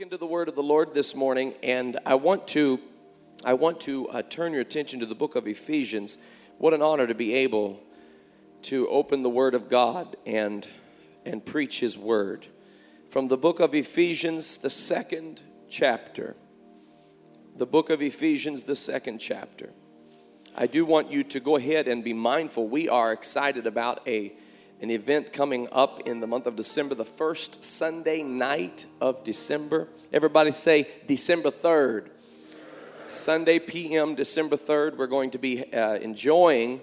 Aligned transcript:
look 0.00 0.06
into 0.06 0.16
the 0.16 0.24
word 0.24 0.48
of 0.48 0.54
the 0.54 0.62
Lord 0.62 0.94
this 0.94 1.14
morning, 1.14 1.52
and 1.62 1.98
I 2.06 2.14
want 2.14 2.48
to, 2.48 2.80
I 3.44 3.52
want 3.52 3.82
to 3.82 4.08
uh, 4.08 4.22
turn 4.22 4.52
your 4.52 4.62
attention 4.62 5.00
to 5.00 5.04
the 5.04 5.14
book 5.14 5.36
of 5.36 5.46
Ephesians. 5.46 6.16
What 6.56 6.72
an 6.72 6.80
honor 6.80 7.06
to 7.06 7.14
be 7.14 7.34
able 7.34 7.78
to 8.62 8.88
open 8.88 9.22
the 9.22 9.28
word 9.28 9.54
of 9.54 9.68
God 9.68 10.16
and, 10.24 10.66
and 11.26 11.44
preach 11.44 11.80
his 11.80 11.98
word. 11.98 12.46
From 13.10 13.28
the 13.28 13.36
book 13.36 13.60
of 13.60 13.74
Ephesians, 13.74 14.56
the 14.56 14.70
second 14.70 15.42
chapter. 15.68 16.34
The 17.58 17.66
book 17.66 17.90
of 17.90 18.00
Ephesians, 18.00 18.64
the 18.64 18.76
second 18.76 19.18
chapter. 19.18 19.68
I 20.56 20.66
do 20.66 20.86
want 20.86 21.10
you 21.10 21.24
to 21.24 21.40
go 21.40 21.56
ahead 21.56 21.88
and 21.88 22.02
be 22.02 22.14
mindful. 22.14 22.68
We 22.68 22.88
are 22.88 23.12
excited 23.12 23.66
about 23.66 24.08
a 24.08 24.32
an 24.80 24.90
event 24.90 25.32
coming 25.32 25.68
up 25.72 26.00
in 26.06 26.20
the 26.20 26.26
month 26.26 26.46
of 26.46 26.56
December, 26.56 26.94
the 26.94 27.04
first 27.04 27.64
Sunday 27.64 28.22
night 28.22 28.86
of 29.00 29.22
December. 29.24 29.88
Everybody 30.12 30.52
say 30.52 30.88
December 31.06 31.50
3rd. 31.50 32.08
Sunday 33.06 33.58
PM, 33.58 34.14
December 34.14 34.56
3rd, 34.56 34.96
we're 34.96 35.06
going 35.06 35.32
to 35.32 35.38
be 35.38 35.70
uh, 35.72 35.96
enjoying 35.96 36.80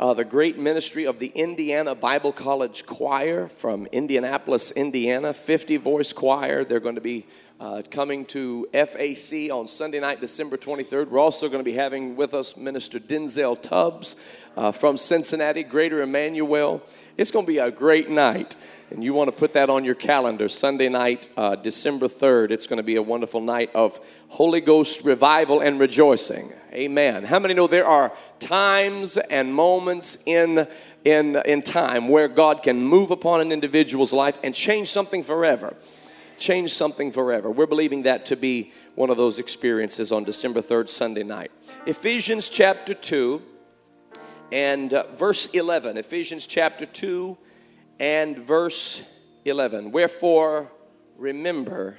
uh, 0.00 0.14
the 0.14 0.24
great 0.24 0.58
ministry 0.58 1.04
of 1.04 1.18
the 1.18 1.26
Indiana 1.34 1.94
Bible 1.94 2.32
College 2.32 2.86
Choir 2.86 3.48
from 3.48 3.86
Indianapolis, 3.92 4.70
Indiana, 4.70 5.34
50 5.34 5.76
voice 5.76 6.14
choir. 6.14 6.64
They're 6.64 6.80
going 6.80 6.94
to 6.94 7.02
be 7.02 7.26
uh, 7.60 7.82
coming 7.90 8.24
to 8.24 8.66
FAC 8.72 9.50
on 9.52 9.68
Sunday 9.68 10.00
night, 10.00 10.22
December 10.22 10.56
23rd. 10.56 11.10
We're 11.10 11.18
also 11.18 11.48
going 11.48 11.60
to 11.60 11.70
be 11.70 11.76
having 11.76 12.16
with 12.16 12.32
us 12.32 12.56
Minister 12.56 12.98
Denzel 12.98 13.60
Tubbs 13.60 14.16
uh, 14.56 14.72
from 14.72 14.96
Cincinnati, 14.96 15.62
Greater 15.62 16.00
Emmanuel. 16.00 16.82
It's 17.20 17.30
going 17.30 17.44
to 17.44 17.52
be 17.52 17.58
a 17.58 17.70
great 17.70 18.08
night, 18.08 18.56
and 18.90 19.04
you 19.04 19.12
want 19.12 19.28
to 19.28 19.36
put 19.36 19.52
that 19.52 19.68
on 19.68 19.84
your 19.84 19.94
calendar. 19.94 20.48
Sunday 20.48 20.88
night, 20.88 21.28
uh, 21.36 21.54
December 21.54 22.08
3rd. 22.08 22.50
It's 22.50 22.66
going 22.66 22.78
to 22.78 22.82
be 22.82 22.96
a 22.96 23.02
wonderful 23.02 23.42
night 23.42 23.70
of 23.74 24.00
Holy 24.28 24.62
Ghost 24.62 25.04
revival 25.04 25.60
and 25.60 25.78
rejoicing. 25.78 26.54
Amen. 26.72 27.24
How 27.24 27.38
many 27.38 27.52
know 27.52 27.66
there 27.66 27.86
are 27.86 28.10
times 28.38 29.18
and 29.18 29.54
moments 29.54 30.22
in, 30.24 30.66
in, 31.04 31.36
in 31.44 31.60
time 31.60 32.08
where 32.08 32.26
God 32.26 32.62
can 32.62 32.80
move 32.82 33.10
upon 33.10 33.42
an 33.42 33.52
individual's 33.52 34.14
life 34.14 34.38
and 34.42 34.54
change 34.54 34.88
something 34.88 35.22
forever? 35.22 35.76
change 36.38 36.72
something 36.72 37.12
forever. 37.12 37.50
We're 37.50 37.66
believing 37.66 38.04
that 38.04 38.24
to 38.24 38.34
be 38.34 38.72
one 38.94 39.10
of 39.10 39.18
those 39.18 39.38
experiences 39.38 40.10
on 40.10 40.24
December 40.24 40.62
3rd, 40.62 40.88
Sunday 40.88 41.22
night. 41.22 41.50
Ephesians 41.84 42.48
chapter 42.48 42.94
2 42.94 43.42
and 44.52 44.92
uh, 44.94 45.04
verse 45.14 45.46
11. 45.46 45.96
Ephesians 45.96 46.46
chapter 46.46 46.86
2 46.86 47.36
and 47.98 48.38
verse 48.38 49.08
11. 49.44 49.92
Wherefore, 49.92 50.70
remember 51.16 51.98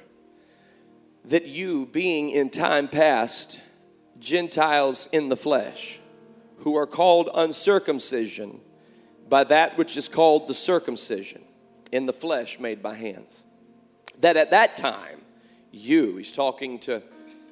that 1.24 1.46
you, 1.46 1.86
being 1.86 2.30
in 2.30 2.50
time 2.50 2.88
past 2.88 3.60
Gentiles 4.18 5.08
in 5.12 5.28
the 5.28 5.36
flesh, 5.36 6.00
who 6.58 6.76
are 6.76 6.86
called 6.86 7.30
uncircumcision 7.34 8.60
by 9.28 9.44
that 9.44 9.78
which 9.78 9.96
is 9.96 10.08
called 10.08 10.48
the 10.48 10.54
circumcision 10.54 11.42
in 11.90 12.06
the 12.06 12.12
flesh 12.12 12.58
made 12.60 12.82
by 12.82 12.94
hands 12.94 13.44
that 14.22 14.36
at 14.36 14.50
that 14.52 14.76
time, 14.76 15.20
you, 15.70 16.16
he's 16.16 16.32
talking 16.32 16.78
to, 16.78 17.02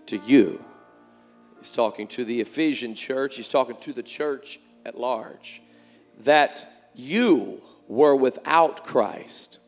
to 0.07 0.17
you, 0.19 0.65
he's 1.59 1.73
talking 1.73 2.07
to 2.09 2.25
the 2.25 2.41
Ephesian 2.41 2.95
church, 2.95 3.37
he's 3.37 3.49
talking 3.49 3.77
to 3.81 3.93
the 3.93 4.03
church 4.03 4.59
at 4.85 4.99
large, 4.99 5.63
that 6.19 6.91
you 6.95 7.61
were 7.89 8.15
without 8.15 8.85
Christ, 8.85 9.59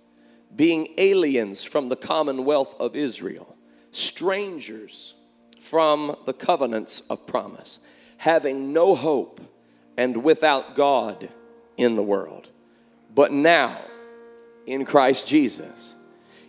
being 0.54 0.88
aliens 0.98 1.64
from 1.64 1.88
the 1.88 1.96
commonwealth 1.96 2.74
of 2.78 2.94
Israel, 2.94 3.56
strangers 3.90 5.14
from 5.60 6.16
the 6.26 6.32
covenants 6.32 7.00
of 7.08 7.26
promise, 7.26 7.78
having 8.18 8.72
no 8.72 8.94
hope 8.94 9.40
and 9.96 10.22
without 10.22 10.74
God 10.74 11.28
in 11.76 11.96
the 11.96 12.02
world. 12.02 12.48
But 13.14 13.32
now, 13.32 13.80
in 14.66 14.84
Christ 14.84 15.28
Jesus, 15.28 15.96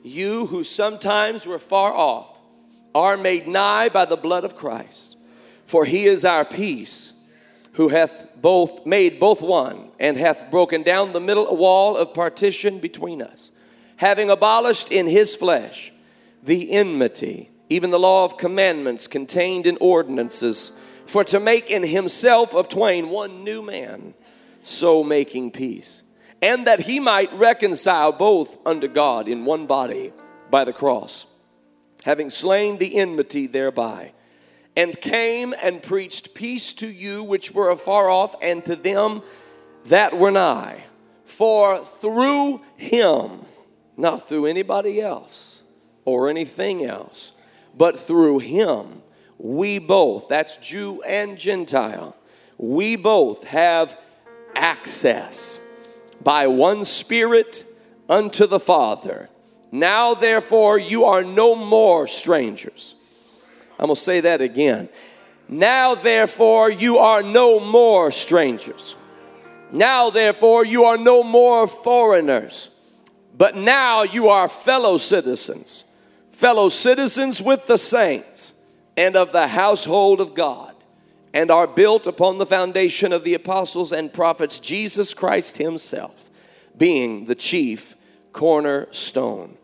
you 0.03 0.47
who 0.47 0.63
sometimes 0.63 1.45
were 1.45 1.59
far 1.59 1.93
off 1.93 2.39
are 2.93 3.17
made 3.17 3.47
nigh 3.47 3.89
by 3.89 4.05
the 4.05 4.17
blood 4.17 4.43
of 4.43 4.55
Christ. 4.55 5.17
For 5.65 5.85
he 5.85 6.05
is 6.05 6.25
our 6.25 6.45
peace, 6.45 7.12
who 7.73 7.89
hath 7.89 8.27
both 8.35 8.85
made 8.85 9.19
both 9.19 9.41
one, 9.41 9.89
and 9.99 10.17
hath 10.17 10.51
broken 10.51 10.83
down 10.83 11.13
the 11.13 11.19
middle 11.19 11.55
wall 11.55 11.97
of 11.97 12.13
partition 12.13 12.79
between 12.79 13.21
us, 13.21 13.51
having 13.97 14.29
abolished 14.29 14.91
in 14.91 15.07
his 15.07 15.35
flesh 15.35 15.91
the 16.43 16.71
enmity, 16.71 17.49
even 17.69 17.89
the 17.89 17.99
law 17.99 18.25
of 18.25 18.37
commandments 18.37 19.07
contained 19.07 19.65
in 19.65 19.77
ordinances, 19.79 20.77
for 21.05 21.23
to 21.23 21.39
make 21.39 21.71
in 21.71 21.83
himself 21.83 22.55
of 22.55 22.67
twain 22.67 23.09
one 23.09 23.43
new 23.43 23.61
man, 23.61 24.13
so 24.61 25.03
making 25.03 25.51
peace 25.51 26.03
and 26.43 26.67
that 26.67 26.81
he 26.81 26.99
might 26.99 27.31
reconcile 27.31 28.11
both 28.11 28.57
unto 28.67 28.89
God 28.89 29.29
in 29.29 29.45
one 29.45 29.65
body 29.65 30.11
by 30.51 30.65
the 30.65 30.73
cross, 30.73 31.25
having 32.03 32.29
slain 32.29 32.79
the 32.79 32.97
enmity 32.97 33.47
thereby, 33.47 34.11
and 34.75 34.99
came 34.99 35.53
and 35.63 35.83
preached 35.83 36.33
peace 36.33 36.73
to 36.73 36.87
you 36.87 37.23
which 37.23 37.51
were 37.51 37.69
afar 37.69 38.09
off, 38.09 38.35
and 38.41 38.65
to 38.65 38.75
them 38.75 39.21
that 39.85 40.17
were 40.17 40.31
nigh. 40.31 40.83
For 41.25 41.79
through 41.79 42.61
him, 42.75 43.41
not 43.97 44.27
through 44.27 44.47
anybody 44.47 45.01
else 45.01 45.63
or 46.05 46.29
anything 46.29 46.83
else, 46.83 47.33
but 47.75 47.99
through 47.99 48.39
him, 48.39 49.01
we 49.37 49.79
both, 49.79 50.27
that's 50.27 50.57
Jew 50.57 51.01
and 51.03 51.37
Gentile, 51.37 52.15
we 52.57 52.95
both 52.95 53.47
have 53.47 53.97
access 54.55 55.59
by 56.23 56.47
one 56.47 56.85
Spirit 56.85 57.65
unto 58.07 58.45
the 58.45 58.59
Father. 58.59 59.29
Now, 59.71 60.13
therefore, 60.13 60.77
you 60.77 61.05
are 61.05 61.23
no 61.23 61.55
more 61.55 62.07
strangers. 62.07 62.95
I'm 63.83 63.87
going 63.87 63.95
to 63.95 64.01
say 64.01 64.21
that 64.21 64.39
again. 64.39 64.87
Now, 65.49 65.93
therefore, 65.93 66.71
you 66.71 66.99
are 66.99 67.21
no 67.21 67.59
more 67.59 68.11
strangers. 68.11 68.95
Now, 69.73 70.09
therefore, 70.09 70.65
you 70.65 70.85
are 70.85 70.97
no 70.97 71.21
more 71.21 71.67
foreigners, 71.67 72.69
but 73.37 73.57
now 73.57 74.03
you 74.03 74.29
are 74.29 74.47
fellow 74.47 74.97
citizens, 74.97 75.83
fellow 76.29 76.69
citizens 76.69 77.41
with 77.41 77.67
the 77.67 77.77
saints 77.77 78.53
and 78.95 79.17
of 79.17 79.33
the 79.33 79.49
household 79.49 80.21
of 80.21 80.33
God, 80.33 80.73
and 81.33 81.51
are 81.51 81.67
built 81.67 82.07
upon 82.07 82.37
the 82.37 82.45
foundation 82.45 83.11
of 83.11 83.25
the 83.25 83.33
apostles 83.33 83.91
and 83.91 84.13
prophets, 84.13 84.61
Jesus 84.61 85.13
Christ 85.13 85.57
Himself 85.57 86.29
being 86.77 87.25
the 87.25 87.35
chief 87.35 87.97
cornerstone. 88.31 89.57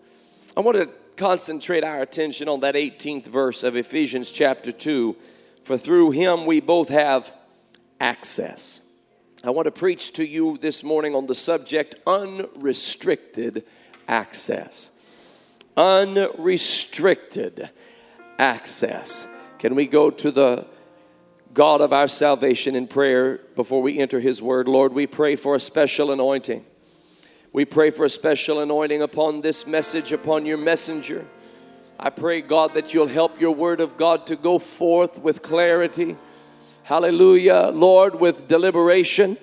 I 0.58 0.60
want 0.60 0.76
to 0.76 0.90
concentrate 1.20 1.84
our 1.84 2.02
attention 2.02 2.48
on 2.48 2.62
that 2.62 2.76
18th 2.76 3.26
verse 3.26 3.64
of 3.64 3.76
Ephesians 3.76 4.32
chapter 4.32 4.72
2. 4.72 5.18
For 5.66 5.78
through 5.78 6.12
him 6.12 6.46
we 6.46 6.62
both 6.62 6.88
have 6.88 7.34
access. 8.00 8.82
I 9.44 9.50
want 9.50 9.66
to 9.66 9.72
preach 9.72 10.14
to 10.14 10.26
you 10.26 10.58
this 10.58 10.82
morning 10.82 11.16
on 11.16 11.28
the 11.28 11.36
subject 11.36 11.96
unrestricted 12.08 13.66
access. 14.08 14.98
Unrestricted 15.76 17.70
access. 18.38 19.28
Can 19.60 19.76
we 19.76 19.88
go 19.88 20.10
to 20.10 20.32
the 20.32 20.66
God 21.54 21.82
of 21.82 21.92
our 21.92 22.08
salvation 22.08 22.78
in 22.78 22.88
prayer 22.88 23.42
before 23.58 23.82
we 23.82 24.00
enter 24.00 24.22
his 24.22 24.42
word? 24.42 24.70
Lord, 24.70 24.94
we 24.94 25.06
pray 25.06 25.36
for 25.36 25.54
a 25.56 25.60
special 25.60 26.14
anointing. 26.14 26.66
We 27.52 27.66
pray 27.66 27.90
for 27.90 28.06
a 28.06 28.10
special 28.10 28.60
anointing 28.60 29.02
upon 29.02 29.42
this 29.42 29.66
message, 29.66 30.12
upon 30.12 30.46
your 30.46 30.58
messenger. 30.58 31.26
I 32.00 32.12
pray, 32.12 32.42
God, 32.42 32.76
that 32.76 32.94
you'll 32.94 33.08
help 33.08 33.42
your 33.42 33.56
word 33.56 33.82
of 33.82 33.98
God 33.98 34.28
to 34.28 34.36
go 34.36 34.60
forth 34.60 35.20
with 35.20 35.42
clarity. 35.42 36.16
Hallelujah. 36.84 37.72
Lord, 37.74 38.20
with 38.20 38.48
deliberation, 38.48 39.36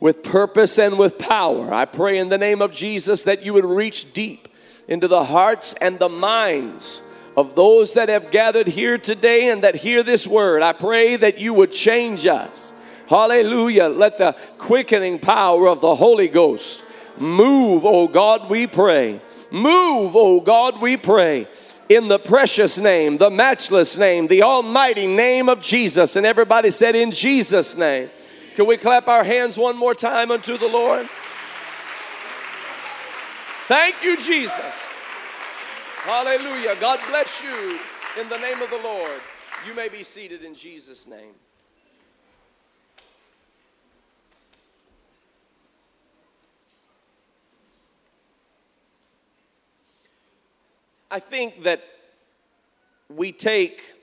with 0.00 0.22
purpose, 0.22 0.78
and 0.78 0.98
with 0.98 1.18
power. 1.18 1.72
I 1.72 1.84
pray 1.84 2.16
in 2.16 2.30
the 2.30 2.38
name 2.38 2.62
of 2.62 2.72
Jesus 2.72 3.24
that 3.24 3.44
you 3.44 3.52
would 3.52 3.66
reach 3.66 4.14
deep 4.14 4.48
into 4.88 5.06
the 5.06 5.24
hearts 5.24 5.74
and 5.82 5.98
the 5.98 6.08
minds 6.08 7.02
of 7.36 7.56
those 7.56 7.92
that 7.92 8.08
have 8.08 8.30
gathered 8.30 8.68
here 8.68 8.96
today 8.96 9.50
and 9.50 9.62
that 9.64 9.74
hear 9.74 10.02
this 10.02 10.26
word. 10.26 10.62
I 10.62 10.72
pray 10.72 11.16
that 11.16 11.38
you 11.38 11.52
would 11.52 11.72
change 11.72 12.24
us. 12.24 12.72
Hallelujah. 13.06 13.88
Let 13.88 14.16
the 14.16 14.34
quickening 14.56 15.18
power 15.18 15.68
of 15.68 15.82
the 15.82 15.94
Holy 15.94 16.28
Ghost 16.28 16.83
Move, 17.18 17.84
oh 17.84 18.08
God, 18.08 18.50
we 18.50 18.66
pray. 18.66 19.20
Move, 19.50 20.12
oh 20.14 20.40
God, 20.40 20.80
we 20.80 20.96
pray. 20.96 21.46
In 21.88 22.08
the 22.08 22.18
precious 22.18 22.78
name, 22.78 23.18
the 23.18 23.30
matchless 23.30 23.98
name, 23.98 24.26
the 24.26 24.42
almighty 24.42 25.06
name 25.06 25.48
of 25.48 25.60
Jesus. 25.60 26.16
And 26.16 26.24
everybody 26.24 26.70
said, 26.70 26.96
In 26.96 27.10
Jesus' 27.10 27.76
name. 27.76 28.10
Can 28.54 28.66
we 28.66 28.76
clap 28.76 29.08
our 29.08 29.24
hands 29.24 29.58
one 29.58 29.76
more 29.76 29.94
time 29.94 30.30
unto 30.30 30.56
the 30.56 30.68
Lord? 30.68 31.08
Thank 33.66 33.96
you, 34.02 34.16
Jesus. 34.16 34.84
Hallelujah. 36.04 36.76
God 36.80 37.00
bless 37.08 37.42
you 37.42 37.78
in 38.20 38.28
the 38.28 38.36
name 38.38 38.60
of 38.62 38.70
the 38.70 38.78
Lord. 38.78 39.20
You 39.66 39.74
may 39.74 39.88
be 39.88 40.02
seated 40.02 40.44
in 40.44 40.54
Jesus' 40.54 41.06
name. 41.06 41.34
I 51.14 51.20
think 51.20 51.62
that 51.62 51.80
we 53.08 53.30
take 53.30 53.94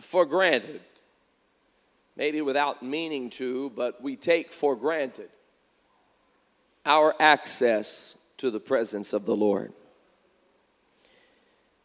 for 0.00 0.26
granted, 0.26 0.82
maybe 2.14 2.42
without 2.42 2.82
meaning 2.82 3.30
to, 3.30 3.70
but 3.70 4.02
we 4.02 4.14
take 4.14 4.52
for 4.52 4.76
granted 4.76 5.30
our 6.84 7.14
access 7.18 8.18
to 8.36 8.50
the 8.50 8.60
presence 8.60 9.14
of 9.14 9.24
the 9.24 9.34
Lord. 9.34 9.72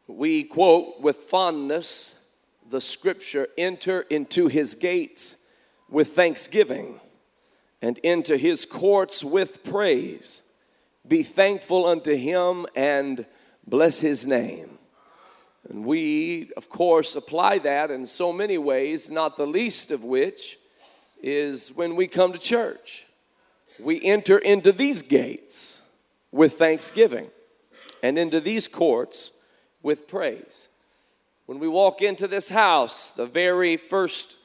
We 0.06 0.44
quote 0.44 1.00
with 1.00 1.16
fondness 1.16 2.22
the 2.70 2.82
scripture 2.82 3.48
enter 3.58 4.02
into 4.02 4.48
his 4.48 4.76
gates 4.76 5.46
with 5.90 6.10
thanksgiving 6.10 7.00
and 7.82 7.98
into 8.00 8.36
his 8.36 8.66
courts 8.66 9.24
with 9.24 9.64
praise. 9.64 10.44
Be 11.08 11.24
thankful 11.24 11.86
unto 11.86 12.18
him 12.18 12.66
and 12.76 13.26
bless 13.70 14.02
his 14.02 14.26
name. 14.26 14.78
And 15.70 15.86
we, 15.86 16.52
of 16.58 16.70
course, 16.70 17.16
apply 17.16 17.60
that 17.60 17.92
in 17.92 18.08
so 18.08 18.34
many 18.34 18.58
ways, 18.58 19.12
not 19.12 19.38
the 19.38 19.46
least 19.46 19.92
of 19.92 20.04
which 20.04 20.58
is 21.22 21.74
when 21.76 21.96
we 21.96 22.08
come 22.08 22.34
to 22.34 22.40
church. 22.40 23.06
We 23.80 24.02
enter 24.04 24.38
into 24.38 24.72
these 24.72 25.02
gates 25.02 25.82
with 26.32 26.54
thanksgiving 26.54 27.30
and 28.02 28.18
into 28.18 28.40
these 28.40 28.68
courts 28.68 29.32
with 29.84 30.08
praise. 30.08 30.70
When 31.46 31.60
we 31.60 31.68
walk 31.68 32.02
into 32.02 32.28
this 32.28 32.50
house, 32.50 33.12
the 33.12 33.26
very 33.26 33.78
first 33.78 34.38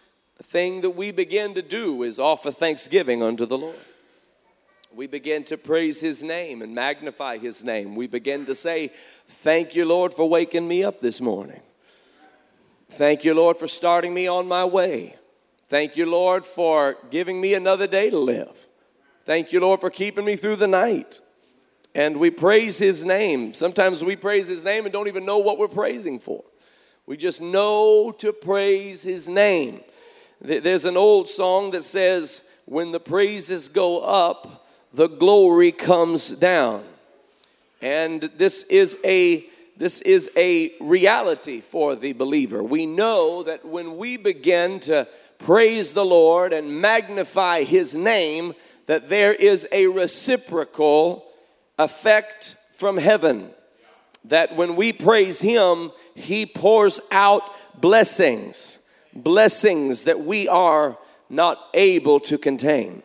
thing 0.43 0.81
that 0.83 0.91
we 0.91 1.11
begin 1.11 1.55
to 1.55 1.63
do 1.63 2.03
is 2.03 2.19
offer 2.19 2.51
thanksgiving 2.51 3.23
unto 3.23 3.47
the 3.47 3.59
Lord. 3.59 3.77
We 4.95 5.09
begin 5.09 5.43
to 5.45 5.59
praise 5.59 6.01
His 6.01 6.23
name 6.23 6.63
and 6.63 6.73
magnify 6.73 7.39
His 7.39 7.65
name. 7.65 7.97
We 7.97 8.07
begin 8.07 8.47
to 8.47 8.55
say, 8.55 8.93
Thank 9.27 9.75
you, 9.75 9.85
Lord, 9.85 10.15
for 10.15 10.29
waking 10.29 10.69
me 10.69 10.85
up 10.85 11.01
this 11.01 11.21
morning. 11.21 11.63
Thank 12.91 13.25
you, 13.25 13.35
Lord, 13.35 13.57
for 13.57 13.67
starting 13.67 14.15
me 14.15 14.29
on 14.29 14.47
my 14.47 14.65
way. 14.65 15.17
Thank 15.69 15.97
you, 15.97 16.07
Lord, 16.07 16.47
for 16.47 16.97
giving 17.11 17.41
me 17.41 17.55
another 17.55 17.89
day 17.89 18.09
to 18.09 18.19
live. 18.19 18.69
Thank 19.25 19.53
you, 19.53 19.59
Lord, 19.59 19.81
for 19.81 19.91
keeping 19.91 20.25
me 20.25 20.37
through 20.37 20.57
the 20.57 20.69
night. 20.69 21.19
And 21.93 22.19
we 22.19 22.31
praise 22.31 22.79
His 22.79 23.03
name. 23.03 23.53
Sometimes 23.53 24.05
we 24.05 24.15
praise 24.15 24.47
His 24.47 24.63
name 24.63 24.85
and 24.85 24.93
don't 24.93 25.09
even 25.09 25.27
know 25.27 25.39
what 25.39 25.59
we're 25.59 25.67
praising 25.67 26.21
for. 26.21 26.45
We 27.07 27.17
just 27.17 27.43
know 27.43 28.13
to 28.19 28.33
praise 28.33 29.03
His 29.03 29.29
name. 29.29 29.81
There's 30.41 30.85
an 30.85 30.97
old 30.97 31.29
song 31.29 31.73
that 31.73 31.83
says, 31.83 32.49
When 32.65 32.93
the 32.93 33.01
praises 33.01 33.69
go 33.69 34.01
up, 34.01 34.64
the 34.95 35.09
glory 35.09 35.73
comes 35.73 36.31
down. 36.31 36.85
And 37.83 38.23
this 38.37 38.63
is 38.65 38.97
a 39.05 39.47
this 39.77 40.01
is 40.03 40.31
a 40.37 40.73
reality 40.81 41.61
for 41.61 41.97
the 41.97 42.13
believer. 42.13 42.63
We 42.63 42.87
know 42.87 43.43
that 43.43 43.65
when 43.65 43.97
we 43.97 44.17
begin 44.17 44.79
to 44.81 45.09
praise 45.39 45.95
the 45.95 46.05
Lord 46.05 46.53
and 46.53 46.81
magnify 46.81 47.65
his 47.65 47.97
name 47.97 48.55
that 48.87 49.09
there 49.09 49.35
is 49.35 49.67
a 49.73 49.89
reciprocal 49.89 51.27
effect 51.77 52.55
from 52.73 52.99
heaven. 52.99 53.51
That 54.27 54.55
when 54.55 54.77
we 54.77 54.93
praise 54.93 55.41
him, 55.41 55.91
he 56.15 56.47
pours 56.47 57.01
out 57.11 57.43
blessings, 57.81 58.79
blessings 59.13 60.05
that 60.05 60.21
we 60.21 60.47
are 60.47 60.97
not 61.29 61.59
able 61.75 62.21
to 62.21 62.39
contain. 62.39 63.03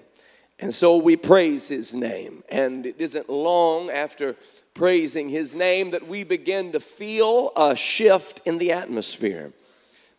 And 0.59 0.75
so 0.75 0.97
we 0.97 1.15
praise 1.15 1.69
his 1.69 1.95
name. 1.95 2.43
And 2.49 2.85
it 2.85 2.95
isn't 2.99 3.29
long 3.29 3.89
after 3.89 4.35
praising 4.73 5.29
his 5.29 5.55
name 5.55 5.91
that 5.91 6.07
we 6.07 6.23
begin 6.23 6.71
to 6.73 6.79
feel 6.79 7.51
a 7.55 7.75
shift 7.75 8.41
in 8.45 8.57
the 8.57 8.71
atmosphere. 8.71 9.53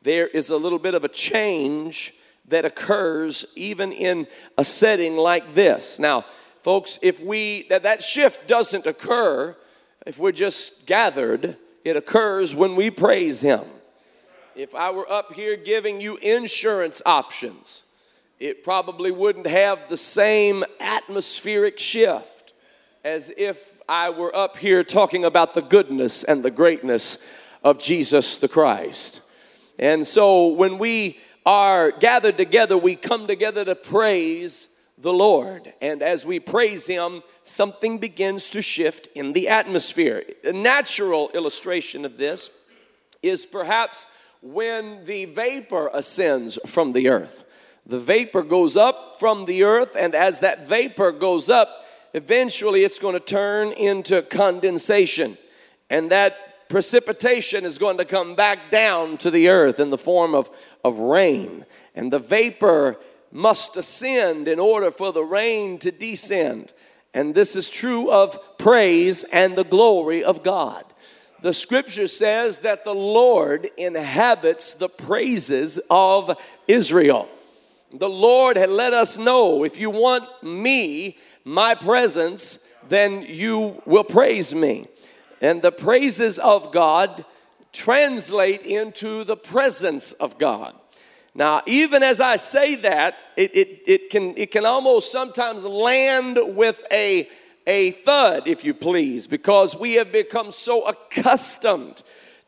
There 0.02 0.26
is 0.26 0.48
a 0.48 0.56
little 0.56 0.78
bit 0.78 0.94
of 0.94 1.04
a 1.04 1.08
change 1.08 2.14
that 2.48 2.64
occurs 2.64 3.44
even 3.54 3.92
in 3.92 4.26
a 4.56 4.64
setting 4.64 5.16
like 5.16 5.54
this. 5.54 5.98
Now, 5.98 6.22
folks, 6.62 6.98
if 7.02 7.20
we 7.22 7.66
that 7.68 7.82
that 7.84 8.02
shift 8.02 8.48
doesn't 8.48 8.86
occur 8.86 9.56
if 10.06 10.18
we're 10.18 10.32
just 10.32 10.86
gathered, 10.86 11.56
it 11.84 11.96
occurs 11.96 12.54
when 12.54 12.76
we 12.76 12.90
praise 12.90 13.42
him. 13.42 13.64
If 14.56 14.74
I 14.74 14.90
were 14.90 15.10
up 15.10 15.34
here 15.34 15.56
giving 15.56 16.00
you 16.00 16.16
insurance 16.16 17.00
options, 17.04 17.84
it 18.40 18.64
probably 18.64 19.10
wouldn't 19.10 19.46
have 19.46 19.88
the 19.88 19.98
same 19.98 20.64
atmospheric 20.80 21.78
shift 21.78 22.54
as 23.04 23.32
if 23.36 23.80
I 23.88 24.10
were 24.10 24.34
up 24.34 24.56
here 24.56 24.82
talking 24.82 25.24
about 25.24 25.54
the 25.54 25.62
goodness 25.62 26.24
and 26.24 26.42
the 26.42 26.50
greatness 26.50 27.18
of 27.62 27.78
Jesus 27.78 28.38
the 28.38 28.48
Christ. 28.48 29.20
And 29.78 30.06
so 30.06 30.48
when 30.48 30.78
we 30.78 31.18
are 31.44 31.90
gathered 31.90 32.38
together, 32.38 32.76
we 32.76 32.96
come 32.96 33.26
together 33.26 33.64
to 33.64 33.74
praise 33.74 34.76
the 34.96 35.12
Lord. 35.12 35.70
And 35.80 36.02
as 36.02 36.26
we 36.26 36.40
praise 36.40 36.86
Him, 36.86 37.22
something 37.42 37.98
begins 37.98 38.50
to 38.50 38.62
shift 38.62 39.08
in 39.14 39.32
the 39.32 39.48
atmosphere. 39.48 40.22
A 40.44 40.52
natural 40.52 41.30
illustration 41.34 42.04
of 42.04 42.18
this 42.18 42.50
is 43.22 43.46
perhaps 43.46 44.06
when 44.42 45.04
the 45.04 45.26
vapor 45.26 45.90
ascends 45.92 46.58
from 46.66 46.92
the 46.92 47.08
earth 47.08 47.44
the 47.86 48.00
vapor 48.00 48.42
goes 48.42 48.76
up 48.76 49.18
from 49.18 49.46
the 49.46 49.64
earth, 49.64 49.96
and 49.98 50.14
as 50.14 50.40
that 50.40 50.66
vapor 50.66 51.12
goes 51.12 51.48
up, 51.48 51.86
eventually 52.14 52.84
it's 52.84 52.98
going 52.98 53.14
to 53.14 53.20
turn 53.20 53.72
into 53.72 54.22
condensation. 54.22 55.38
And 55.88 56.10
that 56.10 56.68
precipitation 56.68 57.64
is 57.64 57.78
going 57.78 57.98
to 57.98 58.04
come 58.04 58.34
back 58.34 58.70
down 58.70 59.16
to 59.18 59.30
the 59.30 59.48
earth 59.48 59.80
in 59.80 59.90
the 59.90 59.98
form 59.98 60.34
of, 60.34 60.50
of 60.84 60.98
rain. 60.98 61.64
And 61.94 62.12
the 62.12 62.18
vapor 62.18 62.96
must 63.32 63.76
ascend 63.76 64.46
in 64.48 64.60
order 64.60 64.90
for 64.90 65.12
the 65.12 65.24
rain 65.24 65.78
to 65.78 65.90
descend. 65.90 66.72
And 67.12 67.34
this 67.34 67.56
is 67.56 67.68
true 67.68 68.10
of 68.10 68.38
praise 68.58 69.24
and 69.24 69.56
the 69.56 69.64
glory 69.64 70.22
of 70.22 70.42
God. 70.42 70.84
The 71.42 71.54
scripture 71.54 72.06
says 72.06 72.60
that 72.60 72.84
the 72.84 72.94
Lord 72.94 73.68
inhabits 73.76 74.74
the 74.74 74.88
praises 74.88 75.80
of 75.90 76.38
Israel 76.68 77.28
the 77.92 78.08
Lord 78.08 78.56
had 78.56 78.70
let 78.70 78.92
us 78.92 79.18
know 79.18 79.64
if 79.64 79.78
you 79.78 79.90
want 79.90 80.24
me, 80.42 81.16
my 81.44 81.74
presence, 81.74 82.66
then 82.88 83.22
you 83.22 83.82
will 83.86 84.04
praise 84.04 84.54
me. 84.54 84.86
And 85.40 85.62
the 85.62 85.72
praises 85.72 86.38
of 86.38 86.72
God 86.72 87.24
translate 87.72 88.62
into 88.62 89.24
the 89.24 89.36
presence 89.36 90.12
of 90.12 90.38
God. 90.38 90.74
Now, 91.34 91.62
even 91.66 92.02
as 92.02 92.20
I 92.20 92.36
say 92.36 92.74
that, 92.76 93.16
it, 93.36 93.54
it, 93.54 93.82
it, 93.86 94.10
can, 94.10 94.36
it 94.36 94.50
can 94.50 94.66
almost 94.66 95.12
sometimes 95.12 95.64
land 95.64 96.38
with 96.42 96.84
a, 96.90 97.28
a 97.66 97.92
thud, 97.92 98.48
if 98.48 98.64
you 98.64 98.74
please, 98.74 99.26
because 99.26 99.76
we 99.76 99.94
have 99.94 100.10
become 100.10 100.50
so 100.50 100.86
accustomed 100.86 102.02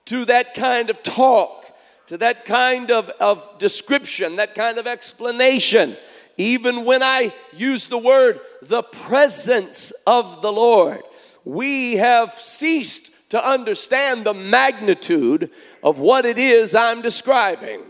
to 0.06 0.25
that 0.25 0.54
kind 0.54 0.90
of 0.90 1.02
talk 1.02 1.62
to 2.06 2.18
that 2.18 2.44
kind 2.44 2.90
of, 2.90 3.09
of 3.21 3.59
description, 3.59 4.37
that 4.37 4.54
kind 4.54 4.78
of 4.78 4.87
explanation. 4.87 5.97
Even 6.37 6.85
when 6.85 7.02
I 7.02 7.32
use 7.52 7.88
the 7.88 7.99
word 7.99 8.40
the 8.62 8.82
presence 8.82 9.92
of 10.06 10.42
the 10.42 10.52
Lord, 10.52 11.02
we 11.44 11.97
have 11.97 12.32
ceased 12.32 13.11
to 13.30 13.49
understand 13.49 14.25
the 14.25 14.35
magnitude 14.35 15.50
of 15.82 15.99
what 15.99 16.26
it 16.26 16.38
is 16.38 16.75
I'm 16.75 17.02
describing. 17.02 17.80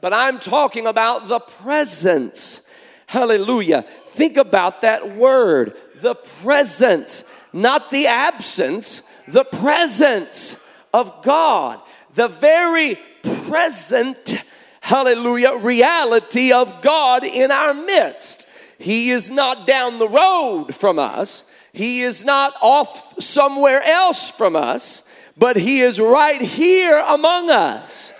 But 0.00 0.12
I'm 0.12 0.38
talking 0.38 0.86
about 0.86 1.28
the 1.28 1.40
presence. 1.40 2.68
Hallelujah. 3.06 3.82
Think 3.82 4.36
about 4.36 4.82
that 4.82 5.16
word, 5.16 5.76
the 5.96 6.14
presence, 6.14 7.24
not 7.52 7.90
the 7.90 8.06
absence, 8.06 9.02
the 9.28 9.44
presence 9.44 10.64
of 10.94 11.22
God. 11.22 11.80
The 12.14 12.28
very 12.28 12.98
present, 13.22 14.36
hallelujah, 14.80 15.56
reality 15.58 16.52
of 16.52 16.82
God 16.82 17.24
in 17.24 17.50
our 17.50 17.74
midst. 17.74 18.46
He 18.78 19.10
is 19.10 19.30
not 19.30 19.66
down 19.66 19.98
the 19.98 20.08
road 20.08 20.74
from 20.74 20.98
us, 20.98 21.44
He 21.72 22.02
is 22.02 22.24
not 22.24 22.54
off 22.60 23.20
somewhere 23.22 23.82
else 23.82 24.28
from 24.28 24.56
us, 24.56 25.08
but 25.36 25.56
He 25.56 25.80
is 25.80 26.00
right 26.00 26.40
here 26.40 26.98
among 27.06 27.50
us. 27.50 28.12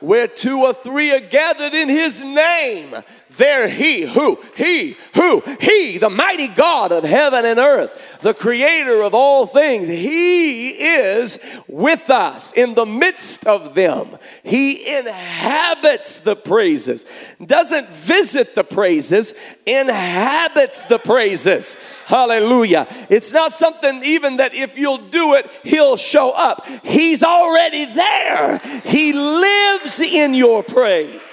Where 0.00 0.28
two 0.28 0.60
or 0.60 0.74
three 0.74 1.10
are 1.14 1.20
gathered 1.20 1.72
in 1.72 1.88
His 1.88 2.22
name, 2.22 2.94
There 3.36 3.68
he, 3.68 4.02
who, 4.02 4.38
he, 4.56 4.96
who, 5.14 5.42
he, 5.60 5.98
the 5.98 6.10
mighty 6.10 6.48
God 6.48 6.92
of 6.92 7.04
heaven 7.04 7.44
and 7.44 7.58
earth, 7.58 8.18
the 8.22 8.34
creator 8.34 9.02
of 9.02 9.14
all 9.14 9.46
things, 9.46 9.88
he 9.88 10.70
is 10.70 11.38
with 11.68 12.08
us 12.10 12.52
in 12.52 12.74
the 12.74 12.86
midst 12.86 13.46
of 13.46 13.74
them. 13.74 14.16
He 14.42 14.98
inhabits 14.98 16.20
the 16.20 16.36
praises, 16.36 17.04
doesn't 17.44 17.88
visit 17.88 18.54
the 18.54 18.64
praises, 18.64 19.34
inhabits 19.66 20.84
the 20.84 20.98
praises. 20.98 21.76
Hallelujah. 22.06 22.86
It's 23.10 23.32
not 23.32 23.52
something 23.52 24.02
even 24.04 24.38
that 24.38 24.54
if 24.54 24.78
you'll 24.78 25.08
do 25.08 25.34
it, 25.34 25.50
he'll 25.62 25.96
show 25.96 26.32
up. 26.32 26.66
He's 26.84 27.22
already 27.22 27.84
there. 27.84 28.58
He 28.84 29.12
lives 29.12 30.00
in 30.00 30.34
your 30.34 30.62
praise. 30.62 31.25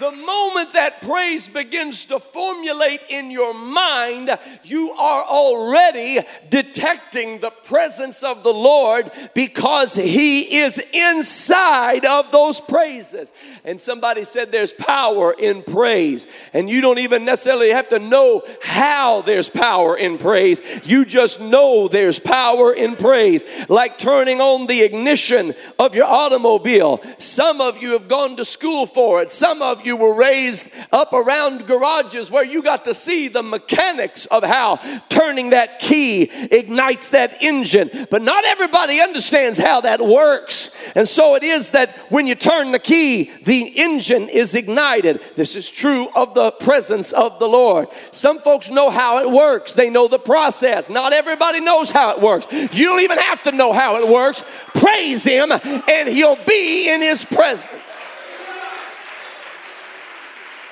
The 0.00 0.10
moment 0.10 0.72
that 0.72 1.02
praise 1.02 1.46
begins 1.46 2.06
to 2.06 2.18
formulate 2.18 3.04
in 3.10 3.30
your 3.30 3.54
mind, 3.54 4.36
you 4.64 4.90
are 4.90 5.22
already 5.22 6.18
detecting 6.50 7.38
the 7.38 7.50
presence 7.50 8.24
of 8.24 8.42
the 8.42 8.52
Lord 8.52 9.12
because 9.34 9.94
He 9.94 10.56
is 10.58 10.84
inside 10.92 12.04
of 12.04 12.32
those 12.32 12.60
praises. 12.60 13.32
And 13.64 13.80
somebody 13.80 14.24
said 14.24 14.50
there's 14.50 14.72
power 14.72 15.32
in 15.38 15.62
praise, 15.62 16.26
and 16.52 16.68
you 16.68 16.80
don't 16.80 16.98
even 16.98 17.24
necessarily 17.24 17.70
have 17.70 17.88
to 17.90 18.00
know 18.00 18.42
how 18.62 19.22
there's 19.22 19.48
power 19.48 19.96
in 19.96 20.18
praise. 20.18 20.60
You 20.84 21.04
just 21.04 21.40
know 21.40 21.86
there's 21.86 22.18
power 22.18 22.72
in 22.72 22.96
praise, 22.96 23.44
like 23.68 23.98
turning 23.98 24.40
on 24.40 24.66
the 24.66 24.82
ignition 24.82 25.54
of 25.78 25.94
your 25.94 26.06
automobile. 26.06 27.00
Some 27.18 27.60
of 27.60 27.80
you 27.80 27.92
have 27.92 28.08
gone 28.08 28.36
to 28.38 28.44
school 28.44 28.86
for 28.86 29.22
it, 29.22 29.30
some 29.30 29.62
of 29.62 29.83
you 29.86 29.96
were 29.96 30.14
raised 30.14 30.72
up 30.92 31.12
around 31.12 31.66
garages 31.66 32.30
where 32.30 32.44
you 32.44 32.62
got 32.62 32.84
to 32.84 32.94
see 32.94 33.28
the 33.28 33.42
mechanics 33.42 34.26
of 34.26 34.42
how 34.44 34.76
turning 35.08 35.50
that 35.50 35.78
key 35.78 36.30
ignites 36.50 37.10
that 37.10 37.42
engine. 37.42 37.90
But 38.10 38.22
not 38.22 38.44
everybody 38.44 39.00
understands 39.00 39.58
how 39.58 39.80
that 39.82 40.00
works. 40.00 40.70
And 40.94 41.08
so 41.08 41.34
it 41.34 41.42
is 41.42 41.70
that 41.70 41.96
when 42.10 42.26
you 42.26 42.34
turn 42.34 42.72
the 42.72 42.78
key, 42.78 43.30
the 43.44 43.62
engine 43.62 44.28
is 44.28 44.54
ignited. 44.54 45.20
This 45.34 45.56
is 45.56 45.70
true 45.70 46.08
of 46.14 46.34
the 46.34 46.52
presence 46.52 47.12
of 47.12 47.38
the 47.38 47.48
Lord. 47.48 47.88
Some 48.12 48.38
folks 48.38 48.70
know 48.70 48.90
how 48.90 49.18
it 49.18 49.30
works, 49.30 49.72
they 49.72 49.90
know 49.90 50.08
the 50.08 50.18
process. 50.18 50.88
Not 50.88 51.12
everybody 51.12 51.60
knows 51.60 51.90
how 51.90 52.12
it 52.12 52.20
works. 52.20 52.46
You 52.52 52.86
don't 52.86 53.00
even 53.00 53.18
have 53.18 53.42
to 53.44 53.52
know 53.52 53.72
how 53.72 54.00
it 54.00 54.08
works. 54.08 54.44
Praise 54.74 55.24
Him, 55.24 55.50
and 55.52 56.08
He'll 56.08 56.42
be 56.44 56.92
in 56.92 57.00
His 57.00 57.24
presence. 57.24 58.03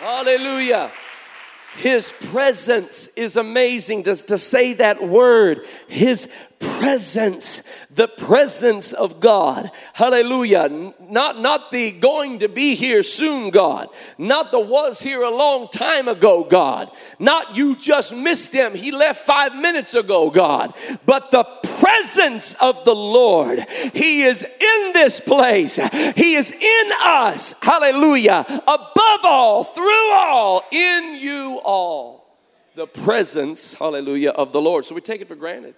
Hallelujah. 0.03 0.91
His 1.77 2.11
presence 2.11 3.07
is 3.15 3.37
amazing. 3.37 4.03
Just 4.03 4.27
to 4.29 4.37
say 4.37 4.73
that 4.73 5.01
word, 5.01 5.65
His 5.87 6.27
presence, 6.63 7.63
the 7.95 8.09
presence 8.09 8.93
of 8.93 9.21
God. 9.21 9.71
Hallelujah. 9.93 10.93
Not, 11.01 11.39
not 11.39 11.71
the 11.71 11.91
going 11.93 12.39
to 12.41 12.49
be 12.49 12.75
here 12.75 13.03
soon 13.03 13.51
God, 13.51 13.89
not 14.17 14.51
the 14.51 14.61
was 14.61 15.03
here 15.03 15.23
a 15.23 15.31
long 15.31 15.69
time 15.69 16.09
ago 16.09 16.45
God, 16.45 16.91
not 17.19 17.57
you 17.57 17.77
just 17.77 18.15
missed 18.15 18.53
him, 18.53 18.75
he 18.75 18.93
left 18.93 19.21
five 19.21 19.55
minutes 19.55 19.95
ago 19.95 20.31
God, 20.31 20.75
but 21.05 21.31
the 21.31 21.45
presence 21.45 22.55
of 22.55 22.85
the 22.85 22.95
Lord. 22.95 23.61
He 23.93 24.23
is 24.23 24.43
in 24.43 24.93
this 24.93 25.21
place, 25.21 25.77
he 26.17 26.35
is 26.35 26.51
in 26.51 26.91
us. 27.03 27.55
Hallelujah. 27.61 28.45
Above 28.49 29.21
all, 29.25 29.65
through 29.65 30.13
all, 30.13 30.63
in 30.71 31.17
you 31.17 31.61
all. 31.65 32.39
The 32.75 32.87
presence, 32.87 33.75
hallelujah, 33.75 34.31
of 34.31 34.53
the 34.53 34.61
Lord. 34.61 34.87
So 34.87 34.95
we 34.95 35.03
take 35.03 35.21
it 35.21 35.29
for 35.29 35.37
granted. 35.37 35.75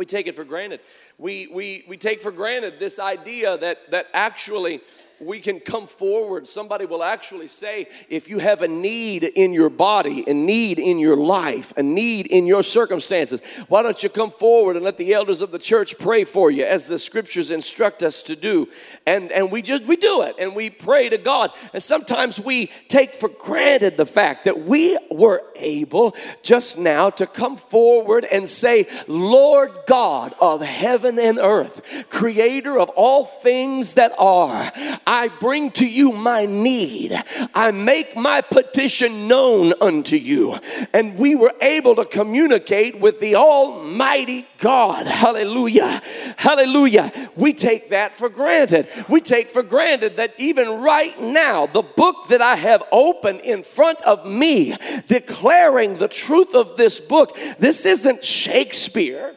We 0.00 0.06
take 0.06 0.26
it 0.26 0.34
for 0.34 0.44
granted. 0.44 0.80
We, 1.18 1.46
we, 1.48 1.84
we 1.86 1.98
take 1.98 2.22
for 2.22 2.32
granted 2.32 2.78
this 2.78 2.98
idea 2.98 3.58
that, 3.58 3.90
that 3.90 4.06
actually 4.14 4.80
we 5.20 5.38
can 5.38 5.60
come 5.60 5.86
forward. 5.86 6.46
Somebody 6.46 6.86
will 6.86 7.02
actually 7.02 7.46
say, 7.46 7.86
if 8.08 8.28
you 8.28 8.38
have 8.38 8.62
a 8.62 8.68
need 8.68 9.24
in 9.24 9.52
your 9.52 9.70
body, 9.70 10.24
a 10.26 10.34
need 10.34 10.78
in 10.78 10.98
your 10.98 11.16
life, 11.16 11.72
a 11.76 11.82
need 11.82 12.26
in 12.26 12.46
your 12.46 12.62
circumstances, 12.62 13.42
why 13.68 13.82
don't 13.82 14.02
you 14.02 14.08
come 14.08 14.30
forward 14.30 14.76
and 14.76 14.84
let 14.84 14.98
the 14.98 15.12
elders 15.12 15.42
of 15.42 15.50
the 15.50 15.58
church 15.58 15.98
pray 15.98 16.24
for 16.24 16.50
you 16.50 16.64
as 16.64 16.88
the 16.88 16.98
scriptures 16.98 17.50
instruct 17.50 18.02
us 18.02 18.22
to 18.24 18.36
do? 18.36 18.68
And, 19.06 19.30
and 19.32 19.52
we 19.52 19.62
just, 19.62 19.84
we 19.84 19.96
do 19.96 20.22
it 20.22 20.36
and 20.38 20.54
we 20.54 20.70
pray 20.70 21.08
to 21.08 21.18
God. 21.18 21.50
And 21.72 21.82
sometimes 21.82 22.40
we 22.40 22.68
take 22.88 23.14
for 23.14 23.28
granted 23.28 23.96
the 23.96 24.06
fact 24.06 24.44
that 24.44 24.62
we 24.62 24.98
were 25.10 25.42
able 25.56 26.16
just 26.42 26.78
now 26.78 27.10
to 27.10 27.26
come 27.26 27.56
forward 27.56 28.24
and 28.32 28.48
say, 28.48 28.86
Lord 29.06 29.70
God 29.86 30.34
of 30.40 30.62
heaven 30.62 31.18
and 31.18 31.38
earth, 31.38 32.06
creator 32.08 32.78
of 32.78 32.88
all 32.90 33.24
things 33.24 33.94
that 33.94 34.12
are, 34.18 34.70
I 35.10 35.26
bring 35.26 35.72
to 35.72 35.88
you 35.88 36.12
my 36.12 36.46
need. 36.46 37.12
I 37.52 37.72
make 37.72 38.14
my 38.14 38.42
petition 38.42 39.26
known 39.26 39.74
unto 39.80 40.14
you. 40.14 40.56
And 40.94 41.18
we 41.18 41.34
were 41.34 41.52
able 41.60 41.96
to 41.96 42.04
communicate 42.04 43.00
with 43.00 43.18
the 43.18 43.34
Almighty 43.34 44.46
God. 44.58 45.08
Hallelujah. 45.08 46.00
Hallelujah. 46.36 47.10
We 47.34 47.54
take 47.54 47.88
that 47.88 48.14
for 48.14 48.28
granted. 48.28 48.86
We 49.08 49.20
take 49.20 49.50
for 49.50 49.64
granted 49.64 50.18
that 50.18 50.32
even 50.38 50.80
right 50.80 51.20
now, 51.20 51.66
the 51.66 51.82
book 51.82 52.28
that 52.28 52.40
I 52.40 52.54
have 52.54 52.84
open 52.92 53.40
in 53.40 53.64
front 53.64 54.00
of 54.02 54.24
me, 54.24 54.76
declaring 55.08 55.98
the 55.98 56.06
truth 56.06 56.54
of 56.54 56.76
this 56.76 57.00
book, 57.00 57.36
this 57.58 57.84
isn't 57.84 58.24
Shakespeare. 58.24 59.34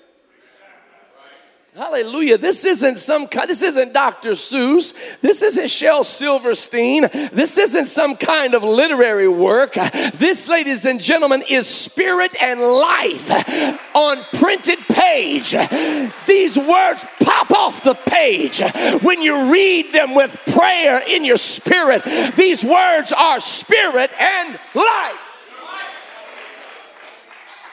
Hallelujah. 1.76 2.38
This 2.38 2.66
isn't 2.66 3.00
some 3.00 3.28
kind, 3.28 3.50
this 3.50 3.64
isn't 3.64 3.94
Dr. 3.94 4.32
Seuss. 4.32 4.94
This 5.22 5.42
isn't 5.42 5.72
Shel 5.72 6.04
Silverstein. 6.04 7.10
This 7.34 7.58
isn't 7.58 7.86
some 7.86 8.16
kind 8.16 8.54
of 8.54 8.64
literary 8.64 9.28
work. 9.28 9.74
This, 10.14 10.48
ladies 10.48 10.86
and 10.86 11.02
gentlemen, 11.02 11.42
is 11.50 11.68
spirit 11.68 12.40
and 12.40 12.62
life 12.62 13.96
on 13.96 14.24
printed 14.34 14.78
page. 14.88 15.56
These 16.28 16.60
words 16.60 17.08
pop 17.24 17.50
off 17.50 17.84
the 17.84 17.96
page 17.96 18.62
when 19.02 19.24
you 19.24 19.52
read 19.52 19.94
them 19.94 20.14
with 20.14 20.40
prayer 20.54 21.02
in 21.08 21.26
your 21.26 21.38
spirit. 21.38 22.04
These 22.36 22.64
words 22.64 23.12
are 23.12 23.40
spirit 23.40 24.12
and 24.22 24.60
life. 24.76 25.23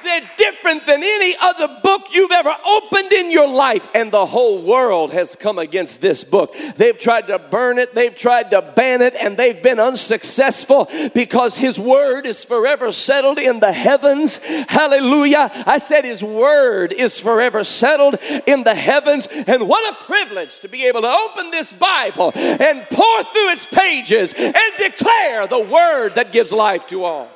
They're 0.02 0.30
different 0.36 0.86
than 0.86 1.02
any 1.02 1.34
other 1.40 1.80
book 1.82 2.02
you've 2.12 2.30
ever 2.30 2.54
opened 2.66 3.12
in 3.12 3.30
your 3.30 3.48
life. 3.48 3.88
And 3.94 4.12
the 4.12 4.26
whole 4.26 4.62
world 4.62 5.12
has 5.12 5.36
come 5.36 5.58
against 5.58 6.00
this 6.00 6.24
book. 6.24 6.54
They've 6.76 6.96
tried 6.96 7.26
to 7.28 7.38
burn 7.38 7.78
it, 7.78 7.94
they've 7.94 8.14
tried 8.14 8.50
to 8.50 8.62
ban 8.62 9.02
it, 9.02 9.14
and 9.14 9.36
they've 9.36 9.62
been 9.62 9.80
unsuccessful 9.80 10.88
because 11.14 11.56
His 11.56 11.78
word 11.78 12.26
is 12.26 12.44
forever 12.44 12.92
settled 12.92 13.38
in 13.38 13.60
the 13.60 13.72
heavens. 13.72 14.38
Hallelujah. 14.68 15.50
I 15.66 15.78
said 15.78 16.04
His 16.04 16.22
word 16.22 16.92
is 16.92 17.18
forever 17.18 17.64
settled 17.64 18.16
in 18.46 18.64
the 18.64 18.74
heavens. 18.74 19.26
And 19.26 19.68
what 19.68 19.92
a 19.92 20.04
privilege 20.04 20.60
to 20.60 20.68
be 20.68 20.86
able 20.86 21.02
to 21.02 21.08
open 21.08 21.50
this 21.50 21.72
Bible 21.72 22.32
and 22.34 22.86
pore 22.90 23.24
through 23.24 23.50
its 23.50 23.66
pages 23.66 24.32
and 24.32 24.54
declare 24.78 25.46
the 25.46 25.60
word 25.70 26.14
that 26.14 26.32
gives 26.32 26.52
life 26.52 26.86
to 26.88 27.04
all 27.04 27.30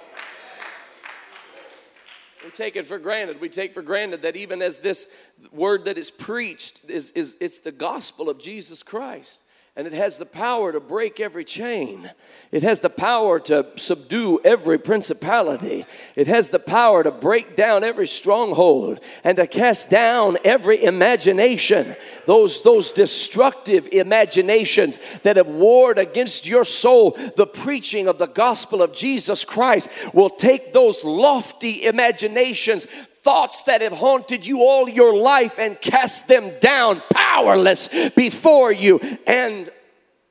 take 2.55 2.77
it 2.77 2.87
for 2.87 2.99
granted. 2.99 3.41
We 3.41 3.49
take 3.49 3.75
for 3.75 3.83
granted 3.83 4.23
that 4.23 4.37
even 4.37 4.63
as 4.63 4.79
this 4.79 5.07
word 5.53 5.85
that 5.85 5.99
is 5.99 6.11
preached 6.11 6.89
is, 6.89 7.11
is 7.13 7.37
it's 7.41 7.61
the 7.61 7.73
gospel 7.73 8.29
of 8.29 8.39
Jesus 8.39 8.83
Christ 8.83 9.44
and 9.77 9.89
it 9.89 9.93
has 9.93 10.19
the 10.19 10.27
power 10.27 10.71
to 10.71 10.79
break 10.79 11.19
every 11.19 11.45
chain. 11.45 12.09
It 12.53 12.63
has 12.63 12.79
the 12.79 12.91
power 12.91 13.41
to 13.41 13.67
subdue 13.75 14.39
every 14.45 14.79
principality. 14.79 15.85
It 16.15 16.29
has 16.29 16.51
the 16.51 16.61
power 16.61 17.03
to 17.03 17.11
break 17.11 17.57
down 17.57 17.83
every 17.83 18.07
stronghold 18.07 19.01
and 19.25 19.37
to 19.37 19.49
cast 19.49 19.91
down 19.91 20.39
every 20.45 20.85
imagination. 20.85 21.97
Those, 22.25 22.63
those 22.63 22.93
destructive 22.93 23.89
imaginations 23.91 25.01
that 25.23 25.37
have 25.37 25.49
warred 25.49 25.99
against 25.99 26.47
your 26.47 26.65
soul. 26.65 27.19
The 27.35 27.47
preaching 27.47 28.07
of 28.07 28.19
the 28.19 28.29
gospel 28.29 28.81
of 28.81 28.95
Jesus 28.95 29.45
Christ 29.45 30.15
will 30.15 30.31
take 30.31 30.73
those 30.73 31.05
lofty 31.05 31.85
imaginations, 31.85 32.87
thoughts 33.25 33.63
that 33.63 33.81
have 33.81 33.95
haunted 33.95 34.47
you 34.47 34.61
all 34.61 34.87
your 34.89 35.17
life 35.17 35.59
and 35.59 35.81
cast 35.81 36.29
them 36.29 36.53
down 36.61 37.03
powerless 37.11 38.11
before 38.11 38.71
you. 38.71 39.01
And 39.27 39.71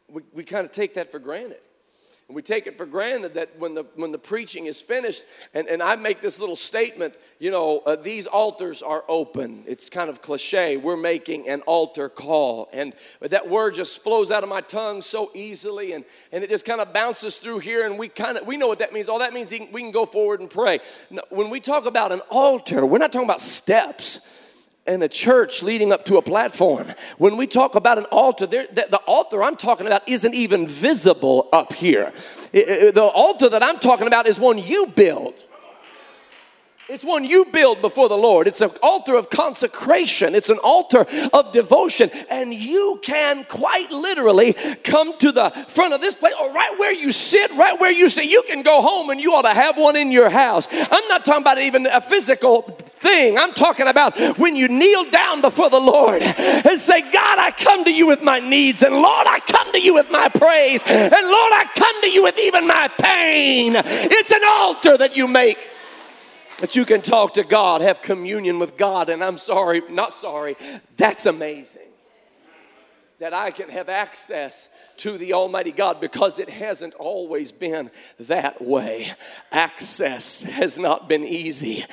we, 0.08 0.22
we 0.32 0.44
kind 0.44 0.64
of 0.64 0.72
take 0.72 0.94
that 0.94 1.12
for 1.12 1.18
granted. 1.18 1.58
And 2.28 2.36
we 2.36 2.42
take 2.42 2.68
it 2.68 2.78
for 2.78 2.86
granted 2.86 3.34
that 3.34 3.60
when 3.60 3.74
the, 3.74 3.86
when 3.96 4.12
the 4.12 4.18
preaching 4.18 4.66
is 4.66 4.80
finished, 4.80 5.24
and, 5.54 5.68
and 5.68 5.84
I 5.84 5.96
make 5.98 6.22
this 6.22 6.40
little 6.40 6.56
statement, 6.56 7.16
you 7.38 7.52
know, 7.52 7.82
uh, 7.86 7.98
these 7.98 8.28
altars 8.28 8.82
are 8.82 9.04
open. 9.10 9.64
It's 9.68 9.90
kind 9.90 10.10
of 10.10 10.22
cliche. 10.22 10.78
We're 10.78 10.96
making 10.96 11.50
an 11.50 11.62
altar 11.62 12.08
call. 12.08 12.70
And 12.72 12.94
that 13.20 13.50
word 13.50 13.74
just 13.74 14.02
flows 14.02 14.32
out 14.32 14.42
of 14.42 14.50
my 14.50 14.62
tongue 14.62 15.02
so 15.02 15.32
easily, 15.34 15.92
and, 15.92 16.06
and 16.32 16.44
it 16.44 16.50
just 16.50 16.66
kind 16.66 16.80
of 16.80 16.94
bounces 16.94 17.40
through 17.40 17.60
here, 17.60 17.86
and 17.86 18.00
we 18.00 18.08
kind 18.08 18.38
of, 18.38 18.48
we 18.48 18.56
know 18.56 18.68
what 18.68 18.80
that 18.80 18.94
means. 18.94 19.10
All 19.10 19.20
that 19.20 19.34
means 19.34 19.52
we 19.52 19.82
can 19.82 19.92
go 19.92 20.06
forward 20.06 20.40
and 20.40 20.50
pray. 20.50 20.80
Now, 21.10 21.24
when 21.30 21.50
we 21.50 21.60
talk 21.60 21.86
about 21.86 22.12
an 22.12 22.22
altar, 22.30 22.86
we're 22.86 23.00
not 23.00 23.12
talking 23.12 23.28
about 23.28 23.42
steps 23.42 24.43
and 24.86 25.02
a 25.04 25.08
church 25.08 25.64
leading 25.64 25.92
up 25.92 26.06
to 26.06 26.18
a 26.18 26.22
platform. 26.22 26.88
When 27.18 27.38
we 27.38 27.48
talk 27.48 27.76
about 27.76 27.98
an 27.98 28.06
altar, 28.06 28.46
there, 28.46 28.68
the, 28.68 28.88
the, 28.90 29.00
altar 29.08 29.42
I'm 29.44 29.56
talking 29.56 29.88
about 29.88 30.08
isn't 30.08 30.34
even 30.34 30.68
visible 30.68 31.48
up 31.54 31.74
here. 31.74 32.12
It, 32.52 32.70
it, 32.70 32.96
the 32.96 33.04
altar 33.04 33.50
that 33.50 33.64
I'm 33.64 33.80
talking 33.80 34.08
about 34.08 34.28
is 34.28 34.40
one 34.40 34.58
you 34.58 34.88
build. 34.88 35.36
It's 36.94 37.04
one 37.04 37.26
you 37.26 37.46
build 37.46 37.82
before 37.82 38.08
the 38.08 38.16
Lord. 38.16 38.46
It's 38.46 38.62
an 38.62 38.70
altar 38.84 39.16
of 39.16 39.32
consecration. 39.32 40.36
It's 40.36 40.50
an 40.50 40.60
altar 40.64 41.08
of 41.34 41.52
devotion. 41.52 42.12
And 42.30 42.54
you 42.54 43.00
can 43.02 43.46
quite 43.46 43.90
literally 43.90 44.54
come 44.84 45.18
to 45.18 45.32
the 45.32 45.50
front 45.68 45.96
of 45.96 46.02
this 46.02 46.14
place 46.14 46.36
or 46.40 46.54
right 46.54 46.76
where 46.78 46.94
you 46.94 47.12
sit, 47.12 47.50
right 47.54 47.80
where 47.80 47.92
you 47.92 48.10
sit. 48.10 48.26
You 48.26 48.44
can 48.48 48.62
go 48.62 48.80
home 48.80 49.10
and 49.10 49.20
you 49.20 49.34
ought 49.34 49.42
to 49.42 49.56
have 49.56 49.76
one 49.76 49.96
in 49.96 50.12
your 50.12 50.30
house. 50.30 50.68
I'm 50.72 51.08
not 51.08 51.26
talking 51.26 51.42
about 51.42 51.58
even 51.58 51.88
a 51.88 52.00
physical 52.00 52.62
thing. 52.62 53.40
I'm 53.40 53.54
talking 53.54 53.88
about 53.88 54.16
when 54.38 54.56
you 54.56 54.68
kneel 54.68 55.10
down 55.10 55.42
before 55.42 55.72
the 55.72 55.80
Lord 55.80 56.22
and 56.22 56.78
say, 56.78 57.02
God, 57.02 57.40
I 57.40 57.50
come 57.58 57.86
to 57.86 57.94
you 57.94 58.06
with 58.06 58.22
my 58.22 58.40
needs. 58.40 58.84
And 58.84 58.94
Lord, 58.94 59.28
I 59.28 59.40
come 59.48 59.72
to 59.72 59.82
you 59.82 59.96
with 59.96 60.12
my 60.12 60.30
praise. 60.30 60.84
And 60.86 61.12
Lord, 61.12 61.54
I 61.54 61.68
come 61.76 62.02
to 62.04 62.12
you 62.12 62.22
with 62.22 62.38
even 62.38 62.68
my 62.68 62.88
pain. 63.00 63.74
It's 63.76 64.32
an 64.32 64.42
altar 64.46 64.96
that 65.00 65.18
you 65.18 65.28
make 65.28 65.72
that 66.64 66.78
you 66.78 66.86
can 66.86 67.02
talk 67.02 67.34
to 67.34 67.44
God, 67.44 67.82
have 67.82 68.02
communion 68.02 68.58
with 68.58 68.78
God. 68.78 69.10
And 69.10 69.22
I'm 69.22 69.38
sorry, 69.38 69.82
not 69.90 70.14
sorry, 70.14 70.56
that's 70.96 71.26
amazing 71.26 71.90
that 73.20 73.34
I 73.34 73.52
can 73.52 73.68
have 73.68 73.90
access 73.90 74.70
to 74.98 75.18
the 75.18 75.34
Almighty 75.34 75.72
God 75.72 76.02
because 76.02 76.40
it 76.40 76.50
hasn't 76.50 76.94
always 76.96 77.52
been 77.52 77.92
that 78.20 78.62
way. 78.62 79.12
Access 79.52 80.44
has 80.44 80.78
not 80.78 81.08
been 81.08 81.24
easy. 81.24 81.86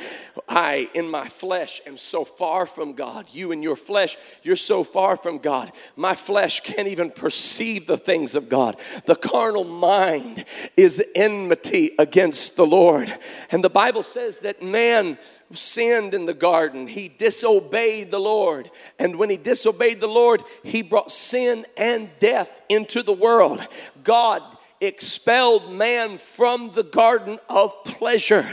I, 0.48 0.88
in 0.94 1.10
my 1.10 1.28
flesh, 1.28 1.80
am 1.86 1.96
so 1.96 2.24
far 2.24 2.66
from 2.66 2.94
God. 2.94 3.26
You, 3.32 3.52
in 3.52 3.62
your 3.62 3.76
flesh, 3.76 4.16
you're 4.42 4.56
so 4.56 4.82
far 4.82 5.16
from 5.16 5.38
God. 5.38 5.70
My 5.96 6.14
flesh 6.14 6.60
can't 6.60 6.88
even 6.88 7.10
perceive 7.10 7.86
the 7.86 7.98
things 7.98 8.34
of 8.34 8.48
God. 8.48 8.80
The 9.06 9.16
carnal 9.16 9.64
mind 9.64 10.44
is 10.76 11.02
enmity 11.14 11.92
against 11.98 12.56
the 12.56 12.66
Lord. 12.66 13.12
And 13.50 13.62
the 13.62 13.70
Bible 13.70 14.02
says 14.02 14.38
that 14.38 14.62
man 14.62 15.18
sinned 15.52 16.14
in 16.14 16.26
the 16.26 16.34
garden. 16.34 16.86
He 16.88 17.08
disobeyed 17.08 18.10
the 18.10 18.20
Lord. 18.20 18.70
And 18.98 19.16
when 19.16 19.30
he 19.30 19.36
disobeyed 19.36 20.00
the 20.00 20.08
Lord, 20.08 20.42
he 20.62 20.82
brought 20.82 21.10
sin 21.10 21.64
and 21.76 22.10
death 22.18 22.60
into 22.68 22.89
the 23.02 23.12
world. 23.12 23.66
God 24.02 24.42
expelled 24.80 25.70
man 25.70 26.18
from 26.18 26.70
the 26.72 26.82
garden 26.82 27.38
of 27.48 27.72
pleasure, 27.84 28.46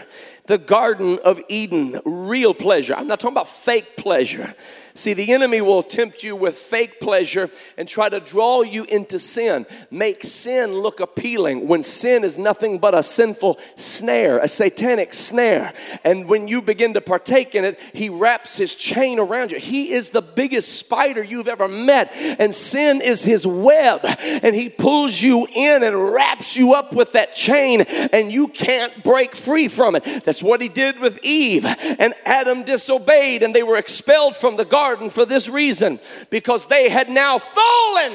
the 0.45 0.57
garden 0.57 1.19
of 1.23 1.41
Eden, 1.47 1.99
real 2.05 2.53
pleasure. 2.53 2.93
I'm 2.95 3.07
not 3.07 3.19
talking 3.19 3.33
about 3.33 3.49
fake 3.49 3.95
pleasure. 3.97 4.53
See, 4.97 5.13
the 5.13 5.31
enemy 5.31 5.61
will 5.61 5.83
tempt 5.83 6.23
you 6.23 6.35
with 6.35 6.55
fake 6.55 6.99
pleasure 6.99 7.51
and 7.77 7.87
try 7.87 8.09
to 8.09 8.19
draw 8.19 8.63
you 8.63 8.83
into 8.85 9.19
sin, 9.19 9.67
make 9.91 10.23
sin 10.23 10.73
look 10.73 10.99
appealing 10.99 11.67
when 11.67 11.83
sin 11.83 12.23
is 12.23 12.39
nothing 12.39 12.79
but 12.79 12.97
a 12.97 13.03
sinful 13.03 13.59
snare, 13.75 14.39
a 14.39 14.47
satanic 14.47 15.13
snare. 15.13 15.71
And 16.03 16.27
when 16.27 16.47
you 16.47 16.63
begin 16.63 16.95
to 16.95 17.01
partake 17.01 17.53
in 17.53 17.63
it, 17.63 17.79
he 17.93 18.09
wraps 18.09 18.57
his 18.57 18.73
chain 18.73 19.19
around 19.19 19.51
you. 19.51 19.59
He 19.59 19.91
is 19.91 20.09
the 20.09 20.23
biggest 20.23 20.79
spider 20.79 21.23
you've 21.23 21.47
ever 21.47 21.67
met, 21.67 22.11
and 22.39 22.55
sin 22.55 22.99
is 22.99 23.23
his 23.23 23.45
web, 23.45 24.01
and 24.41 24.55
he 24.55 24.67
pulls 24.67 25.21
you 25.21 25.45
in 25.53 25.83
and 25.83 26.11
wraps 26.11 26.57
you 26.57 26.73
up 26.73 26.91
with 26.93 27.11
that 27.11 27.35
chain, 27.35 27.81
and 27.81 28.31
you 28.31 28.47
can't 28.47 29.03
break 29.03 29.35
free 29.35 29.67
from 29.67 29.95
it. 29.95 30.03
That's 30.25 30.41
what 30.41 30.59
he 30.59 30.69
did 30.69 30.99
with 30.99 31.19
Eve, 31.21 31.67
and 31.99 32.15
Adam 32.25 32.63
disobeyed, 32.63 33.43
and 33.43 33.53
they 33.53 33.61
were 33.61 33.77
expelled 33.77 34.35
from 34.35 34.57
the 34.57 34.65
garden 34.65 34.86
garden 34.87 35.09
for 35.09 35.25
this 35.25 35.49
reason 35.49 35.99
because 36.29 36.67
they 36.67 36.89
had 36.89 37.09
now 37.09 37.37
fallen. 37.37 38.13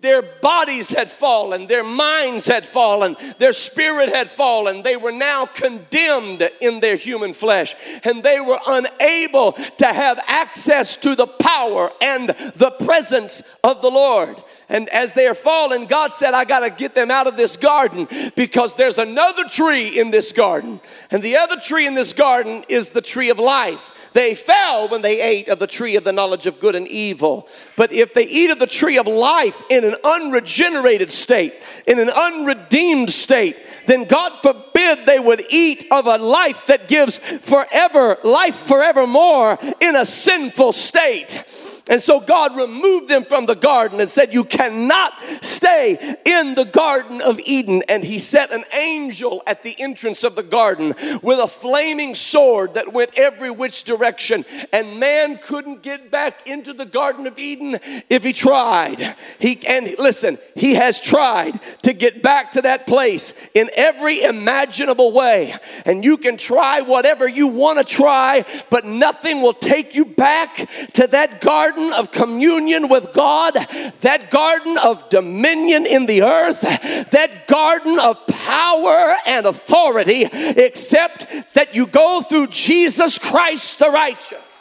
Their 0.00 0.22
bodies 0.22 0.88
had 0.88 1.10
fallen, 1.10 1.66
their 1.66 1.84
minds 1.84 2.46
had 2.46 2.66
fallen, 2.66 3.16
their 3.38 3.52
spirit 3.52 4.08
had 4.08 4.30
fallen. 4.30 4.82
They 4.82 4.96
were 4.96 5.12
now 5.12 5.44
condemned 5.44 6.48
in 6.62 6.80
their 6.80 6.96
human 6.96 7.34
flesh, 7.34 7.74
and 8.02 8.22
they 8.22 8.40
were 8.40 8.58
unable 8.66 9.52
to 9.52 9.86
have 9.86 10.18
access 10.26 10.96
to 10.96 11.14
the 11.14 11.26
power 11.26 11.90
and 12.00 12.30
the 12.30 12.74
presence 12.82 13.42
of 13.62 13.82
the 13.82 13.90
Lord. 13.90 14.36
And 14.70 14.88
as 14.90 15.14
they 15.14 15.26
are 15.26 15.34
fallen, 15.34 15.86
God 15.86 16.14
said, 16.14 16.32
I 16.32 16.44
got 16.44 16.60
to 16.60 16.70
get 16.70 16.94
them 16.94 17.10
out 17.10 17.26
of 17.26 17.36
this 17.36 17.56
garden 17.56 18.06
because 18.36 18.76
there's 18.76 18.98
another 18.98 19.44
tree 19.44 19.98
in 19.98 20.12
this 20.12 20.30
garden. 20.30 20.80
And 21.10 21.22
the 21.22 21.36
other 21.36 21.56
tree 21.56 21.88
in 21.88 21.94
this 21.94 22.12
garden 22.12 22.64
is 22.68 22.90
the 22.90 23.02
tree 23.02 23.30
of 23.30 23.40
life. 23.40 24.10
They 24.12 24.34
fell 24.34 24.88
when 24.88 25.02
they 25.02 25.20
ate 25.20 25.48
of 25.48 25.58
the 25.58 25.66
tree 25.66 25.96
of 25.96 26.04
the 26.04 26.12
knowledge 26.12 26.46
of 26.46 26.60
good 26.60 26.76
and 26.76 26.86
evil. 26.86 27.48
But 27.76 27.92
if 27.92 28.14
they 28.14 28.26
eat 28.26 28.50
of 28.50 28.60
the 28.60 28.66
tree 28.66 28.96
of 28.96 29.06
life 29.06 29.62
in 29.68 29.84
an 29.84 29.96
unregenerated 30.04 31.10
state, 31.10 31.54
in 31.86 31.98
an 31.98 32.10
unredeemed 32.10 33.10
state, 33.10 33.56
then 33.86 34.04
God 34.04 34.40
forbid 34.40 35.06
they 35.06 35.18
would 35.18 35.42
eat 35.50 35.84
of 35.90 36.06
a 36.06 36.18
life 36.18 36.66
that 36.66 36.88
gives 36.88 37.18
forever, 37.18 38.18
life 38.22 38.56
forevermore 38.56 39.58
in 39.80 39.96
a 39.96 40.06
sinful 40.06 40.72
state. 40.72 41.42
And 41.90 42.00
so 42.00 42.20
God 42.20 42.56
removed 42.56 43.08
them 43.08 43.24
from 43.24 43.46
the 43.46 43.56
garden 43.56 44.00
and 44.00 44.08
said, 44.08 44.32
You 44.32 44.44
cannot 44.44 45.12
stay 45.42 46.16
in 46.24 46.54
the 46.54 46.64
Garden 46.64 47.20
of 47.20 47.40
Eden. 47.40 47.82
And 47.88 48.04
He 48.04 48.20
set 48.20 48.52
an 48.52 48.62
angel 48.78 49.42
at 49.44 49.64
the 49.64 49.74
entrance 49.80 50.22
of 50.22 50.36
the 50.36 50.44
garden 50.44 50.94
with 51.20 51.40
a 51.40 51.48
flaming 51.48 52.14
sword 52.14 52.74
that 52.74 52.92
went 52.92 53.18
every 53.18 53.50
which 53.50 53.82
direction. 53.82 54.44
And 54.72 55.00
man 55.00 55.38
couldn't 55.38 55.82
get 55.82 56.12
back 56.12 56.46
into 56.46 56.72
the 56.72 56.86
Garden 56.86 57.26
of 57.26 57.38
Eden 57.40 57.80
if 58.08 58.22
he 58.22 58.32
tried. 58.32 59.16
He 59.40 59.60
and 59.68 59.92
listen, 59.98 60.38
he 60.54 60.74
has 60.74 61.00
tried 61.00 61.60
to 61.82 61.92
get 61.92 62.22
back 62.22 62.52
to 62.52 62.62
that 62.62 62.86
place 62.86 63.34
in 63.52 63.68
every 63.76 64.22
imaginable 64.22 65.10
way. 65.10 65.54
And 65.84 66.04
you 66.04 66.18
can 66.18 66.36
try 66.36 66.82
whatever 66.82 67.28
you 67.28 67.48
want 67.48 67.78
to 67.78 67.84
try, 67.84 68.44
but 68.70 68.84
nothing 68.84 69.42
will 69.42 69.54
take 69.54 69.96
you 69.96 70.04
back 70.04 70.54
to 70.92 71.08
that 71.08 71.40
garden 71.40 71.79
garden 71.80 71.98
of 71.98 72.10
communion 72.10 72.88
with 72.88 73.12
God, 73.12 73.54
that 74.00 74.30
garden 74.30 74.76
of 74.78 75.08
dominion 75.08 75.86
in 75.86 76.06
the 76.06 76.22
earth, 76.22 76.60
that 76.60 77.46
garden 77.46 77.98
of 77.98 78.26
power 78.26 79.14
and 79.26 79.46
authority, 79.46 80.24
except 80.32 81.26
that 81.54 81.74
you 81.74 81.86
go 81.86 82.22
through 82.22 82.48
Jesus 82.48 83.18
Christ 83.18 83.78
the 83.78 83.90
righteous. 83.90 84.59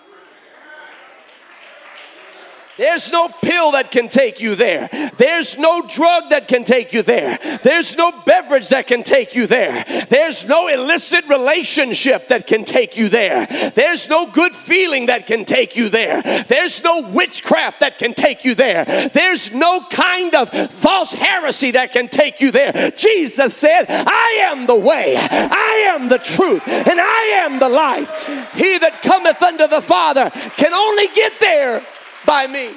There's 2.80 3.12
no 3.12 3.28
pill 3.28 3.74
that 3.74 3.92
can 3.92 4.08
take 4.08 4.40
you 4.40 4.56
there. 4.56 4.88
There's 5.18 5.58
no 5.58 5.82
drug 5.82 6.30
that 6.30 6.48
can 6.48 6.64
take 6.64 6.94
you 6.94 7.02
there. 7.02 7.38
There's 7.62 7.98
no 7.98 8.14
beverage 8.26 8.70
that 8.70 8.88
can 8.88 9.04
take 9.04 9.36
you 9.36 9.48
there. 9.48 9.84
There's 10.08 10.46
no 10.46 10.70
illicit 10.70 11.28
relationship 11.28 12.30
that 12.30 12.48
can 12.48 12.64
take 12.64 12.96
you 12.96 13.10
there. 13.10 13.46
There's 13.76 14.08
no 14.08 14.28
good 14.28 14.56
feeling 14.56 15.08
that 15.08 15.28
can 15.28 15.44
take 15.44 15.76
you 15.76 15.90
there. 15.90 16.22
There's 16.22 16.82
no 16.82 17.02
witchcraft 17.02 17.82
that 17.82 17.98
can 17.98 18.14
take 18.14 18.46
you 18.46 18.56
there. 18.56 18.86
There's 18.86 19.54
no 19.54 19.82
kind 19.90 20.34
of 20.34 20.50
false 20.72 21.12
heresy 21.12 21.72
that 21.72 21.92
can 21.92 22.08
take 22.08 22.40
you 22.40 22.50
there. 22.50 22.92
Jesus 22.92 23.58
said, 23.58 23.88
I 23.90 24.48
am 24.52 24.68
the 24.68 24.80
way, 24.80 25.16
I 25.18 25.92
am 25.94 26.08
the 26.08 26.18
truth, 26.18 26.66
and 26.66 26.98
I 26.98 27.44
am 27.44 27.60
the 27.60 27.68
life. 27.68 28.54
He 28.56 28.78
that 28.78 29.02
cometh 29.02 29.44
unto 29.44 29.68
the 29.68 29.82
Father 29.82 30.30
can 30.30 30.74
only 30.74 31.08
get 31.10 31.34
there 31.42 31.84
by 32.26 32.48
me. 32.48 32.76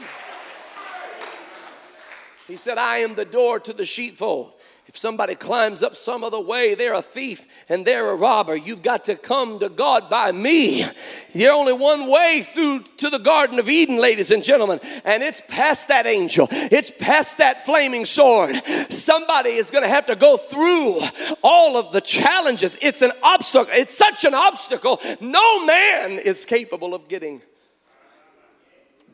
He 2.49 2.57
said, 2.57 2.77
I 2.77 2.99
am 2.99 3.15
the 3.15 3.25
door 3.25 3.61
to 3.61 3.73
the 3.73 3.87
sheepfold. 3.87 4.53
If 4.87 4.97
somebody 4.97 5.37
climbs 5.37 5.83
up 5.83 5.95
some 5.95 6.23
other 6.23 6.41
way, 6.41 6.75
they're 6.75 6.93
a 6.93 7.01
thief 7.01 7.47
and 7.71 7.87
they're 7.87 8.11
a 8.11 8.17
robber. 8.17 8.55
You've 8.55 8.83
got 8.83 9.05
to 9.05 9.15
come 9.15 9.59
to 9.61 9.71
God 9.71 10.11
by 10.11 10.33
me. 10.33 10.85
You're 11.33 11.55
only 11.55 11.73
one 11.73 12.11
way 12.11 12.43
through 12.45 12.81
to 12.99 13.09
the 13.09 13.19
Garden 13.19 13.59
of 13.59 13.71
Eden, 13.71 13.97
ladies 13.97 14.31
and 14.31 14.43
gentlemen, 14.43 14.81
and 15.05 15.23
it's 15.23 15.41
past 15.49 15.89
that 15.89 16.05
angel, 16.05 16.47
it's 16.51 16.91
past 16.91 17.39
that 17.39 17.65
flaming 17.65 18.05
sword. 18.05 18.57
Somebody 18.91 19.51
is 19.51 19.71
going 19.71 19.85
to 19.85 19.89
have 19.89 20.07
to 20.07 20.17
go 20.17 20.37
through 20.37 21.01
all 21.43 21.79
of 21.79 21.93
the 21.93 22.03
challenges. 22.03 22.77
It's 22.83 23.01
an 23.01 23.13
obstacle, 23.23 23.73
it's 23.73 23.97
such 23.97 24.27
an 24.27 24.35
obstacle, 24.35 25.01
no 25.23 25.65
man 25.65 26.19
is 26.19 26.45
capable 26.45 26.95
of 26.95 27.09
getting 27.09 27.41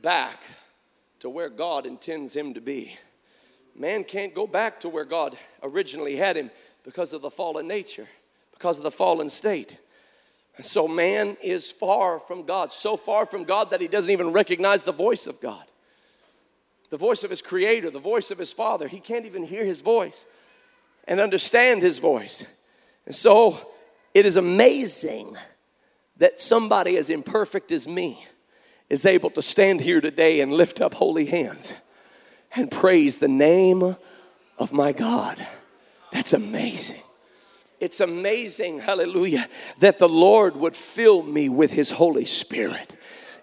back 0.03 0.41
to 1.21 1.31
where 1.31 1.49
God 1.49 1.87
intends 1.87 2.35
him 2.35 2.55
to 2.55 2.61
be. 2.61 2.97
Man 3.75 4.05
can't 4.05 4.35
go 4.35 4.47
back 4.47 4.81
to 4.81 4.89
where 4.89 5.05
God 5.05 5.37
originally 5.63 6.17
had 6.17 6.37
him 6.37 6.51
because 6.85 7.13
of 7.13 7.23
the 7.23 7.31
fallen 7.31 7.69
nature, 7.69 8.09
because 8.53 8.79
of 8.79 8.83
the 8.83 8.91
fallen 8.91 9.31
state. 9.31 9.79
And 10.57 10.67
so 10.67 10.89
man 10.89 11.37
is 11.43 11.71
far 11.71 12.19
from 12.19 12.45
God, 12.45 12.73
so 12.73 12.97
far 12.97 13.27
from 13.27 13.45
God 13.45 13.71
that 13.71 13.81
he 13.81 13.87
doesn't 13.87 14.13
even 14.13 14.33
recognize 14.33 14.83
the 14.83 14.93
voice 14.93 15.27
of 15.27 15.41
God, 15.41 15.65
the 16.91 16.97
voice 16.97 17.23
of 17.23 17.31
his 17.31 17.43
creator, 17.43 17.91
the 17.91 18.01
voice 18.01 18.31
of 18.31 18.39
his 18.39 18.53
father. 18.53 18.89
He 18.89 18.99
can't 18.99 19.27
even 19.27 19.45
hear 19.45 19.65
his 19.65 19.81
voice 19.81 20.27
and 21.07 21.21
understand 21.21 21.83
his 21.83 21.99
voice. 21.99 22.45
And 23.07 23.15
so 23.15 23.71
it 24.15 24.27
is 24.27 24.37
amazing 24.37 25.37
that 26.17 26.41
somebody 26.41 26.97
as 26.97 27.09
imperfect 27.09 27.71
as 27.71 27.87
me 27.87 28.27
is 28.91 29.05
able 29.05 29.31
to 29.31 29.43
stand 29.43 29.81
here 29.81 30.01
today 30.01 30.41
and 30.41 30.53
lift 30.53 30.81
up 30.81 30.95
holy 30.95 31.27
hands 31.27 31.75
and 32.57 32.71
praise 32.71 33.19
the 33.19 33.29
name 33.29 33.97
of 34.59 34.73
my 34.73 34.93
God. 34.93 35.45
That's 36.13 36.33
amazing. 36.33 37.03
It's 37.81 38.01
amazing, 38.01 38.81
hallelujah, 38.81 39.47
that 39.79 39.99
the 39.99 40.09
Lord 40.09 40.57
would 40.57 40.75
fill 40.75 41.23
me 41.23 41.49
with 41.49 41.71
His 41.71 41.93
Holy 41.93 42.25
Spirit. 42.25 42.97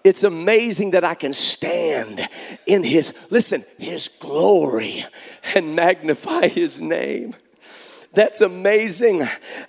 It's 0.04 0.24
amazing 0.24 0.92
that 0.92 1.04
I 1.04 1.16
can 1.16 1.34
stand 1.34 2.28
in 2.66 2.84
His, 2.84 3.14
listen, 3.30 3.64
His 3.80 4.08
glory 4.08 5.04
and 5.56 5.76
magnify 5.76 6.48
His 6.48 6.82
name. 6.82 7.34
That's 8.16 8.42
amazing. 8.42 9.24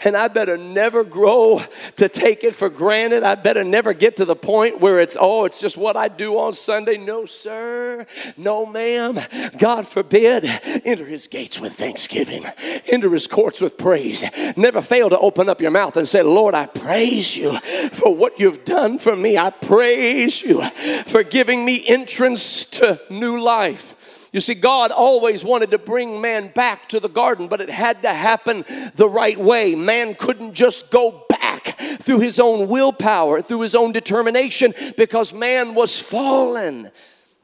And 0.04 0.16
I 0.16 0.28
better 0.28 0.56
never 0.56 1.04
grow 1.04 1.60
to 1.96 2.08
take 2.08 2.44
it 2.44 2.54
for 2.54 2.68
granted. 2.68 3.22
I 3.22 3.34
better 3.34 3.64
never 3.64 3.92
get 3.92 4.16
to 4.16 4.24
the 4.24 4.36
point 4.36 4.80
where 4.80 5.00
it's, 5.00 5.16
oh, 5.18 5.44
it's 5.44 5.60
just 5.60 5.76
what 5.76 5.96
I 5.96 6.08
do 6.08 6.38
on 6.38 6.54
Sunday. 6.54 6.96
No, 6.96 7.26
sir. 7.26 8.06
No, 8.36 8.64
ma'am. 8.66 9.18
God 9.58 9.86
forbid. 9.86 10.44
Enter 10.84 11.04
his 11.04 11.26
gates 11.26 11.60
with 11.60 11.72
thanksgiving, 11.72 12.44
enter 12.86 13.10
his 13.10 13.26
courts 13.26 13.60
with 13.60 13.76
praise. 13.76 14.24
Never 14.56 14.80
fail 14.80 15.10
to 15.10 15.18
open 15.18 15.48
up 15.48 15.60
your 15.60 15.70
mouth 15.70 15.96
and 15.96 16.06
say, 16.06 16.22
Lord, 16.22 16.54
I 16.54 16.66
praise 16.66 17.36
you 17.36 17.58
for 17.92 18.14
what 18.14 18.38
you've 18.38 18.64
done 18.64 18.98
for 18.98 19.16
me. 19.16 19.36
I 19.36 19.50
praise 19.50 20.42
you 20.42 20.62
for 21.06 21.22
giving 21.22 21.64
me 21.64 21.84
entrance 21.86 22.64
to 22.66 23.00
new 23.10 23.40
life. 23.40 23.94
You 24.32 24.40
see, 24.40 24.54
God 24.54 24.90
always 24.90 25.44
wanted 25.44 25.70
to 25.70 25.78
bring 25.78 26.20
man 26.20 26.48
back 26.48 26.88
to 26.90 27.00
the 27.00 27.08
garden, 27.08 27.48
but 27.48 27.60
it 27.60 27.70
had 27.70 28.02
to 28.02 28.12
happen 28.12 28.64
the 28.94 29.08
right 29.08 29.38
way. 29.38 29.74
Man 29.74 30.14
couldn't 30.14 30.54
just 30.54 30.90
go 30.90 31.24
back 31.28 31.78
through 31.78 32.20
his 32.20 32.38
own 32.38 32.68
willpower, 32.68 33.40
through 33.40 33.60
his 33.60 33.74
own 33.74 33.92
determination, 33.92 34.74
because 34.96 35.32
man 35.32 35.74
was 35.74 36.00
fallen. 36.00 36.90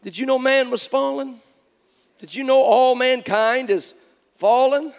Did 0.03 0.18
you 0.18 0.27
know 0.27 0.38
man 0.38 0.71
was 0.71 0.87
fallen? 0.87 1.40
Did 2.18 2.35
you 2.35 2.45
know 2.45 2.61
all 2.61 2.95
mankind 2.95 3.71
is 3.71 3.95
fallen? 4.37 4.92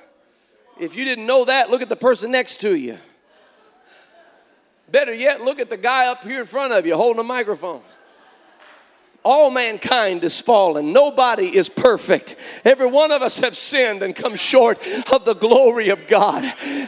If 0.79 0.95
you 0.95 1.05
didn't 1.05 1.25
know 1.25 1.45
that, 1.45 1.69
look 1.69 1.81
at 1.81 1.89
the 1.89 1.95
person 1.95 2.31
next 2.31 2.61
to 2.61 2.75
you. 2.75 2.97
Better 4.89 5.13
yet, 5.13 5.41
look 5.41 5.59
at 5.59 5.69
the 5.69 5.77
guy 5.77 6.07
up 6.07 6.23
here 6.23 6.39
in 6.39 6.45
front 6.45 6.73
of 6.73 6.85
you 6.85 6.95
holding 6.95 7.19
a 7.19 7.23
microphone 7.23 7.81
all 9.23 9.49
mankind 9.49 10.23
is 10.23 10.41
fallen. 10.41 10.91
Nobody 10.91 11.55
is 11.55 11.69
perfect. 11.69 12.35
Every 12.65 12.87
one 12.87 13.11
of 13.11 13.21
us 13.21 13.39
have 13.39 13.55
sinned 13.55 14.03
and 14.03 14.15
come 14.15 14.35
short 14.35 14.77
of 15.11 15.23
the 15.23 15.33
glory 15.33 15.89
of 15.89 16.07
God. 16.07 16.43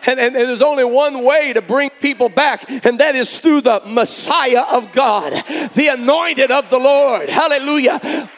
And, 0.06 0.20
and, 0.20 0.36
there's 0.36 0.62
only 0.62 0.84
one 0.84 1.24
way 1.24 1.54
to 1.54 1.62
bring 1.62 1.90
people 2.02 2.30
back, 2.30 2.70
and 2.86 3.00
that 3.00 3.16
is 3.16 3.40
through 3.40 3.62
the 3.62 3.82
Messiah 3.86 4.66
of 4.74 4.92
God, 4.92 5.32
the 5.74 5.90
anointed 5.92 6.52
of 6.52 6.70
the 6.70 6.80
Lord. 6.80 7.30
Hallelujah. 7.30 8.30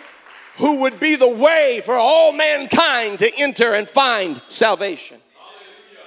Who 0.58 0.82
would 0.82 1.00
be 1.00 1.16
the 1.16 1.30
way 1.30 1.82
for 1.84 1.96
all 1.96 2.32
mankind 2.32 3.20
to 3.20 3.32
enter 3.38 3.74
and 3.74 3.88
find 3.88 4.42
salvation. 4.48 5.18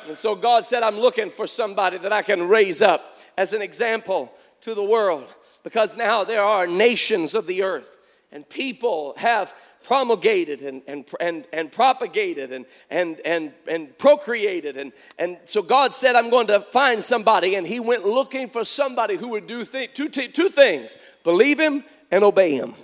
And 0.07 0.17
so 0.17 0.35
God 0.35 0.65
said, 0.65 0.83
I'm 0.83 0.99
looking 0.99 1.31
for 1.31 1.47
somebody 1.47 1.99
that 1.99 2.13
I 2.13 2.23
can 2.23 2.49
raise 2.49 2.83
up 2.83 3.19
as 3.37 3.53
an 3.53 3.63
example 3.63 4.33
to 4.63 4.75
the 4.75 4.83
world 4.83 5.27
because 5.63 5.97
now 5.97 6.25
there 6.25 6.43
are 6.43 6.67
nations 6.67 7.35
of 7.35 7.47
the 7.47 7.63
earth 7.63 7.99
and 8.33 8.49
people 8.49 9.15
have 9.17 9.55
promulgated 9.83 10.61
and, 10.61 10.83
and, 10.87 11.05
and, 11.21 11.47
and 11.53 11.73
propagated 11.73 12.53
and, 12.53 12.67
and, 12.91 13.21
and, 13.25 13.53
and 13.67 13.97
procreated. 13.99 14.77
And, 14.77 14.93
and 15.19 15.39
so 15.45 15.63
God 15.63 15.95
said, 15.95 16.17
I'm 16.17 16.31
going 16.31 16.47
to 16.49 16.61
find 16.61 17.03
somebody. 17.03 17.55
And 17.55 17.67
he 17.67 17.81
went 17.81 18.07
looking 18.07 18.49
for 18.49 18.65
somebody 18.65 19.17
who 19.17 19.29
would 19.29 19.47
do 19.47 19.65
th- 19.65 19.95
two, 19.95 20.09
two 20.09 20.49
things 20.49 20.97
believe 21.25 21.59
him 21.59 21.85
and 22.11 22.23
obey 22.23 22.53
him. 22.53 22.75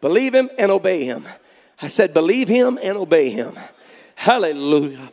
Believe 0.00 0.34
him 0.34 0.50
and 0.58 0.72
obey 0.72 1.04
him. 1.04 1.24
I 1.80 1.86
said, 1.86 2.12
believe 2.12 2.48
him 2.48 2.78
and 2.82 2.96
obey 2.98 3.30
him. 3.30 3.56
Hallelujah. 4.16 5.10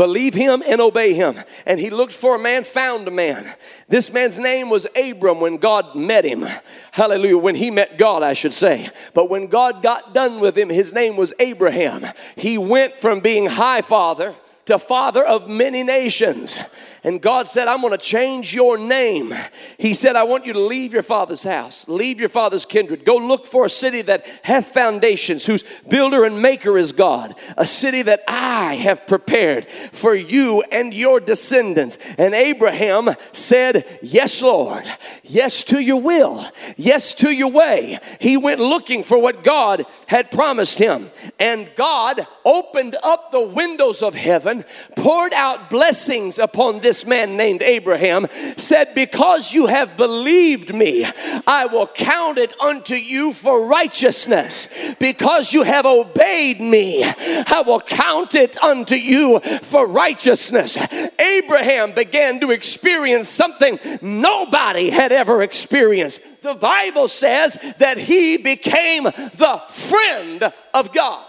Believe 0.00 0.32
him 0.32 0.62
and 0.66 0.80
obey 0.80 1.12
him. 1.12 1.38
And 1.66 1.78
he 1.78 1.90
looked 1.90 2.14
for 2.14 2.34
a 2.34 2.38
man, 2.38 2.64
found 2.64 3.06
a 3.06 3.10
man. 3.10 3.54
This 3.86 4.10
man's 4.10 4.38
name 4.38 4.70
was 4.70 4.86
Abram 4.96 5.40
when 5.40 5.58
God 5.58 5.94
met 5.94 6.24
him. 6.24 6.46
Hallelujah. 6.92 7.36
When 7.36 7.54
he 7.54 7.70
met 7.70 7.98
God, 7.98 8.22
I 8.22 8.32
should 8.32 8.54
say. 8.54 8.88
But 9.12 9.28
when 9.28 9.48
God 9.48 9.82
got 9.82 10.14
done 10.14 10.40
with 10.40 10.56
him, 10.56 10.70
his 10.70 10.94
name 10.94 11.18
was 11.18 11.34
Abraham. 11.38 12.06
He 12.34 12.56
went 12.56 12.94
from 12.94 13.20
being 13.20 13.44
high 13.44 13.82
father 13.82 14.34
to 14.70 14.78
father 14.78 15.24
of 15.24 15.48
many 15.48 15.82
nations. 15.82 16.58
And 17.02 17.20
God 17.20 17.48
said, 17.48 17.68
I'm 17.68 17.80
going 17.80 17.92
to 17.92 17.98
change 17.98 18.54
your 18.54 18.76
name. 18.76 19.32
He 19.78 19.94
said, 19.94 20.16
I 20.16 20.24
want 20.24 20.44
you 20.44 20.52
to 20.52 20.60
leave 20.60 20.92
your 20.92 21.02
father's 21.02 21.42
house, 21.42 21.88
leave 21.88 22.20
your 22.20 22.28
father's 22.28 22.66
kindred, 22.66 23.04
go 23.04 23.16
look 23.16 23.46
for 23.46 23.64
a 23.64 23.70
city 23.70 24.02
that 24.02 24.26
hath 24.42 24.66
foundations, 24.66 25.46
whose 25.46 25.64
builder 25.88 26.24
and 26.24 26.42
maker 26.42 26.76
is 26.76 26.92
God, 26.92 27.34
a 27.56 27.66
city 27.66 28.02
that 28.02 28.22
I 28.28 28.74
have 28.74 29.06
prepared 29.06 29.68
for 29.68 30.14
you 30.14 30.62
and 30.70 30.92
your 30.92 31.20
descendants. 31.20 31.98
And 32.18 32.34
Abraham 32.34 33.10
said, 33.32 33.86
Yes, 34.02 34.42
Lord, 34.42 34.84
yes 35.24 35.62
to 35.64 35.80
your 35.80 36.00
will, 36.00 36.46
yes 36.76 37.14
to 37.14 37.30
your 37.30 37.50
way. 37.50 37.98
He 38.20 38.36
went 38.36 38.60
looking 38.60 39.02
for 39.02 39.20
what 39.20 39.42
God 39.42 39.84
had 40.06 40.30
promised 40.30 40.78
him. 40.78 41.10
And 41.38 41.70
God 41.76 42.26
opened 42.44 42.96
up 43.02 43.30
the 43.30 43.46
windows 43.46 44.02
of 44.02 44.14
heaven, 44.14 44.59
poured 44.96 45.32
out 45.32 45.70
blessings 45.70 46.38
upon 46.38 46.80
this 46.80 47.06
man 47.06 47.36
named 47.36 47.62
Abraham 47.62 48.26
said, 48.56 48.94
Because 48.94 49.52
you 49.52 49.66
have 49.66 49.96
believed 49.96 50.74
me, 50.74 51.04
I 51.46 51.66
will 51.66 51.86
count 51.86 52.38
it 52.38 52.58
unto 52.60 52.94
you 52.94 53.32
for 53.32 53.66
righteousness. 53.66 54.68
Because 54.98 55.52
you 55.52 55.62
have 55.62 55.86
obeyed 55.86 56.60
me, 56.60 57.02
I 57.04 57.62
will 57.66 57.80
count 57.80 58.34
it 58.34 58.62
unto 58.62 58.96
you 58.96 59.40
for 59.40 59.88
righteousness. 59.88 60.76
Abraham 61.18 61.92
began 61.92 62.40
to 62.40 62.50
experience 62.50 63.28
something 63.28 63.78
nobody 64.02 64.90
had 64.90 65.12
ever 65.12 65.42
experienced. 65.42 66.20
The 66.42 66.54
Bible 66.54 67.08
says 67.08 67.58
that 67.78 67.98
he 67.98 68.36
became 68.36 69.04
the 69.04 69.62
friend 69.68 70.52
of 70.74 70.92
God. 70.92 71.26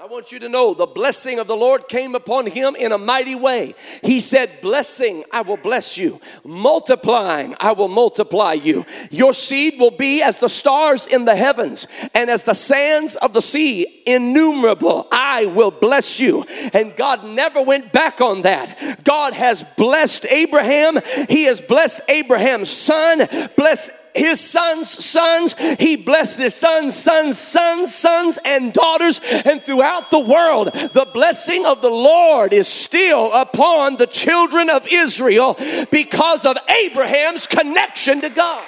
I 0.00 0.06
want 0.06 0.32
you 0.32 0.38
to 0.38 0.48
know 0.48 0.72
the 0.72 0.86
blessing 0.86 1.38
of 1.38 1.46
the 1.46 1.54
Lord 1.54 1.86
came 1.86 2.14
upon 2.14 2.46
him 2.46 2.74
in 2.74 2.90
a 2.90 2.96
mighty 2.96 3.34
way. 3.34 3.74
He 4.02 4.20
said, 4.20 4.62
Blessing, 4.62 5.24
I 5.30 5.42
will 5.42 5.58
bless 5.58 5.98
you. 5.98 6.22
Multiplying, 6.42 7.54
I 7.60 7.72
will 7.72 7.88
multiply 7.88 8.54
you. 8.54 8.86
Your 9.10 9.34
seed 9.34 9.78
will 9.78 9.90
be 9.90 10.22
as 10.22 10.38
the 10.38 10.48
stars 10.48 11.06
in 11.06 11.26
the 11.26 11.36
heavens 11.36 11.86
and 12.14 12.30
as 12.30 12.44
the 12.44 12.54
sands 12.54 13.14
of 13.16 13.34
the 13.34 13.42
sea, 13.42 14.02
innumerable. 14.06 15.06
I 15.12 15.44
will 15.44 15.70
bless 15.70 16.18
you. 16.18 16.46
And 16.72 16.96
God 16.96 17.22
never 17.22 17.60
went 17.60 17.92
back 17.92 18.22
on 18.22 18.40
that. 18.40 19.04
God 19.04 19.34
has 19.34 19.62
blessed 19.76 20.24
Abraham. 20.32 20.98
He 21.28 21.44
has 21.44 21.60
blessed 21.60 22.00
Abraham's 22.08 22.70
son, 22.70 23.28
blessed 23.54 23.90
his 24.14 24.40
sons' 24.40 24.88
sons. 24.88 25.54
He 25.78 25.96
blessed 25.96 26.38
his 26.38 26.54
sons, 26.54 26.96
sons, 26.96 27.38
sons, 27.38 27.94
sons, 27.94 28.38
and 28.44 28.72
daughters. 28.72 29.20
And 29.44 29.62
throughout 29.62 30.10
the 30.10 30.20
world, 30.20 30.72
the 30.72 31.08
blessing 31.12 31.66
of 31.66 31.80
the 31.80 31.90
Lord 31.90 32.52
is 32.52 32.68
still 32.68 33.32
upon 33.32 33.96
the 33.96 34.06
children 34.06 34.70
of 34.70 34.86
Israel 34.90 35.56
because 35.90 36.44
of 36.44 36.56
Abraham's 36.84 37.46
connection 37.46 38.20
to 38.20 38.30
God. 38.30 38.64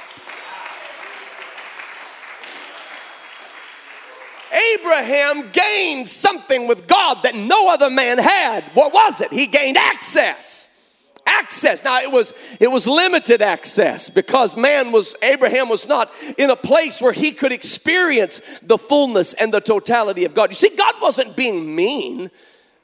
Abraham 4.74 5.50
gained 5.50 6.08
something 6.08 6.66
with 6.66 6.86
God 6.86 7.22
that 7.22 7.34
no 7.34 7.70
other 7.70 7.88
man 7.88 8.18
had. 8.18 8.64
What 8.74 8.92
was 8.92 9.20
it? 9.22 9.32
He 9.32 9.46
gained 9.46 9.78
access 9.78 10.71
access. 11.32 11.82
Now 11.84 11.98
it 12.00 12.12
was 12.12 12.34
it 12.60 12.70
was 12.70 12.86
limited 12.86 13.42
access 13.42 14.10
because 14.10 14.56
man 14.56 14.92
was 14.92 15.14
abraham 15.22 15.68
was 15.68 15.86
not 15.88 16.10
in 16.38 16.50
a 16.50 16.56
place 16.56 17.00
where 17.00 17.12
he 17.12 17.32
could 17.32 17.52
experience 17.52 18.40
the 18.62 18.78
fullness 18.78 19.34
and 19.34 19.52
the 19.52 19.60
totality 19.60 20.24
of 20.24 20.34
god. 20.34 20.50
You 20.50 20.56
see 20.56 20.76
god 20.76 20.94
wasn't 21.00 21.36
being 21.36 21.74
mean 21.74 22.30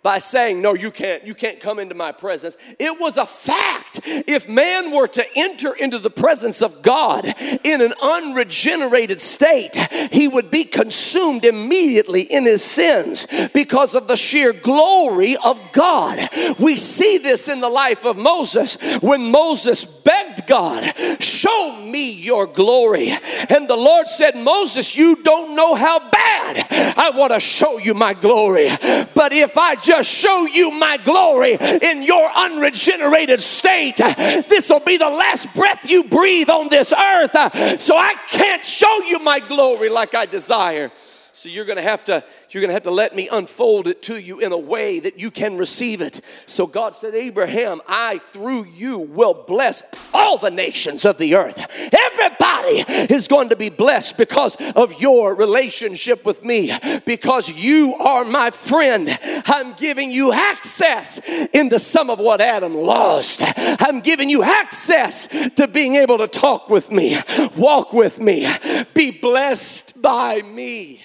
by 0.02 0.18
saying, 0.18 0.62
No, 0.62 0.74
you 0.74 0.90
can't, 0.90 1.26
you 1.26 1.34
can't 1.34 1.60
come 1.60 1.78
into 1.78 1.94
my 1.94 2.12
presence. 2.12 2.56
It 2.78 3.00
was 3.00 3.16
a 3.16 3.26
fact. 3.26 4.00
If 4.04 4.48
man 4.48 4.92
were 4.92 5.08
to 5.08 5.24
enter 5.36 5.74
into 5.74 5.98
the 5.98 6.10
presence 6.10 6.62
of 6.62 6.82
God 6.82 7.24
in 7.64 7.80
an 7.80 7.92
unregenerated 8.02 9.20
state, 9.20 9.76
he 10.12 10.28
would 10.28 10.50
be 10.50 10.64
consumed 10.64 11.44
immediately 11.44 12.22
in 12.22 12.44
his 12.44 12.62
sins 12.62 13.26
because 13.52 13.94
of 13.94 14.06
the 14.06 14.16
sheer 14.16 14.52
glory 14.52 15.36
of 15.44 15.60
God. 15.72 16.28
We 16.58 16.76
see 16.76 17.18
this 17.18 17.48
in 17.48 17.60
the 17.60 17.68
life 17.68 18.04
of 18.04 18.16
Moses 18.16 18.76
when 19.00 19.30
Moses 19.30 19.84
begged 19.84 20.46
God, 20.46 20.84
Show 21.20 21.80
me 21.82 22.12
your 22.12 22.46
glory. 22.46 23.10
And 23.50 23.68
the 23.68 23.76
Lord 23.76 24.06
said, 24.06 24.36
Moses, 24.36 24.96
you 24.96 25.16
don't 25.22 25.54
know 25.54 25.74
how 25.74 25.98
bad 26.10 26.66
I 26.96 27.10
want 27.14 27.32
to 27.32 27.40
show 27.40 27.78
you 27.78 27.94
my 27.94 28.14
glory. 28.14 28.68
But 29.14 29.32
if 29.32 29.58
I 29.58 29.74
just 29.88 30.10
show 30.10 30.46
you 30.46 30.70
my 30.70 30.98
glory 30.98 31.54
in 31.54 32.02
your 32.02 32.30
unregenerated 32.36 33.40
state. 33.40 33.96
This 33.96 34.68
will 34.68 34.80
be 34.80 34.98
the 34.98 35.08
last 35.08 35.52
breath 35.54 35.90
you 35.90 36.04
breathe 36.04 36.50
on 36.50 36.68
this 36.68 36.92
earth. 36.92 37.32
So 37.80 37.96
I 37.96 38.14
can't 38.28 38.64
show 38.64 38.94
you 39.06 39.18
my 39.20 39.40
glory 39.40 39.88
like 39.88 40.14
I 40.14 40.26
desire. 40.26 40.90
So 41.32 41.48
you're 41.48 41.64
going 41.64 41.76
to 41.78 41.82
have 41.82 42.04
to 42.04 42.22
you're 42.50 42.60
going 42.60 42.68
to 42.68 42.74
have 42.74 42.82
to 42.84 42.90
let 42.90 43.14
me 43.14 43.28
unfold 43.30 43.86
it 43.88 44.02
to 44.02 44.18
you 44.18 44.40
in 44.40 44.52
a 44.52 44.58
way 44.58 45.00
that 45.00 45.18
you 45.18 45.30
can 45.30 45.56
receive 45.56 46.00
it. 46.00 46.20
So 46.46 46.66
God 46.66 46.96
said, 46.96 47.14
"Abraham, 47.14 47.80
I 47.86 48.18
through 48.18 48.66
you 48.66 48.98
will 48.98 49.34
bless 49.34 49.82
all 50.14 50.38
the 50.38 50.50
nations 50.50 51.04
of 51.04 51.18
the 51.18 51.34
earth. 51.34 51.58
Everybody 51.92 52.84
is 53.12 53.28
going 53.28 53.50
to 53.50 53.56
be 53.56 53.68
blessed 53.68 54.16
because 54.16 54.56
of 54.74 55.00
your 55.00 55.34
relationship 55.34 56.24
with 56.24 56.44
me 56.44 56.72
because 57.04 57.50
you 57.50 57.94
are 57.94 58.24
my 58.24 58.50
friend. 58.50 59.18
I'm 59.46 59.74
giving 59.74 60.10
you 60.10 60.32
access 60.32 61.20
into 61.52 61.78
some 61.78 62.10
of 62.10 62.18
what 62.18 62.40
Adam 62.40 62.74
lost. 62.74 63.42
I'm 63.82 64.00
giving 64.00 64.28
you 64.28 64.42
access 64.42 65.26
to 65.56 65.68
being 65.68 65.96
able 65.96 66.18
to 66.18 66.28
talk 66.28 66.70
with 66.70 66.90
me, 66.90 67.18
walk 67.56 67.92
with 67.92 68.20
me, 68.20 68.48
be 68.94 69.10
blessed 69.10 70.00
by 70.00 70.42
me." 70.42 71.02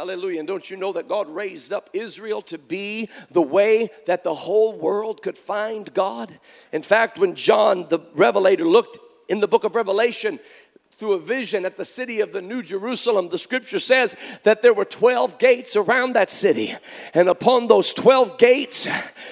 Hallelujah. 0.00 0.38
And 0.38 0.48
don't 0.48 0.70
you 0.70 0.78
know 0.78 0.94
that 0.94 1.08
God 1.08 1.28
raised 1.28 1.74
up 1.74 1.90
Israel 1.92 2.40
to 2.42 2.56
be 2.56 3.10
the 3.30 3.42
way 3.42 3.90
that 4.06 4.24
the 4.24 4.34
whole 4.34 4.72
world 4.72 5.20
could 5.20 5.36
find 5.36 5.92
God? 5.92 6.32
In 6.72 6.80
fact, 6.80 7.18
when 7.18 7.34
John 7.34 7.86
the 7.90 7.98
Revelator 8.14 8.64
looked 8.64 8.98
in 9.28 9.40
the 9.40 9.46
book 9.46 9.62
of 9.62 9.74
Revelation, 9.74 10.40
through 11.00 11.14
a 11.14 11.18
vision 11.18 11.64
at 11.64 11.78
the 11.78 11.84
city 11.84 12.20
of 12.20 12.30
the 12.30 12.42
New 12.42 12.62
Jerusalem. 12.62 13.30
The 13.30 13.38
scripture 13.38 13.78
says 13.78 14.14
that 14.42 14.60
there 14.60 14.74
were 14.74 14.84
12 14.84 15.38
gates 15.38 15.74
around 15.74 16.12
that 16.12 16.28
city. 16.28 16.74
And 17.14 17.26
upon 17.26 17.68
those 17.68 17.94
12 17.94 18.36
gates, 18.36 18.86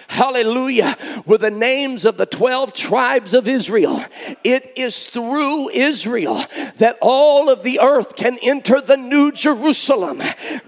hallelujah, 0.08 0.96
were 1.26 1.36
the 1.36 1.50
names 1.50 2.06
of 2.06 2.16
the 2.16 2.24
12 2.24 2.72
tribes 2.72 3.34
of 3.34 3.46
Israel. 3.46 4.02
It 4.42 4.72
is 4.76 5.08
through 5.08 5.68
Israel 5.68 6.40
that 6.78 6.96
all 7.02 7.50
of 7.50 7.62
the 7.62 7.80
earth 7.80 8.16
can 8.16 8.38
enter 8.42 8.80
the 8.80 8.96
New 8.96 9.30
Jerusalem. 9.30 10.22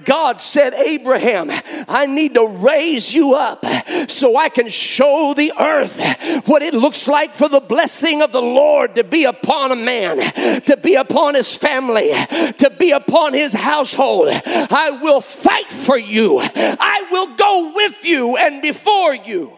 God 0.05 0.39
said, 0.39 0.75
Abraham, 0.75 1.49
I 1.89 2.05
need 2.05 2.35
to 2.35 2.47
raise 2.47 3.15
you 3.15 3.37
up 3.37 3.65
so 4.11 4.37
I 4.37 4.51
can 4.51 4.69
show 4.69 5.33
the 5.35 5.55
earth 5.59 6.47
what 6.47 6.61
it 6.61 6.75
looks 6.75 7.09
like 7.09 7.35
for 7.35 7.49
the 7.49 7.61
blessing 7.61 8.21
of 8.21 8.33
the 8.33 8.43
Lord 8.43 8.97
to 8.97 9.05
be 9.05 9.25
upon 9.25 9.73
a 9.73 9.77
man, 9.77 10.19
to 10.65 10.77
be 10.77 10.90
be 10.91 10.97
upon 10.97 11.35
his 11.37 11.57
family, 11.57 12.11
to 12.59 12.73
be 12.77 12.91
upon 12.91 13.33
his 13.33 13.53
household. 13.53 14.29
I 14.29 14.99
will 15.01 15.21
fight 15.21 15.71
for 15.71 15.97
you. 15.97 16.41
I 16.43 17.07
will 17.13 17.37
go 17.37 17.73
with 17.73 18.05
you 18.05 18.37
and 18.37 18.61
before 18.61 19.15
you. 19.15 19.57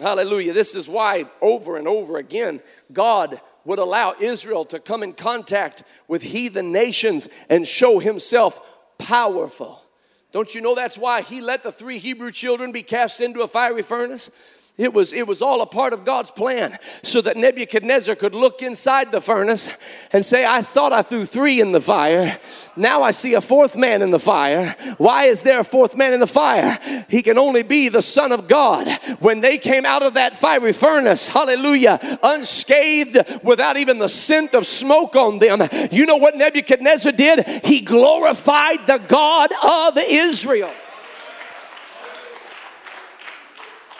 Hallelujah. 0.00 0.52
This 0.52 0.76
is 0.76 0.88
why 0.88 1.24
over 1.42 1.76
and 1.76 1.88
over 1.88 2.18
again, 2.18 2.60
God 2.92 3.40
would 3.64 3.80
allow 3.80 4.14
Israel 4.20 4.64
to 4.66 4.78
come 4.78 5.02
in 5.02 5.14
contact 5.14 5.82
with 6.06 6.22
heathen 6.22 6.70
nations 6.70 7.28
and 7.48 7.66
show 7.66 7.98
himself 7.98 8.60
powerful. 8.98 9.82
Don't 10.30 10.54
you 10.54 10.60
know 10.60 10.76
that's 10.76 10.96
why 10.96 11.22
he 11.22 11.40
let 11.40 11.64
the 11.64 11.72
three 11.72 11.98
Hebrew 11.98 12.30
children 12.30 12.70
be 12.70 12.84
cast 12.84 13.20
into 13.20 13.42
a 13.42 13.48
fiery 13.48 13.82
furnace? 13.82 14.30
It 14.78 14.94
was, 14.94 15.12
it 15.12 15.26
was 15.26 15.42
all 15.42 15.60
a 15.60 15.66
part 15.66 15.92
of 15.92 16.04
God's 16.04 16.30
plan 16.30 16.78
so 17.02 17.20
that 17.22 17.36
Nebuchadnezzar 17.36 18.14
could 18.14 18.32
look 18.32 18.62
inside 18.62 19.10
the 19.10 19.20
furnace 19.20 19.68
and 20.12 20.24
say, 20.24 20.46
I 20.46 20.62
thought 20.62 20.92
I 20.92 21.02
threw 21.02 21.24
three 21.24 21.60
in 21.60 21.72
the 21.72 21.80
fire. 21.80 22.38
Now 22.76 23.02
I 23.02 23.10
see 23.10 23.34
a 23.34 23.40
fourth 23.40 23.76
man 23.76 24.02
in 24.02 24.12
the 24.12 24.20
fire. 24.20 24.76
Why 24.98 25.24
is 25.24 25.42
there 25.42 25.58
a 25.58 25.64
fourth 25.64 25.96
man 25.96 26.12
in 26.12 26.20
the 26.20 26.28
fire? 26.28 26.78
He 27.10 27.24
can 27.24 27.38
only 27.38 27.64
be 27.64 27.88
the 27.88 28.02
Son 28.02 28.30
of 28.30 28.46
God. 28.46 28.86
When 29.18 29.40
they 29.40 29.58
came 29.58 29.84
out 29.84 30.04
of 30.04 30.14
that 30.14 30.38
fiery 30.38 30.72
furnace, 30.72 31.26
hallelujah, 31.26 31.98
unscathed, 32.22 33.42
without 33.42 33.78
even 33.78 33.98
the 33.98 34.08
scent 34.08 34.54
of 34.54 34.64
smoke 34.64 35.16
on 35.16 35.40
them, 35.40 35.60
you 35.90 36.06
know 36.06 36.18
what 36.18 36.36
Nebuchadnezzar 36.36 37.10
did? 37.10 37.44
He 37.64 37.80
glorified 37.80 38.86
the 38.86 38.98
God 38.98 39.50
of 39.64 39.98
Israel. 40.08 40.72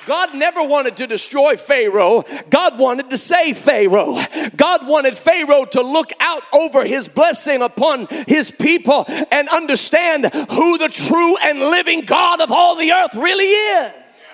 God 0.09 0.35
never 0.35 0.63
wanted 0.63 0.97
to 0.97 1.07
destroy 1.07 1.59
Pharaoh. 1.59 2.25
God 2.49 2.79
wanted 2.79 3.11
to 3.11 3.19
save 3.19 3.59
Pharaoh. 3.59 4.17
God 4.57 4.87
wanted 4.87 5.19
Pharaoh 5.19 5.67
to 5.67 5.83
look 5.83 6.13
out 6.19 6.43
over 6.55 6.87
his 6.87 7.09
blessing 7.09 7.61
upon 7.61 8.07
his 8.27 8.51
people 8.51 9.05
and 9.31 9.51
understand 9.51 10.25
who 10.33 10.79
the 10.79 10.89
true 10.89 11.37
and 11.43 11.59
living 11.59 12.07
God 12.07 12.41
of 12.41 12.51
all 12.51 12.75
the 12.75 12.91
earth 12.91 13.15
really 13.17 13.45
is. 13.45 14.31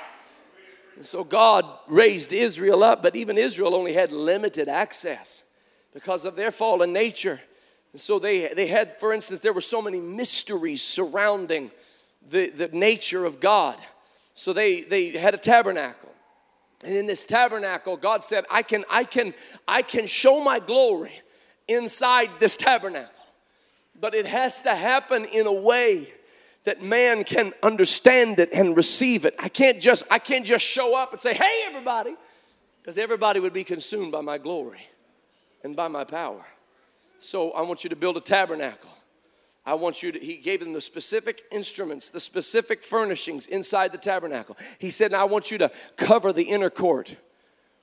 So 1.01 1.25
God 1.25 1.67
raised 1.89 2.33
Israel 2.33 2.85
up, 2.85 3.03
but 3.03 3.17
even 3.17 3.37
Israel 3.37 3.75
only 3.75 3.95
had 3.95 4.13
limited 4.13 4.69
access 4.69 5.43
because 5.93 6.25
of 6.25 6.37
their 6.37 6.53
fallen 6.53 6.93
nature. 6.93 7.41
And 7.91 8.01
so 8.01 8.21
they, 8.21 8.47
they 8.55 8.69
had, 8.69 9.01
for 9.01 9.13
instance, 9.13 9.41
there 9.41 9.53
were 9.53 9.61
so 9.61 9.83
many 9.83 10.01
mysteries 10.01 10.83
surrounding 10.83 11.73
the, 12.31 12.51
the 12.51 12.69
nature 12.69 13.25
of 13.25 13.41
God. 13.41 13.77
So 14.35 14.53
they, 14.53 14.83
they 14.83 15.11
had 15.11 15.35
a 15.35 15.39
tabernacle. 15.39 16.11
And 16.85 16.95
in 16.95 17.07
this 17.07 17.25
tabernacle, 17.25 17.97
God 17.97 18.23
said, 18.23 18.45
I 18.51 18.63
can, 18.63 18.85
I 18.91 19.05
can, 19.05 19.33
I 19.67 19.83
can 19.83 20.07
show 20.07 20.43
my 20.43 20.59
glory 20.59 21.13
inside 21.69 22.29
this 22.41 22.57
tabernacle. 22.57 23.11
But 23.99 24.15
it 24.15 24.27
has 24.27 24.63
to 24.63 24.75
happen 24.75 25.25
in 25.25 25.47
a 25.47 25.53
way 25.53 26.09
that 26.65 26.83
man 26.83 27.25
can 27.25 27.53
understand 27.63 28.39
it 28.39 28.51
and 28.53 28.77
receive 28.77 29.25
it. 29.25 29.35
I 29.39 29.49
can't 29.49 29.81
just, 29.81 30.05
I 30.11 30.19
can't 30.19 30.45
just 30.45 30.67
show 30.67 30.97
up 30.97 31.13
and 31.13 31.21
say, 31.21 31.35
hey 31.35 31.63
everybody, 31.67 32.15
because 32.83 32.99
everybody 32.99 33.41
would 33.41 33.53
be 33.53 33.65
consumed 33.65 34.13
by 34.13 34.21
my 34.21 34.39
glory 34.39 34.87
and 35.63 35.77
by 35.77 35.89
my 35.89 36.05
power. 36.05 36.45
So 37.19 37.53
I 37.53 37.63
want 37.63 37.85
you 37.85 37.91
to 37.91 37.97
build 37.97 38.17
a 38.17 38.21
tabernacle. 38.21 38.91
I 39.67 39.75
want 39.75 40.03
you 40.03 40.13
to, 40.13 40.19
he 40.19 40.37
gave 40.37 40.61
them 40.61 40.75
the 40.75 40.81
specific 40.81 41.43
instruments, 41.51 42.11
the 42.11 42.21
specific 42.21 42.85
furnishings 42.85 43.47
inside 43.47 43.93
the 43.93 43.99
tabernacle. 43.99 44.57
He 44.79 44.91
said, 44.91 45.15
I 45.15 45.25
want 45.25 45.51
you 45.51 45.59
to 45.59 45.71
cover 45.97 46.33
the 46.33 46.43
inner 46.43 46.71
court 46.71 47.17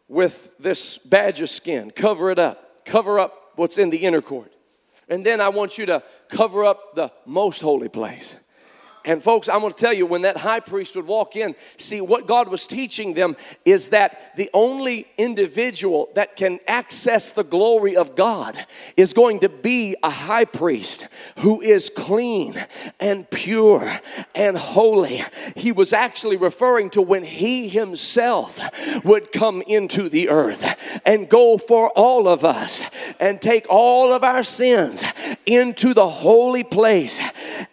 with 0.08 0.56
this 0.60 0.98
badger 0.98 1.48
skin. 1.48 1.89
Cover 1.91 2.30
it 2.30 2.38
up. 2.38 2.86
Cover 2.86 3.20
up 3.20 3.54
what's 3.56 3.78
in 3.78 3.89
the 3.89 3.98
inner 3.98 4.22
court. 4.22 4.52
And 5.10 5.26
then 5.26 5.41
I 5.41 5.50
want 5.50 5.78
you 5.78 5.86
to 5.88 6.04
cover 6.30 6.63
up 6.63 6.96
the 6.96 7.12
most 7.26 7.62
holy 7.62 7.89
place. 7.89 8.38
And 9.04 9.24
folks, 9.24 9.50
I'm 9.50 9.62
going 9.62 9.74
to 9.74 9.78
tell 9.78 9.94
you, 9.94 10.06
when 10.06 10.22
that 10.22 10.38
high 10.38 10.60
priest 10.60 10.96
would 10.96 11.08
walk 11.08 11.36
in, 11.36 11.56
see 11.78 12.02
what 12.02 12.28
God 12.28 12.50
was 12.50 12.68
teaching 12.68 13.14
them 13.14 13.36
is 13.66 13.90
that 13.90 14.36
the 14.36 14.50
only 14.54 15.08
individual 15.18 16.10
that 16.16 16.36
can 16.36 16.60
access 16.68 17.32
the 17.32 17.44
glory 17.44 17.96
of 17.96 18.16
God 18.16 18.56
is 18.96 19.14
going 19.14 19.40
to 19.40 19.50
be 19.50 19.96
a 20.04 20.10
high 20.10 20.46
priest 20.46 21.08
who 21.40 21.62
is 21.62 21.90
clean 21.90 22.56
and 23.00 23.30
pure 23.30 23.92
and 24.36 24.58
holy. 24.58 25.22
He 25.56 25.72
was 25.72 25.94
actually 25.94 26.38
referring 26.38 26.90
to 26.92 27.02
when 27.02 27.24
he 27.24 27.70
himself 27.70 28.60
would 29.04 29.32
come 29.32 29.62
into 29.66 30.10
the 30.10 30.30
earth 30.30 31.02
and 31.06 31.28
go 31.28 31.58
for 31.58 31.90
all 31.96 32.28
of 32.28 32.46
us 32.46 32.84
and 33.20 33.42
take 33.42 33.66
all 33.70 34.14
of 34.14 34.24
our 34.24 34.44
sins 34.44 35.04
into 35.46 35.94
the 35.94 36.08
holy 36.08 36.64
place 36.64 37.20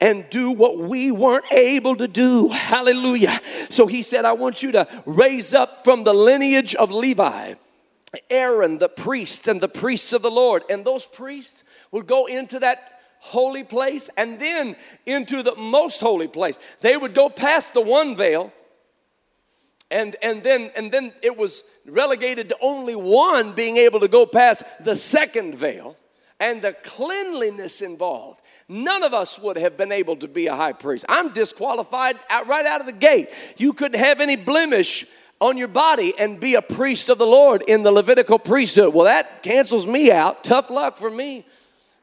and 0.01 0.29
do 0.31 0.51
what 0.51 0.79
we 0.79 1.11
weren't 1.18 1.50
able 1.52 1.96
to 1.96 2.09
do. 2.09 2.48
Hallelujah. 2.48 3.40
So 3.70 3.87
he 3.87 4.02
said, 4.02 4.24
I 4.24 4.33
want 4.33 4.62
you 4.62 4.72
to 4.72 4.87
raise 5.07 5.54
up 5.54 5.85
from 5.85 6.04
the 6.04 6.14
lineage 6.14 6.74
of 6.74 6.90
Levi. 6.90 7.54
Aaron, 8.31 8.78
the 8.78 8.88
priests, 8.88 9.48
and 9.48 9.61
the 9.61 9.68
priests 9.68 10.12
of 10.12 10.22
the 10.22 10.31
Lord. 10.31 10.62
And 10.70 10.85
those 10.85 11.04
priests 11.07 11.64
would 11.90 12.07
go 12.07 12.26
into 12.26 12.59
that 12.61 13.00
holy 13.20 13.64
place 13.64 14.09
and 14.16 14.38
then 14.38 14.76
into 15.04 15.42
the 15.42 15.54
most 15.57 16.00
holy 16.00 16.28
place. 16.28 16.59
They 16.81 16.96
would 16.96 17.14
go 17.14 17.28
past 17.28 17.74
the 17.74 17.81
one 17.81 18.16
veil 18.16 18.52
and 19.90 20.16
and 20.22 20.42
then 20.42 20.70
and 20.76 20.92
then 20.92 21.12
it 21.22 21.37
was 21.37 21.64
relegated 21.87 22.48
to 22.50 22.57
only 22.61 22.94
one 22.94 23.52
being 23.52 23.76
able 23.76 24.00
to 24.00 24.09
go 24.09 24.26
past 24.26 24.62
the 24.85 24.94
second 24.94 25.54
veil 25.54 25.96
and 26.40 26.62
the 26.62 26.72
cleanliness 26.72 27.83
involved, 27.83 28.40
none 28.68 29.02
of 29.02 29.14
us 29.14 29.38
would 29.38 29.57
have 29.57 29.76
been 29.76 29.92
able 29.92 30.16
to 30.16 30.28
be 30.28 30.46
a 30.46 30.54
high 30.54 30.72
priest. 30.72 31.04
I'm 31.09 31.33
disqualified 31.33 32.16
out, 32.31 32.46
right 32.46 32.66
out 32.66 32.81
of 32.81 32.87
the 32.87 32.92
gate. 32.92 33.31
You 33.57 33.72
couldn't 33.72 34.00
have 34.00 34.20
any 34.20 34.37
blemish 34.37 35.07
on 35.40 35.57
your 35.57 35.68
body 35.68 36.14
and 36.18 36.40
be 36.40 36.54
a 36.54 36.62
priest 36.62 37.09
of 37.09 37.18
the 37.18 37.26
Lord 37.26 37.62
in 37.68 37.83
the 37.83 37.92
Levitical 37.92 38.38
priesthood. 38.38 38.92
Well, 38.92 39.04
that 39.04 39.42
cancels 39.42 39.87
me 39.87 40.11
out. 40.11 40.42
Tough 40.42 40.70
luck 40.70 40.96
for 40.96 41.11
me. 41.11 41.46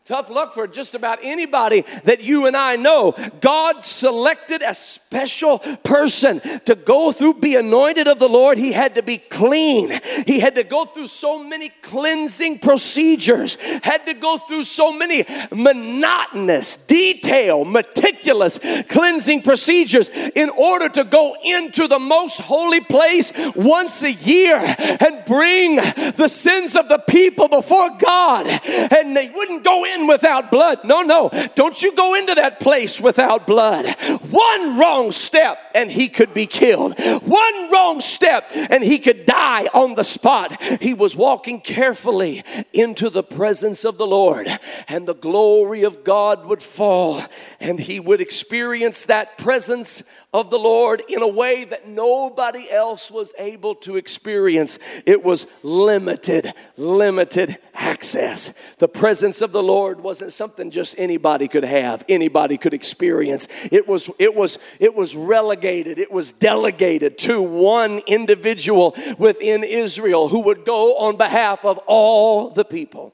Tough 0.05 0.29
luck 0.29 0.53
for 0.53 0.67
just 0.67 0.93
about 0.93 1.17
anybody 1.23 1.83
that 2.03 2.21
you 2.21 2.45
and 2.45 2.55
I 2.55 2.75
know. 2.75 3.15
God 3.41 3.83
selected 3.83 4.61
a 4.61 4.75
special 4.75 5.57
person 5.57 6.41
to 6.65 6.75
go 6.75 7.11
through, 7.11 7.39
be 7.39 7.55
anointed 7.55 8.07
of 8.07 8.19
the 8.19 8.29
Lord. 8.29 8.59
He 8.59 8.71
had 8.71 8.93
to 8.95 9.01
be 9.01 9.17
clean. 9.17 9.89
He 10.27 10.39
had 10.39 10.53
to 10.55 10.63
go 10.63 10.85
through 10.85 11.07
so 11.07 11.43
many 11.43 11.69
cleansing 11.81 12.59
procedures, 12.59 13.55
had 13.81 14.05
to 14.05 14.13
go 14.13 14.37
through 14.37 14.65
so 14.65 14.93
many 14.93 15.25
monotonous, 15.51 16.75
detailed, 16.85 17.71
meticulous 17.71 18.59
cleansing 18.87 19.41
procedures 19.41 20.09
in 20.35 20.51
order 20.51 20.87
to 20.87 21.03
go 21.03 21.35
into 21.43 21.87
the 21.87 21.97
most 21.97 22.41
holy 22.41 22.81
place 22.81 23.33
once 23.55 24.03
a 24.03 24.11
year 24.11 24.59
and 24.99 25.25
bring 25.25 25.77
the 25.77 26.27
sins 26.27 26.75
of 26.75 26.89
the 26.89 26.99
people 27.09 27.47
before 27.47 27.89
God. 27.97 28.45
And 28.91 29.17
they 29.17 29.29
wouldn't 29.29 29.63
go 29.63 29.83
in 29.83 29.94
in 29.95 30.07
without 30.07 30.51
blood. 30.51 30.83
No, 30.83 31.01
no. 31.01 31.29
Don't 31.55 31.81
you 31.81 31.95
go 31.95 32.15
into 32.15 32.35
that 32.35 32.59
place 32.59 33.01
without 33.01 33.47
blood. 33.47 33.85
One 34.29 34.77
wrong 34.77 35.11
step 35.11 35.57
and 35.73 35.91
he 35.91 36.07
could 36.07 36.33
be 36.33 36.47
killed. 36.47 36.97
One 37.23 37.71
wrong 37.71 37.99
step 37.99 38.49
and 38.69 38.83
he 38.83 38.99
could 38.99 39.25
die 39.25 39.65
on 39.73 39.95
the 39.95 40.03
spot. 40.03 40.61
He 40.81 40.93
was 40.93 41.15
walking 41.15 41.61
carefully 41.61 42.43
into 42.73 43.09
the 43.09 43.23
presence 43.23 43.83
of 43.83 43.97
the 43.97 44.07
Lord, 44.07 44.47
and 44.87 45.07
the 45.07 45.15
glory 45.15 45.83
of 45.83 46.03
God 46.03 46.45
would 46.45 46.61
fall, 46.61 47.21
and 47.59 47.79
he 47.79 47.99
would 47.99 48.21
experience 48.21 49.05
that 49.05 49.37
presence 49.37 50.03
of 50.33 50.49
the 50.49 50.59
Lord 50.59 51.01
in 51.07 51.21
a 51.21 51.27
way 51.27 51.63
that 51.63 51.87
nobody 51.87 52.69
else 52.69 53.09
was 53.09 53.33
able 53.37 53.75
to 53.75 53.95
experience. 53.95 54.79
It 55.05 55.23
was 55.23 55.47
limited, 55.63 56.53
limited 56.77 57.57
access. 57.75 58.53
The 58.77 58.87
presence 58.87 59.41
of 59.41 59.51
the 59.51 59.63
Lord 59.63 60.01
wasn't 60.01 60.33
something 60.33 60.71
just 60.71 60.95
anybody 60.97 61.47
could 61.47 61.63
have, 61.63 62.03
anybody 62.09 62.57
could 62.57 62.73
experience. 62.73 63.47
It 63.71 63.87
was 63.87 64.09
it 64.19 64.33
was 64.33 64.57
it 64.79 64.95
was 64.95 65.15
relegated, 65.15 65.99
it 65.99 66.11
was 66.11 66.33
delegated 66.33 67.17
to 67.19 67.41
one 67.41 68.01
individual 68.07 68.95
within 69.19 69.63
Israel 69.63 70.27
who 70.29 70.41
would 70.41 70.65
go 70.65 70.97
on 70.97 71.17
behalf 71.17 71.65
of 71.65 71.77
all 71.85 72.49
the 72.49 72.65
people. 72.65 73.13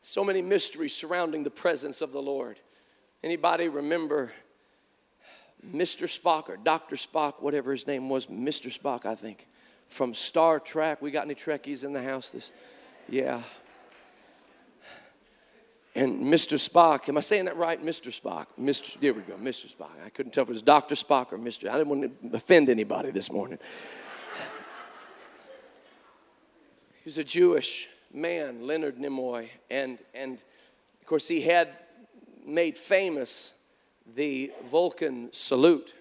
So 0.00 0.22
many 0.22 0.42
mysteries 0.42 0.94
surrounding 0.94 1.44
the 1.44 1.50
presence 1.50 2.00
of 2.00 2.12
the 2.12 2.20
Lord. 2.20 2.60
Anybody 3.22 3.68
remember 3.68 4.32
Mr. 5.72 6.06
Spock 6.06 6.50
or 6.50 6.58
Dr. 6.58 6.96
Spock, 6.96 7.42
whatever 7.42 7.72
his 7.72 7.86
name 7.86 8.10
was, 8.10 8.26
Mr. 8.26 8.76
Spock, 8.76 9.06
I 9.06 9.14
think, 9.14 9.46
from 9.88 10.12
Star 10.12 10.60
Trek. 10.60 11.00
We 11.00 11.10
got 11.10 11.24
any 11.24 11.34
Trekkies 11.34 11.84
in 11.84 11.94
the 11.94 12.02
house? 12.02 12.32
This, 12.32 12.52
yeah. 13.08 13.42
And 15.96 16.22
Mr. 16.22 16.58
Spock, 16.58 17.08
am 17.08 17.16
I 17.16 17.20
saying 17.20 17.44
that 17.44 17.56
right? 17.56 17.80
Mr. 17.80 18.08
Spock. 18.08 18.46
Mr. 18.60 18.98
Here 19.00 19.14
we 19.14 19.22
go, 19.22 19.34
Mr. 19.34 19.72
Spock. 19.72 20.04
I 20.04 20.08
couldn't 20.08 20.32
tell 20.32 20.42
if 20.42 20.48
it 20.48 20.52
was 20.52 20.62
Dr. 20.62 20.96
Spock 20.96 21.32
or 21.32 21.38
Mr. 21.38 21.68
I 21.68 21.78
didn't 21.78 21.88
want 21.88 22.30
to 22.30 22.36
offend 22.36 22.68
anybody 22.68 23.12
this 23.12 23.30
morning. 23.30 23.58
he 26.96 27.04
was 27.04 27.18
a 27.18 27.24
Jewish 27.24 27.88
man, 28.12 28.66
Leonard 28.66 28.96
Nimoy, 28.96 29.48
and 29.70 29.98
and 30.14 30.42
of 31.00 31.06
course 31.06 31.28
he 31.28 31.42
had 31.42 31.68
made 32.44 32.76
famous 32.76 33.54
the 34.14 34.52
Vulcan 34.64 35.32
salute. 35.32 35.94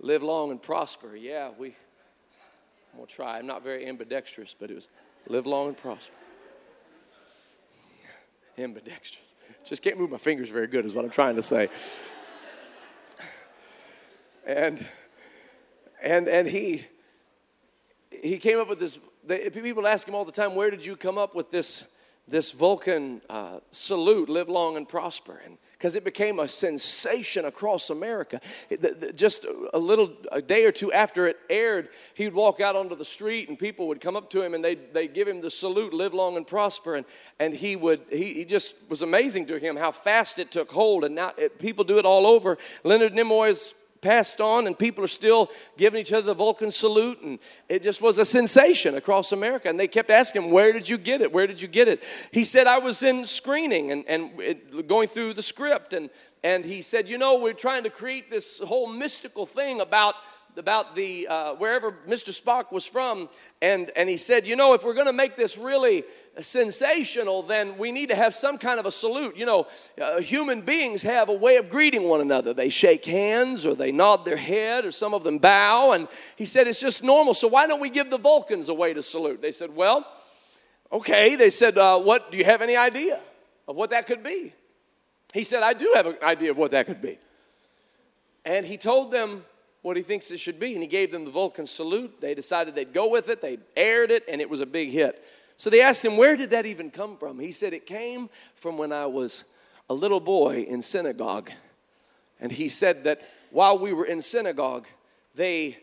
Live 0.00 0.22
long 0.22 0.50
and 0.50 0.60
prosper. 0.60 1.16
Yeah, 1.16 1.50
we, 1.56 1.74
to 2.98 3.06
try. 3.06 3.38
I'm 3.38 3.46
not 3.46 3.62
very 3.62 3.86
ambidextrous, 3.86 4.54
but 4.58 4.70
it 4.70 4.74
was 4.74 4.88
live 5.28 5.46
long 5.46 5.68
and 5.68 5.76
prosper. 5.76 6.14
Ambidextrous. 8.58 9.34
Just 9.64 9.82
can't 9.82 9.98
move 9.98 10.10
my 10.10 10.18
fingers 10.18 10.50
very 10.50 10.66
good, 10.66 10.84
is 10.84 10.94
what 10.94 11.04
I'm 11.04 11.10
trying 11.10 11.36
to 11.36 11.42
say. 11.42 11.68
And, 14.46 14.84
and, 16.02 16.28
and 16.28 16.48
he, 16.48 16.84
he 18.10 18.38
came 18.38 18.58
up 18.58 18.68
with 18.68 18.78
this. 18.78 18.98
They, 19.24 19.48
people 19.50 19.86
ask 19.86 20.06
him 20.06 20.14
all 20.14 20.24
the 20.24 20.32
time, 20.32 20.54
Where 20.54 20.70
did 20.70 20.84
you 20.84 20.96
come 20.96 21.16
up 21.16 21.34
with 21.34 21.50
this? 21.50 21.88
This 22.28 22.52
Vulcan 22.52 23.20
uh, 23.28 23.58
salute, 23.70 24.28
live 24.28 24.48
long 24.48 24.76
and 24.76 24.88
prosper. 24.88 25.40
And 25.44 25.58
because 25.82 25.96
it 25.96 26.04
became 26.04 26.38
a 26.38 26.46
sensation 26.46 27.44
across 27.44 27.90
America. 27.90 28.40
Just 29.16 29.44
a 29.74 29.78
little, 29.78 30.12
a 30.30 30.40
day 30.40 30.64
or 30.64 30.70
two 30.70 30.92
after 30.92 31.26
it 31.26 31.36
aired, 31.50 31.88
he'd 32.14 32.34
walk 32.34 32.60
out 32.60 32.76
onto 32.76 32.94
the 32.94 33.04
street 33.04 33.48
and 33.48 33.58
people 33.58 33.88
would 33.88 34.00
come 34.00 34.14
up 34.14 34.30
to 34.30 34.42
him 34.42 34.54
and 34.54 34.64
they'd, 34.64 34.94
they'd 34.94 35.12
give 35.12 35.26
him 35.26 35.40
the 35.40 35.50
salute, 35.50 35.92
live 35.92 36.14
long 36.14 36.36
and 36.36 36.46
prosper. 36.46 36.94
And, 36.94 37.04
and 37.40 37.52
he 37.52 37.74
would, 37.74 38.02
he, 38.10 38.32
he 38.32 38.44
just 38.44 38.76
was 38.88 39.02
amazing 39.02 39.46
to 39.46 39.58
him 39.58 39.74
how 39.74 39.90
fast 39.90 40.38
it 40.38 40.52
took 40.52 40.70
hold. 40.70 41.02
And 41.02 41.16
now 41.16 41.32
it, 41.36 41.58
people 41.58 41.82
do 41.82 41.98
it 41.98 42.04
all 42.04 42.28
over. 42.28 42.58
Leonard 42.84 43.12
Nimoy's 43.12 43.74
passed 44.02 44.40
on 44.40 44.66
and 44.66 44.78
people 44.78 45.02
are 45.02 45.08
still 45.08 45.50
giving 45.78 46.00
each 46.00 46.12
other 46.12 46.26
the 46.26 46.34
Vulcan 46.34 46.70
salute 46.70 47.22
and 47.22 47.38
it 47.68 47.82
just 47.82 48.02
was 48.02 48.18
a 48.18 48.24
sensation 48.24 48.96
across 48.96 49.32
America. 49.32 49.68
And 49.68 49.80
they 49.80 49.88
kept 49.88 50.10
asking 50.10 50.42
him 50.42 50.50
where 50.50 50.72
did 50.72 50.88
you 50.88 50.98
get 50.98 51.22
it? 51.22 51.32
Where 51.32 51.46
did 51.46 51.62
you 51.62 51.68
get 51.68 51.88
it? 51.88 52.02
He 52.32 52.44
said 52.44 52.66
I 52.66 52.78
was 52.78 53.02
in 53.02 53.24
screening 53.24 53.92
and, 53.92 54.04
and 54.08 54.38
it, 54.38 54.86
going 54.86 55.08
through 55.08 55.34
the 55.34 55.42
script. 55.42 55.94
And 55.94 56.10
and 56.44 56.64
he 56.64 56.82
said 56.82 57.08
you 57.08 57.16
know 57.16 57.38
we're 57.38 57.52
trying 57.52 57.84
to 57.84 57.90
create 57.90 58.30
this 58.30 58.58
whole 58.58 58.88
mystical 58.88 59.46
thing 59.46 59.80
about 59.80 60.16
about 60.56 60.94
the 60.94 61.26
uh, 61.28 61.54
wherever 61.54 61.92
Mr. 62.06 62.30
Spock 62.30 62.72
was 62.72 62.86
from, 62.86 63.28
and 63.60 63.90
and 63.96 64.08
he 64.08 64.16
said, 64.16 64.46
you 64.46 64.56
know, 64.56 64.74
if 64.74 64.84
we're 64.84 64.94
going 64.94 65.06
to 65.06 65.12
make 65.12 65.36
this 65.36 65.56
really 65.56 66.04
sensational, 66.40 67.42
then 67.42 67.78
we 67.78 67.92
need 67.92 68.08
to 68.08 68.14
have 68.14 68.34
some 68.34 68.58
kind 68.58 68.78
of 68.78 68.86
a 68.86 68.90
salute. 68.90 69.36
You 69.36 69.46
know, 69.46 69.66
uh, 70.00 70.20
human 70.20 70.62
beings 70.62 71.02
have 71.02 71.28
a 71.28 71.34
way 71.34 71.56
of 71.56 71.70
greeting 71.70 72.04
one 72.08 72.20
another. 72.20 72.52
They 72.52 72.68
shake 72.68 73.04
hands, 73.04 73.64
or 73.64 73.74
they 73.74 73.92
nod 73.92 74.24
their 74.24 74.36
head, 74.36 74.84
or 74.84 74.92
some 74.92 75.14
of 75.14 75.24
them 75.24 75.38
bow. 75.38 75.92
And 75.92 76.08
he 76.36 76.44
said 76.44 76.66
it's 76.66 76.80
just 76.80 77.02
normal. 77.02 77.34
So 77.34 77.48
why 77.48 77.66
don't 77.66 77.80
we 77.80 77.90
give 77.90 78.10
the 78.10 78.18
Vulcans 78.18 78.68
a 78.68 78.74
way 78.74 78.94
to 78.94 79.02
salute? 79.02 79.42
They 79.42 79.52
said, 79.52 79.74
well, 79.74 80.06
okay. 80.90 81.36
They 81.36 81.50
said, 81.50 81.78
uh, 81.78 81.98
what? 82.00 82.30
Do 82.30 82.38
you 82.38 82.44
have 82.44 82.62
any 82.62 82.76
idea 82.76 83.20
of 83.66 83.76
what 83.76 83.90
that 83.90 84.06
could 84.06 84.22
be? 84.22 84.52
He 85.32 85.44
said, 85.44 85.62
I 85.62 85.72
do 85.72 85.92
have 85.94 86.06
an 86.06 86.16
idea 86.22 86.50
of 86.50 86.58
what 86.58 86.72
that 86.72 86.86
could 86.86 87.00
be. 87.00 87.18
And 88.44 88.66
he 88.66 88.76
told 88.76 89.12
them 89.12 89.44
what 89.82 89.96
he 89.96 90.02
thinks 90.02 90.30
it 90.30 90.40
should 90.40 90.58
be. 90.58 90.72
And 90.72 90.82
he 90.82 90.88
gave 90.88 91.12
them 91.12 91.24
the 91.24 91.30
Vulcan 91.30 91.66
salute. 91.66 92.20
They 92.20 92.34
decided 92.34 92.74
they'd 92.74 92.92
go 92.92 93.08
with 93.08 93.28
it. 93.28 93.42
They 93.42 93.58
aired 93.76 94.10
it, 94.10 94.24
and 94.28 94.40
it 94.40 94.48
was 94.48 94.60
a 94.60 94.66
big 94.66 94.90
hit. 94.90 95.22
So 95.56 95.70
they 95.70 95.82
asked 95.82 96.04
him, 96.04 96.16
Where 96.16 96.36
did 96.36 96.50
that 96.50 96.66
even 96.66 96.90
come 96.90 97.16
from? 97.16 97.38
He 97.38 97.52
said, 97.52 97.74
It 97.74 97.86
came 97.86 98.30
from 98.54 98.78
when 98.78 98.92
I 98.92 99.06
was 99.06 99.44
a 99.90 99.94
little 99.94 100.20
boy 100.20 100.62
in 100.62 100.80
synagogue. 100.80 101.50
And 102.40 102.50
he 102.50 102.68
said 102.68 103.04
that 103.04 103.22
while 103.50 103.78
we 103.78 103.92
were 103.92 104.06
in 104.06 104.20
synagogue, 104.20 104.86
they, 105.34 105.78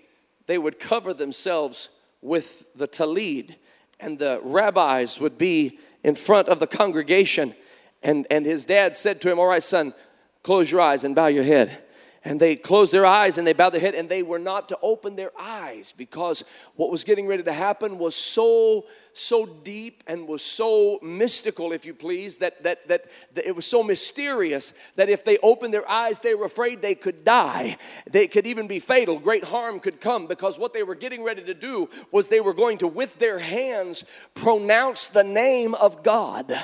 they 0.48 0.58
would 0.58 0.80
cover 0.80 1.14
themselves 1.14 1.90
with 2.22 2.66
the 2.76 2.88
tallit, 2.88 3.56
and 4.00 4.18
the 4.18 4.42
rabbis 4.44 5.20
would 5.20 5.38
be 5.38 5.80
in 6.04 6.16
front 6.16 6.50
of 6.50 6.60
the 6.60 6.68
congregation. 6.68 7.54
And, 8.02 8.26
and 8.32 8.46
his 8.46 8.66
dad 8.66 8.96
said 8.96 9.22
to 9.22 9.32
him, 9.32 9.40
All 9.40 9.48
right, 9.48 9.64
son, 9.64 9.94
close 10.42 10.72
your 10.72 10.82
eyes 10.82 11.04
and 11.04 11.14
bow 11.14 11.28
your 11.28 11.44
head 11.44 11.84
and 12.30 12.40
they 12.40 12.56
closed 12.56 12.94
their 12.94 13.08
eyes 13.08 13.40
and 13.40 13.48
they 13.48 13.54
bowed 13.54 13.72
their 13.72 13.82
head 13.82 13.96
and 13.96 14.08
they 14.08 14.22
were 14.22 14.38
not 14.38 14.70
to 14.70 14.78
open 14.84 15.16
their 15.16 15.32
eyes 15.40 15.96
because 15.98 16.44
what 16.76 16.92
was 16.92 17.04
getting 17.04 17.26
ready 17.26 17.42
to 17.42 17.52
happen 17.52 17.98
was 17.98 18.14
so 18.14 18.86
so 19.14 19.48
deep 19.48 20.04
and 20.06 20.28
was 20.28 20.44
so 20.44 21.00
mystical 21.02 21.72
if 21.72 21.88
you 21.88 21.94
please 21.94 22.38
that 22.38 22.62
that 22.62 22.88
that, 22.88 23.10
that 23.34 23.48
it 23.48 23.56
was 23.56 23.66
so 23.66 23.82
mysterious 23.82 24.76
that 24.96 25.10
if 25.10 25.26
they 25.26 25.40
opened 25.40 25.74
their 25.74 25.90
eyes 25.90 26.20
they 26.20 26.36
were 26.36 26.46
afraid 26.46 26.84
they 26.84 26.94
could 26.94 27.26
die. 27.26 27.76
They 28.08 28.28
could 28.28 28.46
even 28.46 28.68
be 28.68 28.78
fatal. 28.78 29.18
Great 29.18 29.46
harm 29.46 29.80
could 29.80 30.00
come 30.00 30.28
because 30.28 30.60
what 30.60 30.72
they 30.72 30.84
were 30.84 30.94
getting 30.94 31.24
ready 31.24 31.42
to 31.42 31.56
do 31.56 31.90
was 32.12 32.30
they 32.30 32.42
were 32.42 32.54
going 32.54 32.78
to 32.78 32.88
with 32.88 33.18
their 33.18 33.40
hands 33.40 34.04
pronounce 34.36 35.08
the 35.08 35.24
name 35.24 35.74
of 35.74 36.04
God 36.04 36.56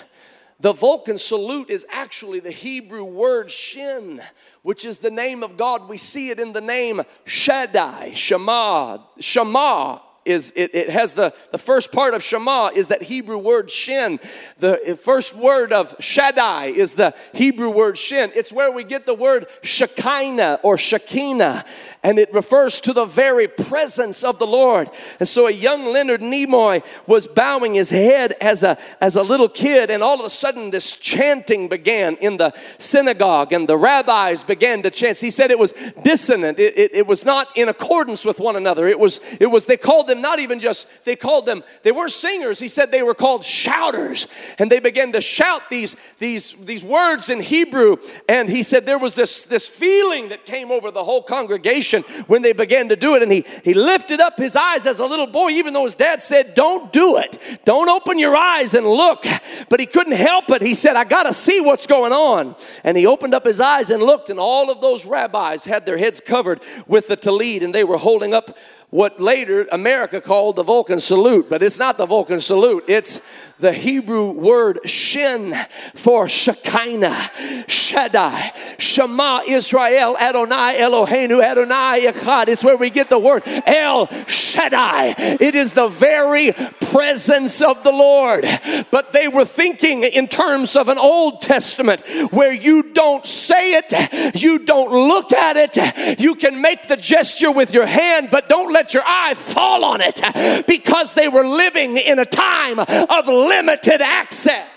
the 0.60 0.74
Vulcan 0.74 1.18
salute 1.18 1.70
is 1.70 1.86
actually 1.90 2.40
the 2.40 2.52
Hebrew 2.52 3.04
word 3.04 3.52
shin, 3.52 4.22
which 4.62 4.86
is 4.86 5.00
the 5.00 5.12
name 5.12 5.44
of 5.44 5.58
God. 5.58 5.90
We 5.90 5.98
see 5.98 6.30
it 6.30 6.40
in 6.40 6.54
the 6.54 6.62
name 6.62 7.02
Shaddai, 7.26 8.14
Shema, 8.14 9.00
Shema 9.20 10.00
is 10.26 10.52
it, 10.56 10.74
it 10.74 10.90
has 10.90 11.14
the, 11.14 11.34
the 11.52 11.58
first 11.58 11.92
part 11.92 12.14
of 12.14 12.24
Shema 12.24 12.70
is 12.76 12.88
that 12.88 13.04
Hebrew 13.04 13.38
word 13.38 13.70
shin. 13.70 14.20
The 14.58 14.80
eh, 14.86 14.96
first 14.96 15.36
word 15.36 15.72
of 15.72 15.96
Shaddai 16.00 16.66
is 16.66 16.96
the 16.96 17.16
Hebrew 17.34 17.70
word 17.70 17.98
shin. 17.98 18.32
It's 18.36 18.52
where 18.52 18.72
we 18.72 18.84
get 18.84 19.06
the 19.06 19.14
word 19.14 19.46
Shekinah 19.62 20.60
or 20.64 20.78
Shekinah, 20.78 21.64
and 22.04 22.18
it 22.18 22.34
refers 22.34 22.82
to 22.82 22.94
the 22.94 23.06
very 23.06 23.48
presence 23.48 24.24
of 24.24 24.40
the 24.40 24.48
Lord. 24.48 24.90
And 25.20 25.28
so 25.28 25.48
a 25.48 25.52
young 25.52 25.86
Leonard 25.86 26.22
Nimoy 26.22 26.84
was 27.08 27.28
bowing 27.28 27.76
his 27.76 27.92
head 27.92 28.34
as 28.42 28.64
a, 28.64 28.78
as 29.00 29.16
a 29.16 29.24
little 29.24 29.50
kid, 29.50 29.92
and 29.92 30.02
all 30.02 30.20
of 30.20 30.26
a 30.26 30.30
sudden 30.30 30.72
this 30.72 30.96
chanting 30.96 31.68
began 31.68 32.16
in 32.16 32.38
the 32.38 32.52
synagogue, 32.80 33.54
and 33.54 33.70
the 33.70 33.78
rabbis 33.78 34.44
began 34.44 34.82
to 34.84 34.90
chant. 34.90 35.20
He 35.20 35.30
said 35.30 35.52
it 35.52 35.60
was 35.60 35.74
dissonant, 36.04 36.58
it, 36.60 36.78
it, 36.78 36.96
it 36.96 37.08
was 37.08 37.26
not 37.26 37.48
in 37.56 37.70
accordance 37.70 38.26
with 38.26 38.40
one 38.40 38.56
another. 38.56 38.88
It 38.88 39.00
was, 39.00 39.20
it 39.40 39.48
was, 39.48 39.66
they 39.66 39.78
called 39.78 40.08
them 40.08 40.15
not 40.22 40.40
even 40.40 40.60
just, 40.60 41.06
they 41.06 41.16
called 41.16 41.46
them, 41.46 41.64
they 41.84 41.92
were 41.92 42.10
singers. 42.10 42.60
He 42.60 42.68
said 42.68 42.92
they 42.92 43.04
were 43.04 43.14
called 43.14 43.44
shouters. 43.44 44.28
And 44.60 44.72
they 44.72 44.80
began 44.80 45.12
to 45.14 45.22
shout 45.22 45.70
these, 45.70 45.96
these, 46.20 46.52
these 46.54 46.84
words 46.84 47.30
in 47.30 47.40
Hebrew. 47.40 47.98
And 48.28 48.50
he 48.50 48.64
said 48.64 48.86
there 48.86 49.00
was 49.00 49.16
this, 49.16 49.44
this 49.44 49.68
feeling 49.68 50.30
that 50.30 50.46
came 50.46 50.72
over 50.72 50.92
the 50.92 51.04
whole 51.04 51.24
congregation 51.24 52.04
when 52.28 52.42
they 52.42 52.54
began 52.54 52.90
to 52.90 52.96
do 52.96 53.16
it. 53.16 53.24
And 53.24 53.32
he, 53.32 53.46
he 53.64 53.74
lifted 53.74 54.20
up 54.20 54.38
his 54.38 54.56
eyes 54.56 54.86
as 54.86 55.00
a 55.00 55.06
little 55.06 55.28
boy, 55.28 55.50
even 55.50 55.74
though 55.74 55.86
his 55.86 55.96
dad 55.96 56.22
said, 56.22 56.54
Don't 56.56 56.92
do 56.92 57.18
it. 57.18 57.60
Don't 57.66 57.90
open 57.90 58.20
your 58.20 58.36
eyes 58.36 58.74
and 58.74 58.86
look. 58.86 59.26
But 59.70 59.80
he 59.80 59.86
couldn't 59.86 60.14
help 60.14 60.50
it. 60.50 60.62
He 60.62 60.74
said, 60.74 60.96
I 60.96 61.04
got 61.04 61.24
to 61.24 61.34
see 61.34 61.62
what's 61.62 61.88
going 61.88 62.12
on. 62.12 62.56
And 62.84 62.98
he 62.98 63.06
opened 63.06 63.34
up 63.34 63.46
his 63.46 63.60
eyes 63.60 63.90
and 63.90 64.02
looked, 64.02 64.30
and 64.30 64.40
all 64.40 64.72
of 64.72 64.82
those 64.82 65.06
rabbis 65.06 65.66
had 65.66 65.86
their 65.86 65.98
heads 65.98 66.22
covered 66.22 66.62
with 66.88 67.08
the 67.08 67.18
tallit, 67.18 67.64
and 67.64 67.74
they 67.74 67.84
were 67.84 67.98
holding 67.98 68.34
up 68.34 68.58
what 68.96 69.20
later 69.20 69.68
America 69.74 70.22
called 70.22 70.56
the 70.56 70.64
Vulcan 70.64 71.02
salute, 71.02 71.50
but 71.50 71.62
it's 71.62 71.78
not 71.78 71.98
the 71.98 72.06
Vulcan 72.06 72.40
salute. 72.40 72.86
It's 72.88 73.20
the 73.60 73.72
Hebrew 73.72 74.32
word 74.32 74.80
shin 74.86 75.54
for 75.94 76.28
Shekinah, 76.28 77.66
Shaddai, 77.68 78.52
Shema 78.78 79.42
Israel, 79.48 80.18
Adonai 80.18 80.76
Eloheinu, 80.78 81.42
Adonai 81.44 82.02
Echad. 82.06 82.50
It's 82.50 82.64
where 82.64 82.76
we 82.76 82.90
get 82.90 83.10
the 83.10 83.20
word 83.20 83.44
El 83.66 84.08
Shaddai. 84.28 85.16
It 85.18 85.56
is 85.56 85.74
the 85.74 85.88
very 85.88 86.52
presence 86.82 87.62
of 87.62 87.84
the 87.84 87.92
Lord. 87.92 88.46
But 88.92 89.14
they 89.14 89.28
were 89.28 89.46
thinking 89.46 90.04
in 90.04 90.28
terms 90.28 90.76
of 90.76 90.90
an 90.90 90.98
Old 90.98 91.42
Testament 91.42 92.02
where 92.32 92.54
you 92.54 92.94
don't 92.94 93.26
say 93.26 93.74
it, 93.76 94.36
you 94.36 94.60
don't 94.60 94.92
look 94.92 95.32
at 95.32 95.56
it, 95.58 96.20
you 96.20 96.36
can 96.36 96.62
make 96.62 96.88
the 96.88 96.98
gesture 96.98 97.52
with 97.52 97.74
your 97.74 97.86
hand, 97.86 98.30
but 98.32 98.50
don't 98.50 98.72
let 98.72 98.94
your 98.94 99.04
eye 99.06 99.34
fall 99.34 99.86
on 99.86 100.02
it 100.02 100.66
because 100.68 101.14
they 101.14 101.28
were 101.28 101.46
living 101.46 101.98
in 101.98 102.20
a 102.20 102.26
time 102.26 102.80
of 102.80 103.28
limited 103.48 104.02
access 104.02 104.76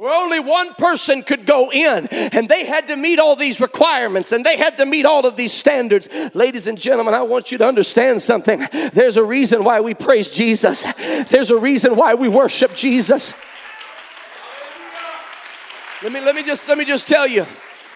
where 0.00 0.14
only 0.14 0.40
one 0.40 0.72
person 0.76 1.22
could 1.22 1.44
go 1.44 1.70
in 1.70 2.06
and 2.32 2.48
they 2.48 2.64
had 2.64 2.88
to 2.88 2.96
meet 2.96 3.18
all 3.18 3.36
these 3.36 3.60
requirements 3.60 4.32
and 4.32 4.46
they 4.46 4.56
had 4.56 4.78
to 4.78 4.86
meet 4.86 5.04
all 5.04 5.26
of 5.26 5.36
these 5.36 5.52
standards. 5.52 6.08
Ladies 6.32 6.66
and 6.66 6.80
gentlemen, 6.80 7.12
I 7.12 7.20
want 7.20 7.52
you 7.52 7.58
to 7.58 7.68
understand 7.68 8.22
something. 8.22 8.62
There's 8.94 9.18
a 9.18 9.22
reason 9.22 9.62
why 9.62 9.82
we 9.82 9.92
praise 9.92 10.32
Jesus, 10.32 10.84
there's 11.28 11.50
a 11.50 11.58
reason 11.58 11.96
why 11.96 12.14
we 12.14 12.28
worship 12.28 12.74
Jesus. 12.74 13.34
Let 16.02 16.12
me, 16.12 16.20
let 16.22 16.34
me 16.34 16.44
just 16.44 16.66
let 16.66 16.78
me 16.78 16.86
just 16.86 17.06
tell 17.06 17.26
you. 17.26 17.44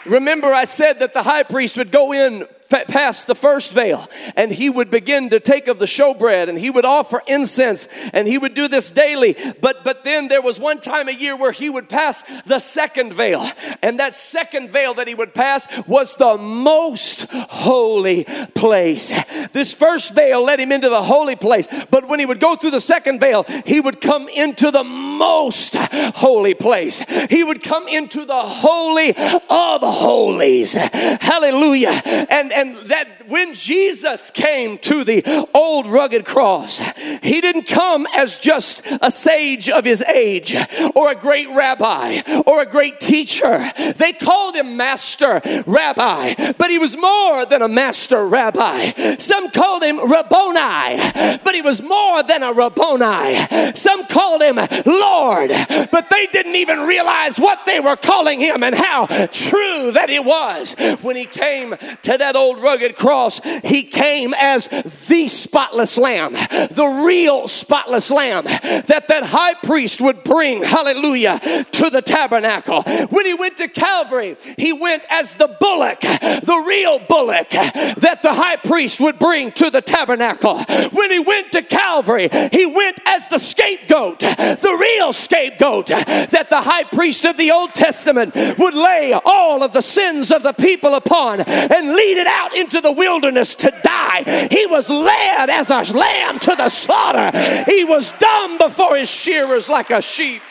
Remember, 0.04 0.48
I 0.48 0.64
said 0.64 1.00
that 1.00 1.14
the 1.14 1.22
high 1.22 1.42
priest 1.42 1.78
would 1.78 1.90
go 1.90 2.12
in 2.12 2.46
past 2.82 3.26
the 3.26 3.34
first 3.34 3.72
veil 3.72 4.08
and 4.36 4.52
he 4.52 4.68
would 4.68 4.90
begin 4.90 5.30
to 5.30 5.40
take 5.40 5.68
of 5.68 5.78
the 5.78 5.86
showbread 5.86 6.48
and 6.48 6.58
he 6.58 6.70
would 6.70 6.84
offer 6.84 7.22
incense 7.26 7.86
and 8.12 8.26
he 8.26 8.38
would 8.38 8.54
do 8.54 8.68
this 8.68 8.90
daily. 8.90 9.36
But 9.60 9.84
but 9.84 10.04
then 10.04 10.28
there 10.28 10.42
was 10.42 10.58
one 10.58 10.80
time 10.80 11.08
a 11.08 11.12
year 11.12 11.36
where 11.36 11.52
he 11.52 11.70
would 11.70 11.88
pass 11.88 12.22
the 12.42 12.58
second 12.58 13.12
veil 13.12 13.46
and 13.82 14.00
that 14.00 14.14
second 14.14 14.70
veil 14.70 14.94
that 14.94 15.08
he 15.08 15.14
would 15.14 15.34
pass 15.34 15.66
was 15.86 16.16
the 16.16 16.36
most 16.36 17.26
holy 17.30 18.24
place. 18.54 19.08
This 19.48 19.72
first 19.72 20.14
veil 20.14 20.44
led 20.44 20.60
him 20.60 20.72
into 20.72 20.88
the 20.88 21.02
holy 21.02 21.36
place 21.36 21.68
but 21.90 22.08
when 22.08 22.18
he 22.18 22.26
would 22.26 22.40
go 22.40 22.56
through 22.56 22.72
the 22.72 22.80
second 22.80 23.20
veil 23.20 23.44
he 23.64 23.80
would 23.80 24.00
come 24.00 24.28
into 24.28 24.70
the 24.70 24.84
most 24.84 25.76
holy 25.76 26.54
place. 26.54 27.00
He 27.30 27.44
would 27.44 27.62
come 27.62 27.86
into 27.88 28.24
the 28.24 28.42
holy 28.42 29.10
of 29.10 29.80
holies. 29.82 30.72
Hallelujah. 30.72 32.00
And 32.30 32.52
and 32.52 32.63
that 32.72 33.28
when 33.28 33.54
Jesus 33.54 34.30
came 34.30 34.78
to 34.78 35.04
the 35.04 35.48
old 35.54 35.86
rugged 35.86 36.24
cross, 36.24 36.78
he 37.22 37.40
didn't 37.40 37.66
come 37.66 38.06
as 38.16 38.38
just 38.38 38.82
a 39.00 39.10
sage 39.10 39.68
of 39.68 39.84
his 39.84 40.02
age 40.02 40.56
or 40.94 41.10
a 41.10 41.14
great 41.14 41.48
rabbi 41.48 42.20
or 42.46 42.62
a 42.62 42.66
great 42.66 43.00
teacher. 43.00 43.64
They 43.96 44.12
called 44.12 44.56
him 44.56 44.76
master 44.76 45.40
rabbi, 45.66 46.34
but 46.58 46.70
he 46.70 46.78
was 46.78 46.96
more 46.96 47.46
than 47.46 47.62
a 47.62 47.68
master 47.68 48.26
rabbi. 48.26 48.90
Some 49.18 49.50
called 49.50 49.82
him 49.82 49.98
Rabboni, 49.98 51.38
but 51.44 51.54
he 51.54 51.62
was 51.62 51.82
more 51.82 52.22
than 52.22 52.42
a 52.42 52.52
Rabboni. 52.52 53.72
Some 53.74 54.06
called 54.06 54.42
him 54.42 54.56
Lord, 54.56 55.50
but 55.90 56.10
they 56.10 56.26
didn't 56.32 56.56
even 56.56 56.80
realize 56.80 57.38
what 57.38 57.64
they 57.66 57.80
were 57.80 57.96
calling 57.96 58.40
him 58.40 58.62
and 58.62 58.74
how 58.74 59.06
true 59.06 59.92
that 59.92 60.10
it 60.10 60.24
was 60.24 60.74
when 61.02 61.16
he 61.16 61.24
came 61.24 61.74
to 62.02 62.18
that 62.18 62.36
old 62.36 62.43
rugged 62.52 62.96
cross 62.96 63.14
cross, 63.14 63.40
he 63.62 63.82
came 63.82 64.34
as 64.34 64.66
the 65.08 65.28
spotless 65.28 65.96
lamb, 65.96 66.32
the 66.32 67.04
real 67.06 67.46
spotless 67.48 68.10
lamb 68.10 68.44
that 68.44 69.04
that 69.08 69.24
high 69.24 69.54
priest 69.54 70.00
would 70.00 70.24
bring, 70.24 70.62
hallelujah, 70.62 71.38
to 71.72 71.90
the 71.90 72.02
tabernacle. 72.02 72.82
When 72.82 73.26
he 73.26 73.34
went 73.34 73.56
to 73.58 73.68
Calvary, 73.68 74.36
he 74.58 74.72
went 74.72 75.04
as 75.10 75.36
the 75.36 75.48
bullock, 75.60 76.00
the 76.00 76.64
real 76.66 76.98
bullock 76.98 77.50
that 77.50 78.20
the 78.22 78.32
high 78.32 78.56
priest 78.56 79.00
would 79.00 79.18
bring 79.18 79.52
to 79.52 79.70
the 79.70 79.82
tabernacle. 79.82 80.58
When 80.92 81.10
he 81.10 81.20
went 81.20 81.52
to 81.52 81.62
Calvary, 81.62 82.28
he 82.52 82.66
went 82.66 82.98
as 83.06 83.28
the 83.28 83.38
scapegoat, 83.38 84.20
the 84.20 84.76
real 84.80 85.12
scapegoat 85.12 85.86
that 85.86 86.48
the 86.50 86.62
high 86.62 86.84
priest 86.84 87.24
of 87.24 87.36
the 87.36 87.50
Old 87.50 87.74
Testament 87.74 88.34
would 88.58 88.74
lay 88.74 89.18
all 89.24 89.62
of 89.62 89.72
the 89.72 89.82
sins 89.82 90.30
of 90.30 90.42
the 90.42 90.52
people 90.52 90.94
upon 90.94 91.40
and 91.40 91.94
lead 91.94 92.18
it 92.18 92.26
out 92.34 92.56
into 92.56 92.80
the 92.80 92.92
wilderness 92.92 93.54
to 93.56 93.72
die. 93.82 94.48
He 94.50 94.66
was 94.66 94.90
led 94.90 95.50
as 95.50 95.70
a 95.70 95.96
lamb 95.96 96.38
to 96.40 96.54
the 96.56 96.68
slaughter. 96.68 97.30
He 97.66 97.84
was 97.84 98.12
dumb 98.12 98.58
before 98.58 98.96
his 98.96 99.10
shearers 99.10 99.68
like 99.68 99.90
a 99.90 100.02
sheep. 100.02 100.42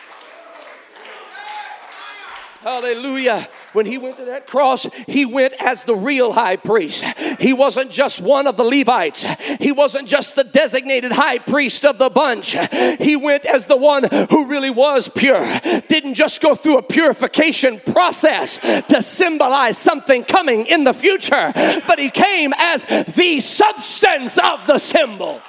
Hallelujah. 2.62 3.48
When 3.74 3.86
he 3.86 3.98
went 3.98 4.18
to 4.18 4.26
that 4.26 4.48
cross, 4.48 4.86
he 5.08 5.26
went 5.26 5.54
as 5.60 5.84
the 5.84 5.96
real 5.96 6.32
high 6.34 6.56
priest. 6.56 7.04
He 7.40 7.54
wasn't 7.54 7.92
just 7.92 8.22
one 8.22 8.48
of 8.48 8.56
the 8.56 8.64
Levites, 8.64 9.24
he 9.60 9.72
wasn't 9.72 10.08
just 10.08 10.36
the 10.36 10.44
designated 10.44 11.12
high 11.12 11.40
priest 11.40 11.86
of 11.86 11.98
the 11.98 12.10
bunch. 12.10 12.56
He 13.00 13.16
went 13.16 13.46
as 13.46 13.68
the 13.68 13.78
one 13.78 14.04
who 14.30 14.48
really 14.48 14.70
was 14.70 15.10
pure. 15.10 15.46
Didn't 15.88 16.14
just 16.14 16.42
go 16.42 16.56
through 16.56 16.78
a 16.78 16.84
purification 16.84 17.80
process 17.80 18.60
to 18.60 19.02
symbolize 19.02 19.78
something 19.78 20.24
coming 20.24 20.66
in 20.68 20.84
the 20.84 20.94
future, 20.94 21.52
but 21.88 22.00
he 22.00 22.10
came 22.10 22.54
as 22.58 22.84
the 22.86 23.40
substance 23.40 24.38
of 24.38 24.66
the 24.68 24.78
symbol. 24.78 25.42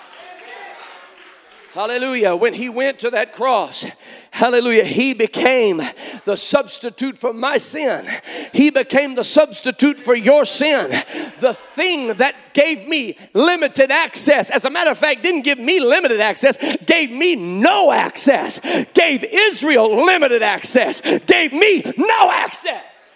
Hallelujah. 1.74 2.36
When 2.36 2.54
he 2.54 2.68
went 2.68 3.00
to 3.00 3.10
that 3.10 3.32
cross, 3.32 3.84
hallelujah, 4.30 4.84
he 4.84 5.12
became 5.12 5.82
the 6.24 6.36
substitute 6.36 7.18
for 7.18 7.32
my 7.32 7.58
sin. 7.58 8.06
He 8.52 8.70
became 8.70 9.16
the 9.16 9.24
substitute 9.24 9.98
for 9.98 10.14
your 10.14 10.44
sin. 10.44 10.90
The 11.40 11.52
thing 11.52 12.14
that 12.18 12.54
gave 12.54 12.86
me 12.86 13.18
limited 13.32 13.90
access, 13.90 14.50
as 14.50 14.64
a 14.64 14.70
matter 14.70 14.92
of 14.92 14.98
fact, 14.98 15.24
didn't 15.24 15.42
give 15.42 15.58
me 15.58 15.80
limited 15.80 16.20
access, 16.20 16.76
gave 16.84 17.10
me 17.10 17.34
no 17.34 17.90
access, 17.90 18.60
gave 18.92 19.24
Israel 19.24 20.06
limited 20.06 20.44
access, 20.44 21.00
gave 21.26 21.52
me 21.52 21.82
no 21.96 22.30
access. 22.30 23.10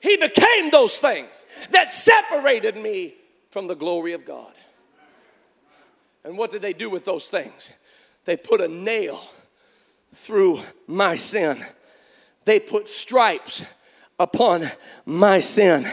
He 0.00 0.16
became 0.16 0.70
those 0.70 0.96
things 0.96 1.44
that 1.72 1.92
separated 1.92 2.78
me 2.78 3.12
from 3.50 3.66
the 3.66 3.76
glory 3.76 4.14
of 4.14 4.24
God. 4.24 4.54
And 6.28 6.36
what 6.36 6.50
did 6.50 6.60
they 6.60 6.74
do 6.74 6.90
with 6.90 7.06
those 7.06 7.30
things? 7.30 7.72
They 8.26 8.36
put 8.36 8.60
a 8.60 8.68
nail 8.68 9.18
through 10.14 10.60
my 10.86 11.16
sin, 11.16 11.64
they 12.44 12.60
put 12.60 12.90
stripes 12.90 13.64
upon 14.18 14.70
my 15.06 15.40
sin. 15.40 15.90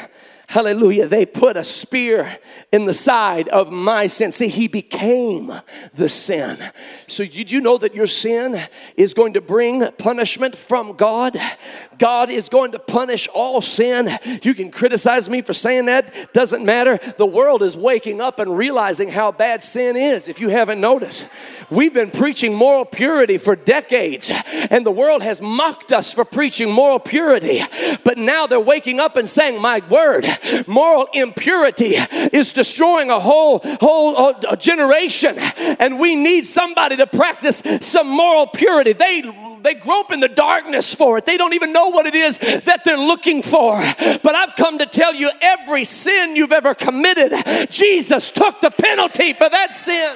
Hallelujah. 0.47 1.07
They 1.07 1.25
put 1.25 1.57
a 1.57 1.63
spear 1.63 2.37
in 2.71 2.85
the 2.85 2.93
side 2.93 3.47
of 3.47 3.71
my 3.71 4.07
sin. 4.07 4.31
See, 4.31 4.47
he 4.47 4.67
became 4.67 5.51
the 5.93 6.07
sin. 6.07 6.57
So, 7.07 7.25
did 7.25 7.51
you 7.51 7.61
know 7.61 7.77
that 7.77 7.95
your 7.95 8.07
sin 8.07 8.59
is 8.95 9.13
going 9.13 9.33
to 9.33 9.41
bring 9.41 9.85
punishment 9.93 10.55
from 10.55 10.93
God? 10.93 11.37
God 11.97 12.29
is 12.29 12.49
going 12.49 12.71
to 12.73 12.79
punish 12.79 13.27
all 13.33 13.61
sin. 13.61 14.09
You 14.43 14.53
can 14.53 14.71
criticize 14.71 15.29
me 15.29 15.41
for 15.41 15.53
saying 15.53 15.85
that, 15.85 16.33
doesn't 16.33 16.63
matter. 16.63 16.99
The 17.17 17.25
world 17.25 17.63
is 17.63 17.75
waking 17.75 18.21
up 18.21 18.39
and 18.39 18.57
realizing 18.57 19.09
how 19.09 19.31
bad 19.31 19.63
sin 19.63 19.95
is, 19.95 20.27
if 20.27 20.39
you 20.39 20.49
haven't 20.49 20.79
noticed. 20.79 21.27
We've 21.69 21.93
been 21.93 22.11
preaching 22.11 22.53
moral 22.53 22.85
purity 22.85 23.37
for 23.37 23.55
decades, 23.55 24.31
and 24.69 24.85
the 24.85 24.91
world 24.91 25.23
has 25.23 25.41
mocked 25.41 25.91
us 25.91 26.13
for 26.13 26.23
preaching 26.23 26.69
moral 26.69 26.99
purity. 26.99 27.61
But 28.03 28.17
now 28.17 28.45
they're 28.45 28.59
waking 28.59 28.99
up 28.99 29.17
and 29.17 29.27
saying, 29.27 29.61
My 29.61 29.81
word, 29.89 30.25
moral 30.67 31.07
impurity 31.13 31.95
is 32.33 32.53
destroying 32.53 33.09
a 33.09 33.19
whole 33.19 33.59
whole 33.81 34.17
uh, 34.17 34.55
generation 34.55 35.35
and 35.79 35.99
we 35.99 36.15
need 36.15 36.45
somebody 36.45 36.97
to 36.97 37.07
practice 37.07 37.61
some 37.81 38.07
moral 38.07 38.47
purity 38.47 38.93
they 38.93 39.21
they 39.65 39.73
grope 39.73 40.11
in 40.13 40.19
the 40.19 40.29
darkness 40.29 40.93
for 40.93 41.17
it. 41.17 41.25
They 41.25 41.37
don't 41.37 41.55
even 41.55 41.73
know 41.73 41.89
what 41.89 42.05
it 42.05 42.13
is 42.13 42.37
that 42.37 42.83
they're 42.85 42.97
looking 42.97 43.41
for. 43.41 43.75
But 44.21 44.35
I've 44.35 44.55
come 44.55 44.77
to 44.77 44.85
tell 44.85 45.13
you 45.15 45.31
every 45.41 45.83
sin 45.83 46.35
you've 46.35 46.51
ever 46.51 46.75
committed, 46.75 47.33
Jesus 47.71 48.29
took 48.29 48.61
the 48.61 48.69
penalty 48.69 49.33
for 49.33 49.49
that 49.49 49.73
sin. 49.73 50.15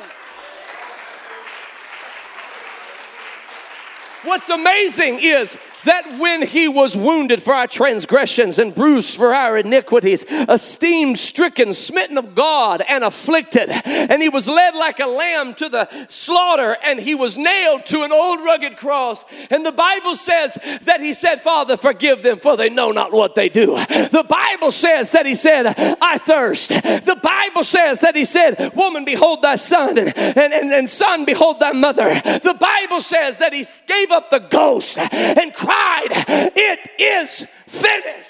What's 4.24 4.50
amazing 4.50 5.20
is 5.22 5.58
that 5.86 6.20
when 6.20 6.46
he 6.46 6.68
was 6.68 6.96
wounded 6.96 7.42
for 7.42 7.54
our 7.54 7.68
transgressions 7.68 8.60
and 8.60 8.76
bruised 8.76 9.16
for 9.16 9.34
our 9.34 9.58
iniquities, 9.58 10.24
esteemed, 10.50 11.18
stricken, 11.18 11.74
smitten 11.74 12.18
of 12.18 12.36
God, 12.36 12.84
and 12.88 13.04
afflicted, 13.04 13.70
and 13.70 14.22
he 14.22 14.30
was 14.30 14.48
led 14.48 14.76
like 14.76 15.00
a 15.00 15.08
lamb 15.08 15.54
to 15.56 15.70
the 15.70 15.88
slaughter, 16.08 16.76
and 16.84 17.00
he 17.00 17.16
was 17.16 17.38
nailed 17.38 17.86
to 17.88 18.04
an 18.04 18.12
old 18.12 18.40
rugged 18.42 18.78
cross. 18.78 19.26
And 19.50 19.66
the 19.66 19.72
Bible 19.72 20.16
says 20.16 20.58
that 20.84 21.00
he 21.00 21.14
said, 21.14 21.38
Father, 21.38 21.78
forgive 21.78 22.24
them, 22.24 22.38
for 22.38 22.58
they 22.58 22.70
know 22.70 22.92
not 22.92 23.12
what 23.12 23.36
they 23.36 23.50
do. 23.50 23.76
The 24.10 24.26
Bible 24.28 24.72
says 24.72 25.12
that 25.12 25.26
he 25.26 25.36
said, 25.36 25.74
I 26.02 26.18
thirst. 26.18 26.70
The 26.70 27.20
Bible 27.22 27.64
says 27.64 28.02
that 28.02 28.16
he 28.16 28.26
said, 28.26 28.72
Woman, 28.76 29.06
behold 29.06 29.42
thy 29.42 29.56
son, 29.56 29.98
and, 29.98 30.18
and, 30.18 30.54
and, 30.54 30.72
and 30.72 30.90
son, 30.90 31.26
behold 31.26 31.60
thy 31.60 31.72
mother. 31.72 32.10
The 32.10 32.58
Bible 32.60 33.02
says 33.02 33.38
that 33.38 33.54
he 33.54 33.64
gave 33.88 34.12
up 34.12 34.30
the 34.30 34.40
ghost 34.40 34.98
and 34.98 35.54
cried, 35.54 35.70
It 36.02 36.90
is 37.00 37.46
finished. 37.68 38.30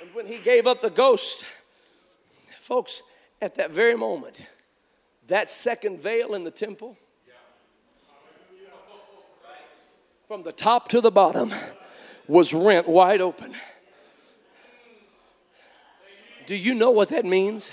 And 0.00 0.14
when 0.14 0.26
he 0.26 0.38
gave 0.38 0.66
up 0.66 0.80
the 0.80 0.90
ghost, 0.90 1.44
folks, 2.60 3.02
at 3.40 3.54
that 3.56 3.70
very 3.70 3.94
moment, 3.94 4.46
that 5.28 5.50
second 5.50 6.00
veil 6.00 6.34
in 6.34 6.44
the 6.44 6.50
temple, 6.50 6.96
from 10.26 10.42
the 10.42 10.52
top 10.52 10.88
to 10.88 11.00
the 11.00 11.10
bottom, 11.10 11.52
was 12.26 12.52
rent 12.52 12.86
wide 12.88 13.20
open. 13.20 13.54
Do 16.46 16.56
you 16.56 16.74
know 16.74 16.90
what 16.90 17.10
that 17.10 17.24
means? 17.24 17.72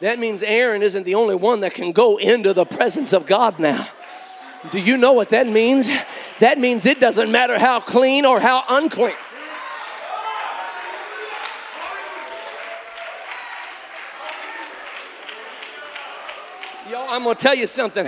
That 0.00 0.18
means 0.18 0.42
Aaron 0.42 0.82
isn't 0.82 1.04
the 1.04 1.14
only 1.14 1.34
one 1.34 1.60
that 1.60 1.74
can 1.74 1.92
go 1.92 2.18
into 2.18 2.52
the 2.52 2.66
presence 2.66 3.12
of 3.12 3.26
God 3.26 3.58
now. 3.58 3.88
Do 4.70 4.78
you 4.78 4.96
know 4.96 5.12
what 5.12 5.30
that 5.30 5.46
means? 5.46 5.88
That 6.40 6.58
means 6.58 6.84
it 6.84 7.00
doesn't 7.00 7.32
matter 7.32 7.58
how 7.58 7.80
clean 7.80 8.26
or 8.26 8.40
how 8.40 8.62
unclean. 8.68 9.14
Yo, 16.90 17.04
I'm 17.08 17.24
gonna 17.24 17.34
tell 17.34 17.54
you 17.54 17.66
something. 17.66 18.06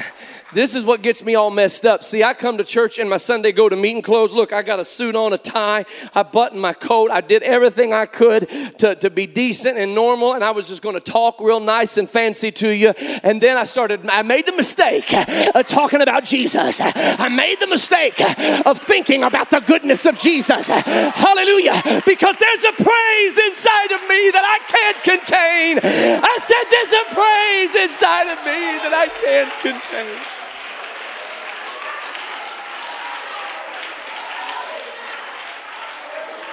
This 0.54 0.74
is 0.74 0.84
what 0.84 1.02
gets 1.02 1.22
me 1.22 1.34
all 1.34 1.50
messed 1.50 1.84
up. 1.84 2.02
See, 2.02 2.24
I 2.24 2.32
come 2.32 2.56
to 2.56 2.64
church 2.64 2.98
in 2.98 3.06
my 3.06 3.18
Sunday 3.18 3.52
go 3.52 3.68
to 3.68 3.76
meeting 3.76 4.00
clothes. 4.00 4.32
Look, 4.32 4.52
I 4.52 4.62
got 4.62 4.80
a 4.80 4.84
suit 4.84 5.14
on, 5.14 5.34
a 5.34 5.38
tie, 5.38 5.84
I 6.14 6.22
buttoned 6.22 6.62
my 6.62 6.72
coat, 6.72 7.10
I 7.10 7.20
did 7.20 7.42
everything 7.42 7.92
I 7.92 8.06
could 8.06 8.48
to, 8.78 8.94
to 8.94 9.10
be 9.10 9.26
decent 9.26 9.76
and 9.76 9.94
normal, 9.94 10.32
and 10.32 10.42
I 10.42 10.52
was 10.52 10.66
just 10.66 10.80
gonna 10.80 11.00
talk 11.00 11.40
real 11.40 11.60
nice 11.60 11.98
and 11.98 12.08
fancy 12.08 12.50
to 12.52 12.70
you. 12.70 12.94
And 13.22 13.42
then 13.42 13.58
I 13.58 13.64
started, 13.64 14.08
I 14.08 14.22
made 14.22 14.46
the 14.46 14.56
mistake 14.56 15.12
of 15.54 15.66
talking 15.66 16.00
about 16.00 16.24
Jesus. 16.24 16.80
I 16.80 17.28
made 17.28 17.60
the 17.60 17.66
mistake 17.66 18.18
of 18.64 18.78
thinking 18.78 19.24
about 19.24 19.50
the 19.50 19.60
goodness 19.60 20.06
of 20.06 20.18
Jesus. 20.18 20.68
Hallelujah. 20.68 21.76
Because 22.06 22.36
there's 22.38 22.64
a 22.64 22.72
praise 22.72 23.38
inside 23.48 23.92
of 23.92 24.00
me 24.08 24.30
that 24.32 24.44
I 24.44 24.58
can't 24.64 25.02
contain. 25.04 25.78
I 25.84 26.38
said, 26.40 26.64
there's 26.72 26.94
a 26.94 27.04
praise 27.12 27.84
inside 27.84 28.32
of 28.32 28.38
me 28.46 28.78
that 28.80 28.94
I 28.94 29.08
can't 29.20 29.52
contain. 29.60 30.37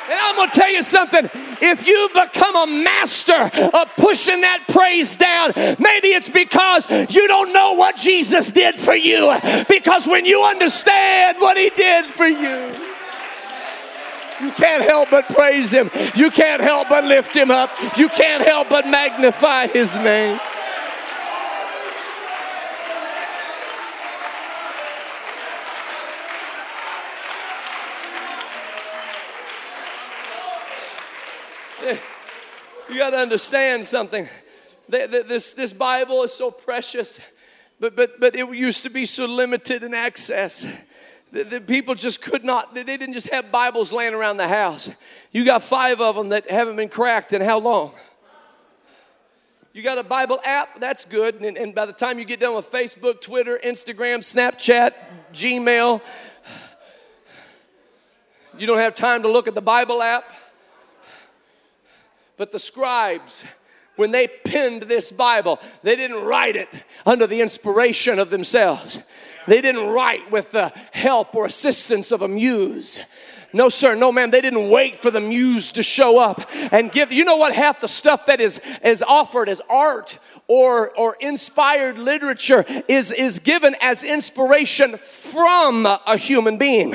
And 0.07 0.19
I'm 0.21 0.35
going 0.35 0.49
to 0.49 0.59
tell 0.59 0.71
you 0.71 0.83
something. 0.83 1.29
If 1.61 1.87
you 1.87 2.09
become 2.13 2.55
a 2.55 2.67
master 2.83 3.33
of 3.33 3.95
pushing 3.95 4.41
that 4.41 4.65
praise 4.67 5.17
down, 5.17 5.53
maybe 5.55 6.09
it's 6.09 6.29
because 6.29 6.89
you 7.13 7.27
don't 7.27 7.53
know 7.53 7.73
what 7.73 7.95
Jesus 7.95 8.51
did 8.51 8.75
for 8.75 8.95
you. 8.95 9.35
Because 9.67 10.05
when 10.05 10.25
you 10.25 10.43
understand 10.43 11.37
what 11.39 11.57
he 11.57 11.71
did 11.71 12.05
for 12.05 12.27
you, 12.27 12.75
you 14.41 14.51
can't 14.51 14.83
help 14.83 15.09
but 15.09 15.27
praise 15.29 15.71
him. 15.71 15.89
You 16.15 16.29
can't 16.29 16.61
help 16.61 16.89
but 16.89 17.05
lift 17.05 17.35
him 17.35 17.49
up. 17.49 17.71
You 17.97 18.09
can't 18.09 18.43
help 18.43 18.69
but 18.69 18.85
magnify 18.87 19.67
his 19.67 19.97
name. 19.97 20.39
You 32.89 32.97
got 32.97 33.11
to 33.11 33.17
understand 33.17 33.85
something. 33.85 34.27
This, 34.87 35.53
this 35.53 35.73
Bible 35.73 36.23
is 36.23 36.33
so 36.33 36.51
precious, 36.51 37.19
but, 37.79 37.95
but, 37.95 38.19
but 38.19 38.35
it 38.35 38.47
used 38.55 38.83
to 38.83 38.89
be 38.89 39.05
so 39.05 39.25
limited 39.25 39.83
in 39.83 39.93
access. 39.93 40.67
The, 41.31 41.59
people 41.65 41.95
just 41.95 42.21
could 42.21 42.45
not, 42.45 42.75
they 42.75 42.83
didn't 42.83 43.13
just 43.13 43.29
have 43.29 43.51
Bibles 43.51 43.91
laying 43.91 44.13
around 44.13 44.37
the 44.37 44.47
house. 44.47 44.91
You 45.31 45.43
got 45.43 45.63
five 45.63 45.99
of 45.99 46.15
them 46.15 46.29
that 46.29 46.49
haven't 46.49 46.75
been 46.75 46.89
cracked 46.89 47.33
in 47.33 47.41
how 47.41 47.59
long? 47.59 47.93
You 49.73 49.81
got 49.81 49.97
a 49.97 50.03
Bible 50.03 50.39
app, 50.45 50.79
that's 50.79 51.03
good. 51.03 51.41
And, 51.41 51.57
and 51.57 51.75
by 51.75 51.85
the 51.85 51.93
time 51.93 52.19
you 52.19 52.23
get 52.23 52.39
done 52.39 52.55
with 52.55 52.71
Facebook, 52.71 53.19
Twitter, 53.19 53.59
Instagram, 53.65 54.19
Snapchat, 54.19 54.93
Gmail, 55.33 56.01
you 58.57 58.67
don't 58.67 58.77
have 58.77 58.95
time 58.95 59.23
to 59.23 59.27
look 59.27 59.49
at 59.49 59.55
the 59.55 59.61
Bible 59.61 60.01
app. 60.01 60.23
But 62.37 62.51
the 62.51 62.59
scribes, 62.59 63.45
when 63.95 64.11
they 64.11 64.27
penned 64.27 64.83
this 64.83 65.11
Bible, 65.11 65.59
they 65.83 65.95
didn't 65.95 66.23
write 66.23 66.55
it 66.55 66.69
under 67.05 67.27
the 67.27 67.41
inspiration 67.41 68.19
of 68.19 68.29
themselves. 68.29 69.01
They 69.47 69.61
didn't 69.61 69.87
write 69.87 70.31
with 70.31 70.51
the 70.51 70.69
help 70.91 71.35
or 71.35 71.45
assistance 71.45 72.11
of 72.11 72.21
a 72.21 72.27
muse. 72.27 72.99
No, 73.55 73.69
sir, 73.69 73.95
no, 73.95 74.11
ma'am. 74.11 74.31
They 74.31 74.41
didn't 74.41 74.69
wait 74.69 74.97
for 74.97 75.09
the 75.09 75.21
muse 75.21 75.71
to 75.73 75.83
show 75.83 76.19
up 76.19 76.41
and 76.73 76.91
give. 76.91 77.13
You 77.13 77.23
know 77.23 77.37
what? 77.37 77.55
Half 77.55 77.79
the 77.79 77.87
stuff 77.87 78.25
that 78.25 78.41
is, 78.41 78.59
is 78.83 79.01
offered 79.01 79.47
as 79.47 79.61
art 79.69 80.19
or, 80.49 80.91
or 80.97 81.15
inspired 81.21 81.97
literature 81.97 82.65
is, 82.89 83.11
is 83.11 83.39
given 83.39 83.73
as 83.81 84.03
inspiration 84.03 84.97
from 84.97 85.85
a 85.85 86.17
human 86.17 86.57
being. 86.57 86.93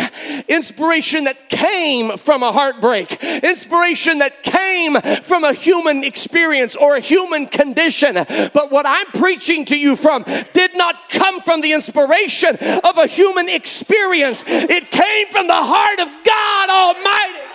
Inspiration 0.48 1.24
that 1.24 1.48
came 1.48 2.18
from 2.18 2.42
a 2.42 2.52
heartbreak. 2.52 3.24
Inspiration 3.42 4.18
that 4.18 4.42
came 4.42 5.00
from 5.22 5.44
a 5.44 5.54
human 5.54 6.04
experience 6.04 6.76
or 6.76 6.89
a 6.96 7.00
human 7.00 7.46
condition. 7.46 8.14
But 8.14 8.70
what 8.70 8.86
I'm 8.86 9.06
preaching 9.08 9.64
to 9.66 9.78
you 9.78 9.96
from 9.96 10.24
did 10.52 10.76
not 10.76 11.08
come 11.08 11.40
from 11.42 11.60
the 11.60 11.72
inspiration 11.72 12.56
of 12.84 12.98
a 12.98 13.06
human 13.06 13.48
experience, 13.48 14.44
it 14.46 14.90
came 14.90 15.28
from 15.28 15.46
the 15.46 15.54
heart 15.54 16.00
of 16.00 16.08
God 16.24 16.70
Almighty. 16.70 17.50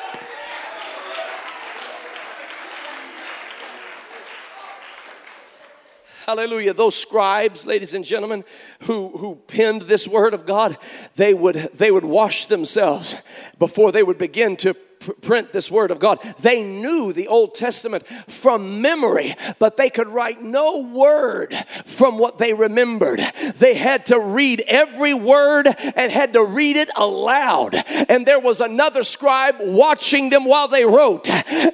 Hallelujah. 6.25 6.73
Those 6.73 6.95
scribes, 6.95 7.67
ladies 7.67 7.93
and 7.93 8.03
gentlemen, 8.03 8.45
who, 8.81 9.09
who 9.09 9.35
penned 9.35 9.83
this 9.83 10.07
word 10.07 10.33
of 10.33 10.47
God, 10.47 10.75
they 11.17 11.35
would, 11.35 11.55
they 11.55 11.91
would 11.91 12.03
wash 12.03 12.45
themselves 12.45 13.15
before 13.59 13.91
they 13.91 14.01
would 14.01 14.17
begin 14.17 14.57
to 14.57 14.75
print 15.21 15.51
this 15.53 15.71
word 15.71 15.91
of 15.91 15.99
God. 15.99 16.19
They 16.39 16.63
knew 16.63 17.13
the 17.13 17.27
Old 17.27 17.55
Testament 17.55 18.07
from 18.07 18.81
memory, 18.81 19.33
but 19.59 19.77
they 19.77 19.89
could 19.89 20.07
write 20.07 20.41
no 20.41 20.79
word 20.81 21.53
from 21.85 22.17
what 22.17 22.37
they 22.37 22.53
remembered. 22.53 23.19
They 23.57 23.75
had 23.75 24.05
to 24.07 24.19
read 24.19 24.63
every 24.67 25.13
word 25.13 25.67
and 25.67 26.11
had 26.11 26.33
to 26.33 26.43
read 26.43 26.77
it 26.77 26.89
aloud. 26.95 27.75
And 28.09 28.25
there 28.25 28.39
was 28.39 28.61
another 28.61 29.03
scribe 29.03 29.55
watching 29.59 30.29
them 30.29 30.45
while 30.45 30.67
they 30.67 30.85
wrote, 30.85 31.29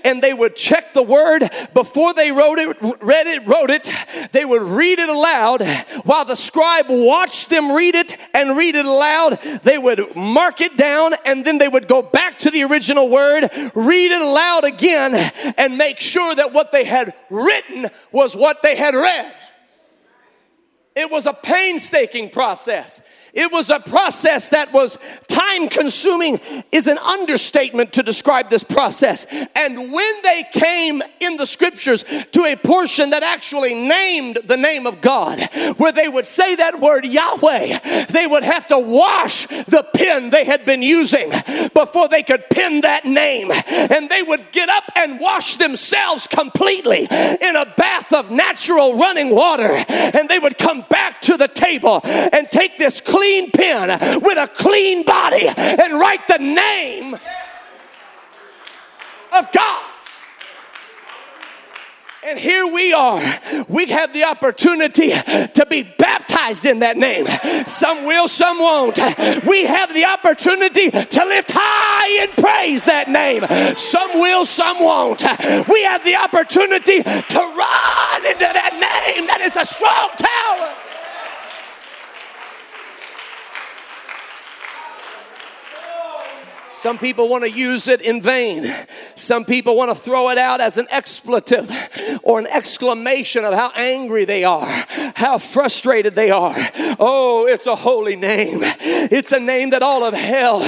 and 0.06 0.22
they 0.22 0.34
would 0.34 0.56
check 0.56 0.94
the 0.94 1.04
word 1.04 1.50
before 1.74 2.14
they 2.14 2.32
wrote 2.32 2.60
it, 2.60 2.78
read 3.02 3.28
it, 3.28 3.46
wrote 3.48 3.70
it. 3.70 3.90
They 4.32 4.46
would 4.46 4.62
read 4.62 5.00
it 5.00 5.10
aloud 5.10 5.64
while 6.06 6.26
the 6.26 6.36
scribe 6.36 6.86
watched 6.90 7.50
them 7.50 7.72
read 7.72 7.96
it 7.96 8.18
and 8.34 8.58
read 8.58 8.76
it 8.76 8.86
aloud. 8.86 9.40
They 9.64 9.78
would 9.78 10.16
mark 10.16 10.62
it 10.62 10.78
down 10.78 11.14
and 11.26 11.46
then 11.46 11.58
they 11.58 11.68
would 11.68 11.88
go 11.88 12.02
back 12.02 12.40
to 12.40 12.50
the 12.50 12.64
original 12.64 13.10
word, 13.10 13.21
read 13.76 14.12
it 14.12 14.22
aloud 14.22 14.66
again, 14.66 15.32
and 15.58 15.78
make 15.78 16.00
sure 16.00 16.36
that 16.36 16.54
what 16.54 16.72
they 16.72 16.84
had 16.84 17.14
written 17.30 17.88
was 18.12 18.36
what 18.36 18.62
they 18.62 18.76
had 18.76 18.94
read. 18.94 19.36
It 20.96 21.10
was 21.10 21.26
a 21.26 21.34
painstaking 21.34 22.30
process. 22.30 23.02
It 23.34 23.52
was 23.52 23.70
a 23.70 23.80
process 23.80 24.50
that 24.50 24.74
was 24.74 24.98
time 25.28 25.70
consuming, 25.70 26.40
is 26.72 26.88
an 26.88 26.98
understatement 26.98 27.94
to 27.94 28.04
describe 28.04 28.50
this 28.50 28.64
process. 28.64 29.26
And 29.56 29.92
when 29.92 30.22
they 30.24 30.44
came 30.52 31.02
in 31.20 31.38
the 31.38 31.48
scriptures 31.48 32.04
to 32.32 32.44
a 32.44 32.56
portion 32.58 33.12
that 33.12 33.24
actually 33.24 33.74
named 33.74 34.40
the 34.46 34.58
name 34.58 34.86
of 34.86 35.00
God, 35.00 35.40
where 35.78 35.94
they 35.94 36.10
would 36.10 36.26
say 36.26 36.56
that 36.56 36.80
word 36.82 37.06
Yahweh, 37.06 38.06
they 38.08 38.28
would 38.28 38.44
have 38.44 38.68
to 38.68 38.80
wash 38.80 39.48
the 39.48 39.88
pen 39.96 40.30
they 40.30 40.44
had 40.44 40.66
been 40.66 40.82
using 40.82 41.30
before 41.74 42.10
they 42.10 42.24
could 42.24 42.50
pen 42.50 42.82
that 42.82 43.06
name. 43.06 43.50
And 43.52 44.10
they 44.10 44.24
would 44.24 44.52
get 44.52 44.68
up 44.70 44.84
and 44.96 45.20
wash 45.20 45.56
themselves 45.56 46.28
completely 46.28 47.08
in 47.10 47.56
a 47.56 47.74
bath 47.78 48.12
of 48.12 48.30
natural 48.30 48.98
running 48.98 49.34
water. 49.34 49.70
And 49.88 50.28
they 50.28 50.40
would 50.40 50.58
come 50.58 50.82
back 50.90 51.22
to 51.22 51.38
the 51.38 51.48
table 51.48 52.02
and 52.04 52.50
take 52.52 52.78
this 52.78 53.00
clean 53.00 53.21
clean 53.22 53.52
pen 53.52 53.90
with 54.22 54.38
a 54.40 54.48
clean 54.48 55.06
body 55.06 55.48
and 55.48 56.00
write 56.00 56.28
the 56.28 56.40
name 56.40 57.14
of 57.14 57.22
God. 59.54 59.86
And 62.24 62.40
here 62.40 62.66
we 62.66 62.94
are. 62.94 63.22
We 63.68 63.88
have 63.88 64.14
the 64.14 64.24
opportunity 64.24 65.10
to 65.10 65.68
be 65.70 65.84
baptized 65.84 66.66
in 66.66 66.80
that 66.80 66.98
name. 66.98 67.28
Some 67.68 68.06
will, 68.06 68.28
some 68.28 68.58
won't. 68.58 68.98
We 69.46 69.66
have 69.66 69.94
the 69.94 70.06
opportunity 70.06 70.90
to 70.90 71.26
lift 71.26 71.52
high 71.54 72.24
and 72.24 72.32
praise 72.32 72.86
that 72.86 73.08
name. 73.08 73.46
Some 73.78 74.20
will, 74.20 74.46
some 74.46 74.80
won't. 74.80 75.22
We 75.68 75.84
have 75.84 76.04
the 76.04 76.16
opportunity 76.16 77.04
to 77.04 77.40
run 77.40 78.26
into 78.26 78.50
that 78.50 78.74
name 78.74 79.28
that 79.28 79.42
is 79.42 79.56
a 79.56 79.66
strong 79.66 80.10
tower. 80.18 80.81
Some 86.82 86.98
people 86.98 87.28
want 87.28 87.44
to 87.44 87.52
use 87.52 87.88
it 87.88 88.02
in 88.02 88.24
vain. 88.24 88.66
Some 89.16 89.46
people 89.46 89.76
want 89.76 89.92
to 89.92 89.96
throw 89.96 90.32
it 90.32 90.40
out 90.40 90.60
as 90.60 90.80
an 90.80 90.88
expletive 90.90 91.70
or 92.24 92.40
an 92.40 92.48
exclamation 92.48 93.46
of 93.46 93.54
how 93.54 93.72
angry 93.76 94.26
they 94.26 94.44
are, 94.44 94.66
how 95.16 95.38
frustrated 95.38 96.16
they 96.16 96.32
are. 96.32 96.56
Oh, 97.00 97.46
it's 97.48 97.68
a 97.68 97.76
holy 97.76 98.16
name. 98.16 98.62
It's 98.64 99.32
a 99.32 99.40
name 99.40 99.70
that 99.70 99.84
all 99.84 100.04
of 100.04 100.16
hell 100.16 100.66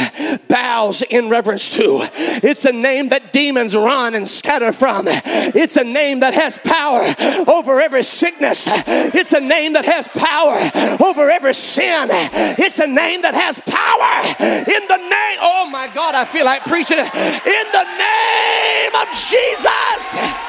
bows 0.47 1.01
in 1.01 1.29
reverence 1.29 1.75
to. 1.77 2.07
It's 2.43 2.65
a 2.65 2.71
name 2.71 3.09
that 3.09 3.33
demons 3.33 3.75
run 3.75 4.13
and 4.13 4.27
scatter 4.27 4.71
from. 4.71 5.05
It's 5.07 5.77
a 5.77 5.83
name 5.83 6.19
that 6.19 6.35
has 6.35 6.59
power 6.59 7.01
over 7.47 7.81
every 7.81 8.03
sickness. 8.03 8.65
It's 8.67 9.33
a 9.33 9.41
name 9.41 9.73
that 9.73 9.85
has 9.85 10.07
power 10.09 10.59
over 11.03 11.31
every 11.31 11.55
sin. 11.55 12.09
It's 12.11 12.77
a 12.77 12.85
name 12.85 13.23
that 13.23 13.33
has 13.33 13.57
power 13.57 14.45
in 14.45 14.87
the 14.87 14.97
name. 14.97 15.39
Oh 15.41 15.67
my 15.71 15.87
God, 15.87 16.02
I 16.15 16.25
feel 16.25 16.45
like 16.45 16.63
preaching. 16.65 16.99
In 16.99 17.65
the 17.71 17.85
name 17.97 18.95
of 18.95 19.07
Jesus. 19.09 20.43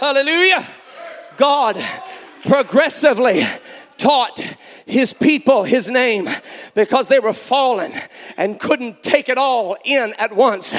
Hallelujah. 0.00 0.66
God 1.36 1.76
progressively 2.46 3.42
taught 3.98 4.38
his 4.86 5.12
people 5.12 5.64
his 5.64 5.88
name 5.88 6.28
because 6.74 7.08
they 7.08 7.18
were 7.18 7.32
fallen 7.32 7.92
and 8.36 8.60
couldn't 8.60 9.02
take 9.02 9.28
it 9.28 9.38
all 9.38 9.76
in 9.84 10.14
at 10.18 10.34
once. 10.36 10.74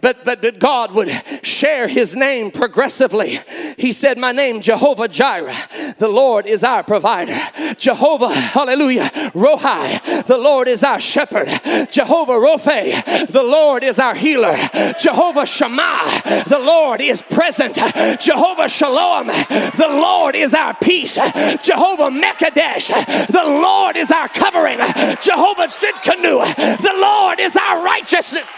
But, 0.00 0.24
but, 0.24 0.42
but 0.42 0.58
God 0.58 0.92
would 0.92 1.08
share 1.42 1.88
his 1.88 2.14
name 2.14 2.50
progressively. 2.50 3.38
He 3.76 3.92
said, 3.92 4.18
My 4.18 4.32
name, 4.32 4.60
Jehovah 4.60 5.08
Jireh, 5.08 5.94
the 5.98 6.08
Lord 6.08 6.46
is 6.46 6.62
our 6.62 6.82
provider. 6.82 7.36
Jehovah, 7.78 8.32
hallelujah, 8.32 9.10
Rohi, 9.34 10.26
the 10.26 10.38
Lord 10.38 10.68
is 10.68 10.84
our 10.84 11.00
shepherd. 11.00 11.48
Jehovah 11.90 12.38
Rophe, 12.38 12.92
the 13.30 13.42
Lord 13.44 13.82
is 13.82 13.98
our 13.98 14.14
healer. 14.14 14.56
Jehovah 14.98 15.46
Shammah, 15.46 16.44
the 16.48 16.60
Lord 16.60 17.00
is 17.00 17.22
present. 17.22 17.76
Jehovah 18.20 18.68
Shalom, 18.68 19.26
the 19.26 19.88
Lord 19.88 20.17
is 20.38 20.54
our 20.54 20.74
peace. 20.74 21.14
Jehovah 21.14 22.10
Mekadesh, 22.10 22.88
the 23.26 23.44
Lord 23.44 23.96
is 23.96 24.10
our 24.10 24.28
covering. 24.28 24.78
Jehovah 25.20 25.68
Tsidkenu, 25.68 26.44
the 26.82 26.94
Lord 27.00 27.40
is 27.40 27.56
our 27.56 27.84
righteousness. 27.84 28.48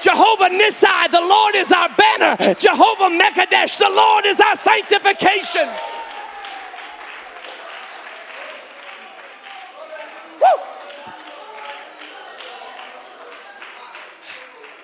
Jehovah 0.00 0.50
Nissi, 0.50 1.10
the 1.10 1.20
Lord 1.20 1.54
is 1.56 1.72
our 1.72 1.88
banner. 1.88 2.54
Jehovah 2.54 3.10
Mekadesh, 3.18 3.78
the 3.78 3.90
Lord 3.90 4.24
is 4.26 4.40
our 4.40 4.56
sanctification. 4.56 5.68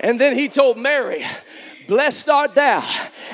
And 0.01 0.21
then 0.21 0.37
he 0.37 0.49
told 0.51 0.77
Mary, 0.77 1.25
Blessed 1.87 2.29
art 2.29 2.55
thou 2.55 2.83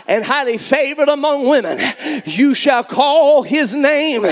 and 0.09 0.25
highly 0.25 0.59
favored 0.59 1.09
among 1.09 1.49
women. 1.49 1.79
You 2.25 2.55
shall 2.55 2.83
call 2.83 3.43
his 3.43 3.75
name 3.75 4.23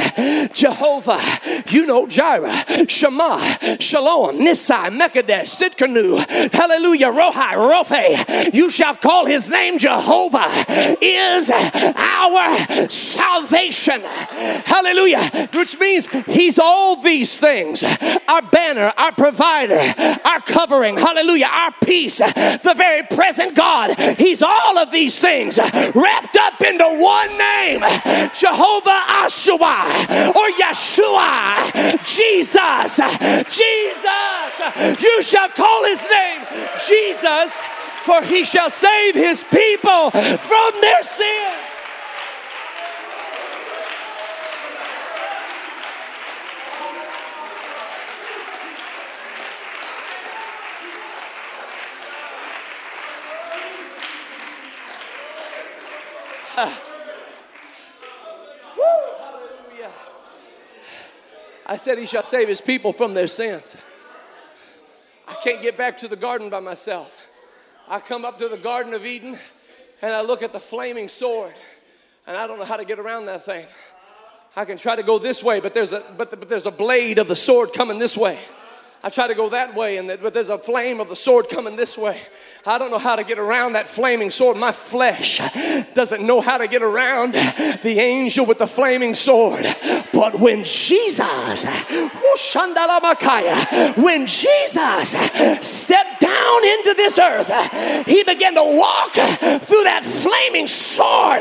Jehovah. 0.52 1.20
You 1.68 1.86
know 1.86 2.06
Jireh, 2.06 2.86
Shema, 2.88 3.38
Shalom, 3.78 4.38
Nissi, 4.38 4.98
Mekadesh, 4.98 5.54
Tsidkenu, 5.54 6.52
Hallelujah, 6.52 7.08
Rohi, 7.08 7.56
Rophe. 7.56 8.56
You 8.56 8.70
shall 8.70 8.96
call 8.96 9.26
his 9.26 9.50
name 9.50 9.78
Jehovah 9.78 10.48
is 11.00 11.50
our 11.50 12.88
salvation. 12.88 14.00
Hallelujah. 14.00 15.48
Which 15.52 15.78
means 15.78 16.06
he's 16.26 16.58
all 16.58 17.00
these 17.00 17.38
things 17.38 17.82
our 18.28 18.42
banner, 18.42 18.92
our 18.96 19.12
provider, 19.12 19.80
our 20.24 20.40
covering. 20.40 20.96
Hallelujah. 20.96 21.48
Our 21.50 21.72
peace, 21.84 22.18
the 22.18 22.74
very 22.76 23.02
present 23.04 23.54
God. 23.56 23.94
He's 24.16 24.42
all 24.42 24.78
of 24.78 24.90
these 24.90 25.18
things 25.18 25.58
wrapped 25.94 26.36
up 26.36 26.60
into 26.60 26.84
one 26.84 27.36
name 27.36 27.80
Jehovah 28.34 29.02
Ashua 29.24 29.84
or 30.34 30.48
Yeshua. 30.58 31.98
Jesus. 32.04 32.96
Jesus. 33.56 35.02
You 35.02 35.22
shall 35.22 35.48
call 35.48 35.84
his 35.84 36.06
name 36.10 36.40
Jesus, 36.86 37.60
for 38.00 38.22
he 38.22 38.44
shall 38.44 38.70
save 38.70 39.14
his 39.14 39.44
people 39.44 40.10
from 40.10 40.72
their 40.80 41.02
sin. 41.02 41.67
I 61.66 61.76
said 61.76 61.98
he 61.98 62.06
shall 62.06 62.24
save 62.24 62.48
his 62.48 62.60
people 62.60 62.92
from 62.92 63.14
their 63.14 63.28
sins. 63.28 63.76
I 65.28 65.34
can't 65.34 65.60
get 65.60 65.76
back 65.76 65.98
to 65.98 66.08
the 66.08 66.16
garden 66.16 66.48
by 66.48 66.60
myself. 66.60 67.28
I 67.86 68.00
come 68.00 68.24
up 68.24 68.38
to 68.38 68.48
the 68.48 68.56
Garden 68.56 68.94
of 68.94 69.04
Eden 69.04 69.38
and 70.02 70.14
I 70.14 70.22
look 70.22 70.42
at 70.42 70.52
the 70.52 70.60
flaming 70.60 71.08
sword 71.08 71.54
and 72.26 72.36
I 72.36 72.46
don't 72.46 72.58
know 72.58 72.64
how 72.64 72.76
to 72.76 72.84
get 72.84 72.98
around 72.98 73.26
that 73.26 73.44
thing. 73.44 73.66
I 74.56 74.64
can 74.64 74.78
try 74.78 74.96
to 74.96 75.02
go 75.02 75.18
this 75.18 75.42
way, 75.44 75.60
but 75.60 75.74
there's 75.74 75.92
a 75.92 76.02
but, 76.16 76.30
but 76.30 76.48
there's 76.48 76.66
a 76.66 76.70
blade 76.70 77.18
of 77.18 77.28
the 77.28 77.36
sword 77.36 77.72
coming 77.72 77.98
this 77.98 78.16
way. 78.16 78.38
I 79.00 79.10
try 79.10 79.28
to 79.28 79.34
go 79.34 79.48
that 79.50 79.76
way, 79.76 79.96
and 79.96 80.10
that, 80.10 80.20
but 80.20 80.34
there's 80.34 80.48
a 80.48 80.58
flame 80.58 81.00
of 81.00 81.08
the 81.08 81.14
sword 81.14 81.48
coming 81.48 81.76
this 81.76 81.96
way. 81.96 82.20
I 82.66 82.78
don't 82.78 82.90
know 82.90 82.98
how 82.98 83.14
to 83.14 83.22
get 83.22 83.38
around 83.38 83.74
that 83.74 83.88
flaming 83.88 84.30
sword. 84.30 84.56
My 84.56 84.72
flesh 84.72 85.38
doesn't 85.94 86.26
know 86.26 86.40
how 86.40 86.58
to 86.58 86.66
get 86.66 86.82
around 86.82 87.34
the 87.34 87.96
angel 88.00 88.44
with 88.44 88.58
the 88.58 88.66
flaming 88.66 89.14
sword. 89.14 89.64
But 90.12 90.40
when 90.40 90.64
Jesus, 90.64 91.84
when 93.96 94.26
Jesus 94.26 95.10
stepped 95.62 96.20
down 96.20 96.64
into 96.64 96.94
this 96.96 97.18
earth, 97.20 98.06
he 98.06 98.24
began 98.24 98.54
to 98.54 98.64
walk 98.64 99.12
through 99.12 99.84
that 99.84 100.04
flaming 100.04 100.66
sword 100.66 101.40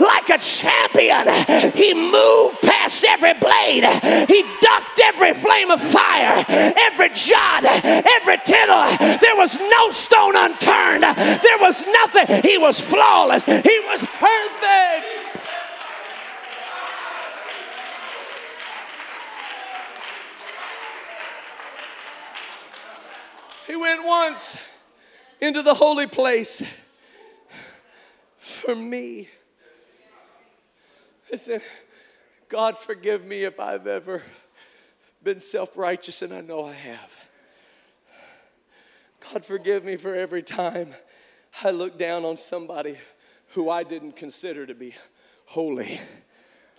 like 0.00 0.28
a 0.28 0.38
champion. 0.38 1.28
He 1.72 1.94
moved 1.94 2.62
past 2.86 3.04
every 3.04 3.34
blade, 3.34 3.84
he 4.28 4.42
ducked 4.60 5.00
every 5.02 5.32
flame 5.34 5.70
of 5.72 5.80
fire, 5.80 6.44
every 6.48 7.08
jot, 7.14 7.64
every 7.64 8.38
tittle. 8.44 8.86
There 9.18 9.36
was 9.36 9.58
no 9.58 9.90
stone 9.90 10.36
unturned, 10.36 11.02
there 11.02 11.58
was 11.60 11.84
nothing. 11.86 12.42
He 12.42 12.58
was 12.58 12.78
flawless, 12.78 13.44
he 13.44 13.80
was 13.86 14.02
perfect. 14.02 15.12
He 23.66 23.74
went 23.74 24.04
once 24.04 24.70
into 25.40 25.60
the 25.62 25.74
holy 25.74 26.06
place 26.06 26.62
for 28.38 28.76
me. 28.76 29.28
Listen, 31.28 31.60
God, 32.48 32.78
forgive 32.78 33.24
me 33.24 33.42
if 33.42 33.58
I've 33.58 33.86
ever 33.88 34.22
been 35.22 35.40
self 35.40 35.76
righteous, 35.76 36.22
and 36.22 36.32
I 36.32 36.40
know 36.40 36.66
I 36.66 36.72
have. 36.72 37.20
God, 39.32 39.44
forgive 39.44 39.84
me 39.84 39.96
for 39.96 40.14
every 40.14 40.42
time 40.42 40.94
I 41.64 41.70
look 41.70 41.98
down 41.98 42.24
on 42.24 42.36
somebody 42.36 42.96
who 43.48 43.68
I 43.68 43.82
didn't 43.82 44.12
consider 44.12 44.64
to 44.66 44.74
be 44.74 44.94
holy 45.46 46.00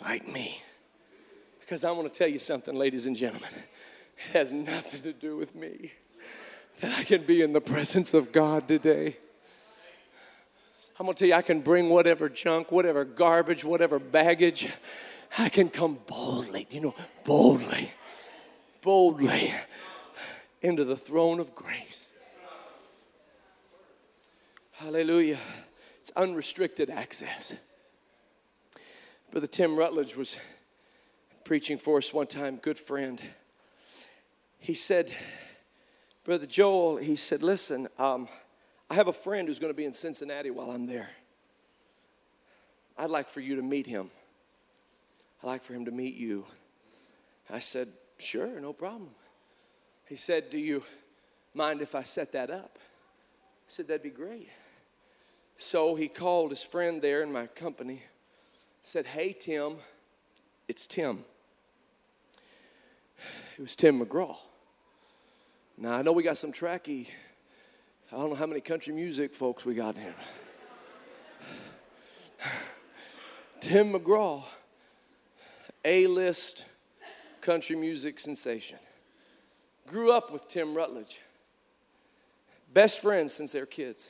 like 0.01 0.27
me. 0.27 0.61
Because 1.59 1.83
I 1.83 1.91
want 1.91 2.11
to 2.11 2.17
tell 2.17 2.29
you 2.29 2.39
something, 2.39 2.73
ladies 2.73 3.05
and 3.05 3.15
gentlemen, 3.15 3.49
it 3.53 4.31
has 4.31 4.53
nothing 4.53 5.01
to 5.01 5.11
do 5.11 5.35
with 5.35 5.53
me 5.53 5.91
that 6.79 6.97
I 6.97 7.03
can 7.03 7.23
be 7.23 7.41
in 7.41 7.51
the 7.51 7.59
presence 7.59 8.13
of 8.13 8.31
God 8.31 8.69
today. 8.69 9.17
I'm 10.97 11.05
gonna 11.05 11.15
tell 11.15 11.27
you, 11.27 11.33
I 11.33 11.41
can 11.41 11.59
bring 11.59 11.89
whatever 11.89 12.29
junk, 12.29 12.71
whatever 12.71 13.03
garbage, 13.03 13.65
whatever 13.65 13.99
baggage. 13.99 14.69
I 15.37 15.49
can 15.49 15.69
come 15.69 15.99
boldly, 16.07 16.67
you 16.69 16.81
know, 16.81 16.95
boldly, 17.23 17.91
boldly 18.81 19.53
into 20.61 20.83
the 20.83 20.95
throne 20.95 21.39
of 21.39 21.53
grace. 21.55 22.13
Hallelujah. 24.73 25.39
It's 26.01 26.11
unrestricted 26.11 26.89
access. 26.89 27.55
Brother 29.31 29.47
Tim 29.47 29.75
Rutledge 29.75 30.15
was 30.15 30.37
preaching 31.43 31.77
for 31.77 31.97
us 31.97 32.13
one 32.13 32.27
time, 32.27 32.57
good 32.57 32.77
friend. 32.77 33.21
He 34.59 34.73
said, 34.73 35.11
Brother 36.23 36.45
Joel, 36.45 36.97
he 36.97 37.15
said, 37.15 37.41
Listen, 37.41 37.87
um, 37.97 38.27
I 38.89 38.95
have 38.95 39.07
a 39.07 39.13
friend 39.13 39.47
who's 39.47 39.59
going 39.59 39.73
to 39.73 39.77
be 39.77 39.85
in 39.85 39.93
Cincinnati 39.93 40.49
while 40.49 40.71
I'm 40.71 40.85
there. 40.85 41.09
I'd 42.97 43.09
like 43.09 43.27
for 43.27 43.41
you 43.41 43.55
to 43.55 43.61
meet 43.61 43.87
him. 43.87 44.09
I'd 45.47 45.51
like 45.51 45.63
for 45.63 45.73
him 45.73 45.85
to 45.85 45.91
meet 45.91 46.15
you. 46.15 46.43
I 47.49 47.59
said, 47.59 47.87
Sure, 48.17 48.59
no 48.59 48.73
problem. 48.73 49.11
He 50.09 50.17
said, 50.17 50.49
Do 50.49 50.57
you 50.57 50.83
mind 51.53 51.81
if 51.81 51.95
I 51.95 52.03
set 52.03 52.33
that 52.33 52.49
up? 52.49 52.77
I 52.77 53.69
said, 53.69 53.87
That'd 53.87 54.03
be 54.03 54.09
great. 54.09 54.49
So 55.55 55.95
he 55.95 56.09
called 56.09 56.49
his 56.49 56.63
friend 56.63 57.01
there 57.01 57.23
in 57.23 57.31
my 57.31 57.47
company, 57.47 58.03
said, 58.81 59.05
Hey, 59.05 59.31
Tim, 59.31 59.77
it's 60.67 60.85
Tim. 60.85 61.23
It 63.57 63.61
was 63.61 63.77
Tim 63.77 64.01
McGraw. 64.01 64.35
Now, 65.77 65.93
I 65.93 66.01
know 66.01 66.11
we 66.11 66.23
got 66.23 66.37
some 66.37 66.51
Trekkie, 66.51 67.07
I 68.11 68.17
don't 68.17 68.31
know 68.31 68.35
how 68.35 68.47
many 68.47 68.59
country 68.59 68.93
music 68.93 69.33
folks 69.33 69.63
we 69.63 69.75
got 69.75 69.95
here. 69.95 70.15
Tim 73.61 73.93
McGraw, 73.93 74.43
A 75.87 76.05
list 76.05 76.65
country 77.39 77.77
music 77.77 78.19
sensation. 78.19 78.77
Grew 79.87 80.11
up 80.11 80.33
with 80.33 80.45
Tim 80.49 80.75
Rutledge. 80.75 81.21
Best 82.73 83.01
friends 83.01 83.31
since 83.33 83.53
they 83.53 83.61
were 83.61 83.65
kids. 83.65 84.09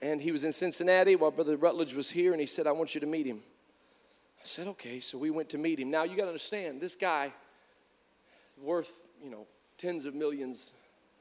And 0.00 0.22
he 0.22 0.32
was 0.32 0.44
in 0.44 0.52
Cincinnati 0.52 1.16
while 1.16 1.32
Brother 1.32 1.58
Rutledge 1.58 1.92
was 1.92 2.10
here, 2.10 2.32
and 2.32 2.40
he 2.40 2.46
said, 2.46 2.66
I 2.66 2.72
want 2.72 2.94
you 2.94 3.00
to 3.02 3.06
meet 3.06 3.26
him. 3.26 3.40
I 4.38 4.44
said, 4.44 4.68
okay. 4.68 5.00
So 5.00 5.18
we 5.18 5.28
went 5.28 5.50
to 5.50 5.58
meet 5.58 5.78
him. 5.78 5.90
Now, 5.90 6.04
you 6.04 6.16
got 6.16 6.22
to 6.22 6.28
understand, 6.28 6.80
this 6.80 6.96
guy, 6.96 7.30
worth, 8.56 9.06
you 9.22 9.28
know, 9.28 9.46
tens 9.76 10.06
of 10.06 10.14
millions, 10.14 10.72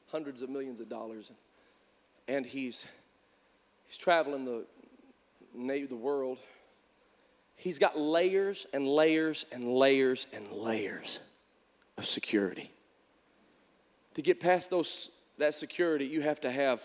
hundreds 0.09 0.41
of 0.41 0.49
millions 0.49 0.79
of 0.79 0.87
dollars. 0.87 1.33
And 2.29 2.45
he's, 2.45 2.85
he's 3.87 3.97
traveling 3.97 4.45
the, 4.45 4.65
the 5.53 5.95
world. 5.97 6.37
He's 7.61 7.77
got 7.77 7.95
layers 7.95 8.65
and 8.73 8.87
layers 8.87 9.45
and 9.53 9.75
layers 9.75 10.25
and 10.33 10.51
layers 10.51 11.19
of 11.95 12.07
security. 12.07 12.71
To 14.15 14.23
get 14.23 14.39
past 14.39 14.71
those, 14.71 15.11
that 15.37 15.53
security, 15.53 16.05
you 16.07 16.21
have 16.21 16.41
to 16.41 16.49
have 16.49 16.83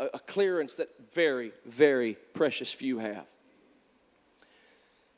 a, 0.00 0.06
a 0.14 0.18
clearance 0.18 0.74
that 0.74 0.88
very, 1.12 1.52
very 1.64 2.16
precious 2.32 2.72
few 2.72 2.98
have. 2.98 3.24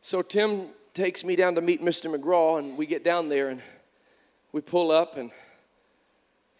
So 0.02 0.20
Tim 0.20 0.66
takes 0.92 1.24
me 1.24 1.34
down 1.34 1.54
to 1.54 1.62
meet 1.62 1.82
Mr. 1.82 2.14
McGraw, 2.14 2.58
and 2.58 2.76
we 2.76 2.84
get 2.84 3.02
down 3.02 3.30
there, 3.30 3.48
and 3.48 3.62
we 4.52 4.60
pull 4.60 4.90
up 4.90 5.16
and 5.16 5.30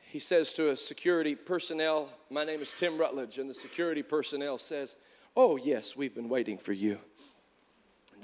he 0.07 0.20
says 0.20 0.55
to 0.55 0.70
a 0.70 0.76
security 0.76 1.34
personnel, 1.34 2.09
My 2.30 2.45
name 2.45 2.62
is 2.62 2.72
Tim 2.72 2.97
Rutledge. 2.97 3.37
And 3.37 3.51
the 3.51 3.55
security 3.55 4.03
personnel 4.03 4.57
says, 4.57 4.97
Oh, 5.37 5.57
yes, 5.57 5.95
we've 5.95 6.14
been 6.14 6.30
waiting 6.30 6.57
for 6.57 6.72
you. 6.72 6.99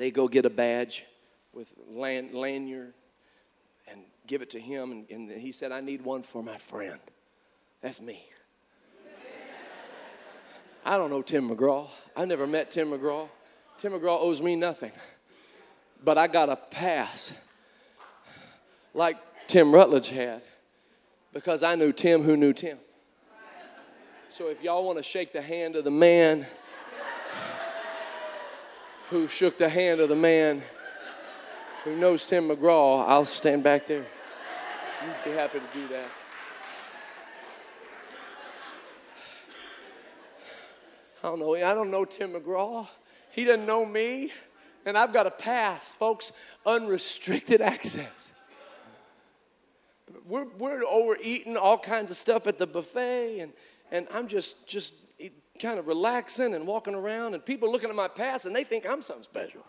They 0.02 0.10
go 0.10 0.26
get 0.26 0.44
a 0.44 0.50
badge 0.50 1.04
with 1.52 1.72
land, 1.88 2.34
lanyard 2.34 2.92
and 3.88 4.00
give 4.26 4.42
it 4.42 4.50
to 4.50 4.58
him. 4.58 4.90
And, 4.90 5.06
and 5.08 5.30
he 5.30 5.52
said, 5.52 5.70
I 5.70 5.80
need 5.80 6.02
one 6.02 6.24
for 6.24 6.42
my 6.42 6.58
friend. 6.58 6.98
That's 7.80 8.00
me. 8.00 8.24
I 10.84 10.96
don't 10.96 11.08
know 11.08 11.22
Tim 11.22 11.48
McGraw. 11.48 11.86
I 12.16 12.24
never 12.24 12.48
met 12.48 12.72
Tim 12.72 12.88
McGraw. 12.90 13.28
Tim 13.78 13.92
McGraw 13.92 14.18
owes 14.20 14.42
me 14.42 14.56
nothing. 14.56 14.90
But 16.04 16.18
I 16.18 16.26
got 16.26 16.48
a 16.48 16.56
pass. 16.56 17.34
Like 18.94 19.18
Tim 19.46 19.72
Rutledge 19.72 20.08
had 20.08 20.42
because 21.32 21.62
I 21.62 21.76
knew 21.76 21.92
Tim 21.92 22.24
who 22.24 22.36
knew 22.36 22.52
Tim. 22.52 22.78
So 24.28 24.48
if 24.48 24.64
y'all 24.64 24.84
want 24.84 24.98
to 24.98 25.04
shake 25.04 25.32
the 25.32 25.42
hand 25.42 25.76
of 25.76 25.84
the 25.84 25.92
man 25.92 26.48
who 29.12 29.28
shook 29.28 29.56
the 29.58 29.68
hand 29.68 30.00
of 30.00 30.08
the 30.08 30.16
man 30.16 30.62
who 31.84 31.96
knows 31.96 32.26
Tim 32.26 32.48
McGraw, 32.48 33.06
I'll 33.06 33.24
stand 33.24 33.62
back 33.62 33.86
there. 33.86 34.04
You'd 35.04 35.24
be 35.24 35.30
happy 35.30 35.60
to 35.60 35.78
do 35.78 35.88
that. 35.88 36.06
I 41.22 41.28
don't 41.28 41.38
know. 41.38 41.54
I 41.54 41.74
don't 41.74 41.90
know 41.90 42.04
Tim 42.04 42.32
McGraw. 42.32 42.88
He 43.30 43.44
doesn't 43.44 43.66
know 43.66 43.86
me. 43.86 44.32
And 44.84 44.98
I've 44.98 45.12
got 45.12 45.28
a 45.28 45.30
pass, 45.30 45.94
folks, 45.94 46.32
unrestricted 46.66 47.60
access 47.60 48.32
we're, 50.26 50.46
we're 50.58 50.82
overeating 50.88 51.56
all 51.56 51.78
kinds 51.78 52.10
of 52.10 52.16
stuff 52.16 52.46
at 52.46 52.58
the 52.58 52.66
buffet, 52.66 53.40
and, 53.40 53.52
and 53.90 54.06
I'm 54.12 54.28
just, 54.28 54.66
just 54.66 54.94
kind 55.62 55.78
of 55.78 55.86
relaxing 55.86 56.54
and 56.54 56.66
walking 56.66 56.94
around, 56.94 57.34
and 57.34 57.46
people 57.46 57.70
looking 57.70 57.88
at 57.88 57.94
my 57.94 58.08
past 58.08 58.46
and 58.46 58.54
they 58.54 58.64
think 58.64 58.84
I'm 58.86 59.00
something 59.00 59.22
special. 59.22 59.64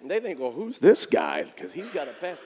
and 0.00 0.10
they 0.10 0.20
think, 0.20 0.38
well, 0.38 0.52
who's 0.52 0.78
this 0.78 1.04
guy? 1.04 1.42
Because 1.42 1.72
he's 1.72 1.90
got 1.90 2.06
a 2.06 2.12
past. 2.12 2.44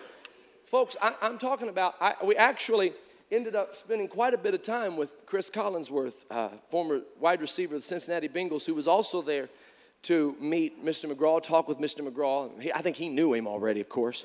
Folks, 0.65 0.97
I, 1.03 1.13
am 1.23 1.37
talking 1.37 1.69
about, 1.69 1.95
I, 2.01 2.15
we 2.25 2.37
actually 2.37 2.93
ended 3.31 3.55
up 3.55 3.77
spending 3.77 4.09
quite 4.09 4.35
a 4.35 4.39
bit 4.39 4.55
of 4.55 4.63
time 4.63 4.97
with 4.97 5.13
Chris 5.27 5.51
Collinsworth, 5.51 6.25
uh, 6.31 6.49
former 6.71 7.03
wide 7.19 7.41
receiver 7.41 7.77
of 7.77 7.83
the 7.83 7.87
Cincinnati 7.87 8.29
Bengals, 8.29 8.65
who 8.65 8.75
was 8.75 8.89
also 8.89 9.21
there 9.21 9.49
to 10.03 10.35
meet 10.41 10.83
Mr. 10.85 11.13
McGraw, 11.13 11.43
talk 11.43 11.69
with 11.69 11.79
Mr. 11.79 12.01
McGraw. 12.01 12.61
He, 12.61 12.73
I 12.73 12.81
think 12.81 12.97
he 12.97 13.09
knew 13.09 13.35
him 13.35 13.47
already, 13.47 13.81
of 13.81 13.89
course. 13.89 14.25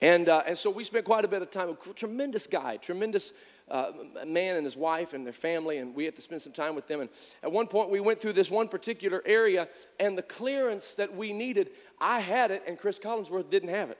And, 0.00 0.28
uh, 0.28 0.42
and 0.46 0.58
so 0.58 0.68
we 0.68 0.84
spent 0.84 1.04
quite 1.04 1.24
a 1.24 1.28
bit 1.28 1.40
of 1.40 1.50
time. 1.50 1.70
A 1.70 1.94
tremendous 1.94 2.46
guy, 2.46 2.76
tremendous 2.76 3.32
uh, 3.70 3.92
man 4.26 4.56
and 4.56 4.64
his 4.64 4.76
wife 4.76 5.14
and 5.14 5.24
their 5.24 5.32
family, 5.32 5.78
and 5.78 5.94
we 5.94 6.04
had 6.04 6.14
to 6.16 6.22
spend 6.22 6.42
some 6.42 6.52
time 6.52 6.74
with 6.74 6.86
them. 6.86 7.00
And 7.00 7.10
at 7.42 7.50
one 7.50 7.66
point, 7.66 7.90
we 7.90 8.00
went 8.00 8.18
through 8.20 8.34
this 8.34 8.50
one 8.50 8.68
particular 8.68 9.22
area, 9.24 9.68
and 9.98 10.18
the 10.18 10.22
clearance 10.22 10.94
that 10.94 11.14
we 11.14 11.32
needed, 11.32 11.70
I 12.00 12.20
had 12.20 12.50
it, 12.50 12.62
and 12.66 12.78
Chris 12.78 12.98
Collinsworth 12.98 13.50
didn't 13.50 13.70
have 13.70 13.90
it. 13.90 13.98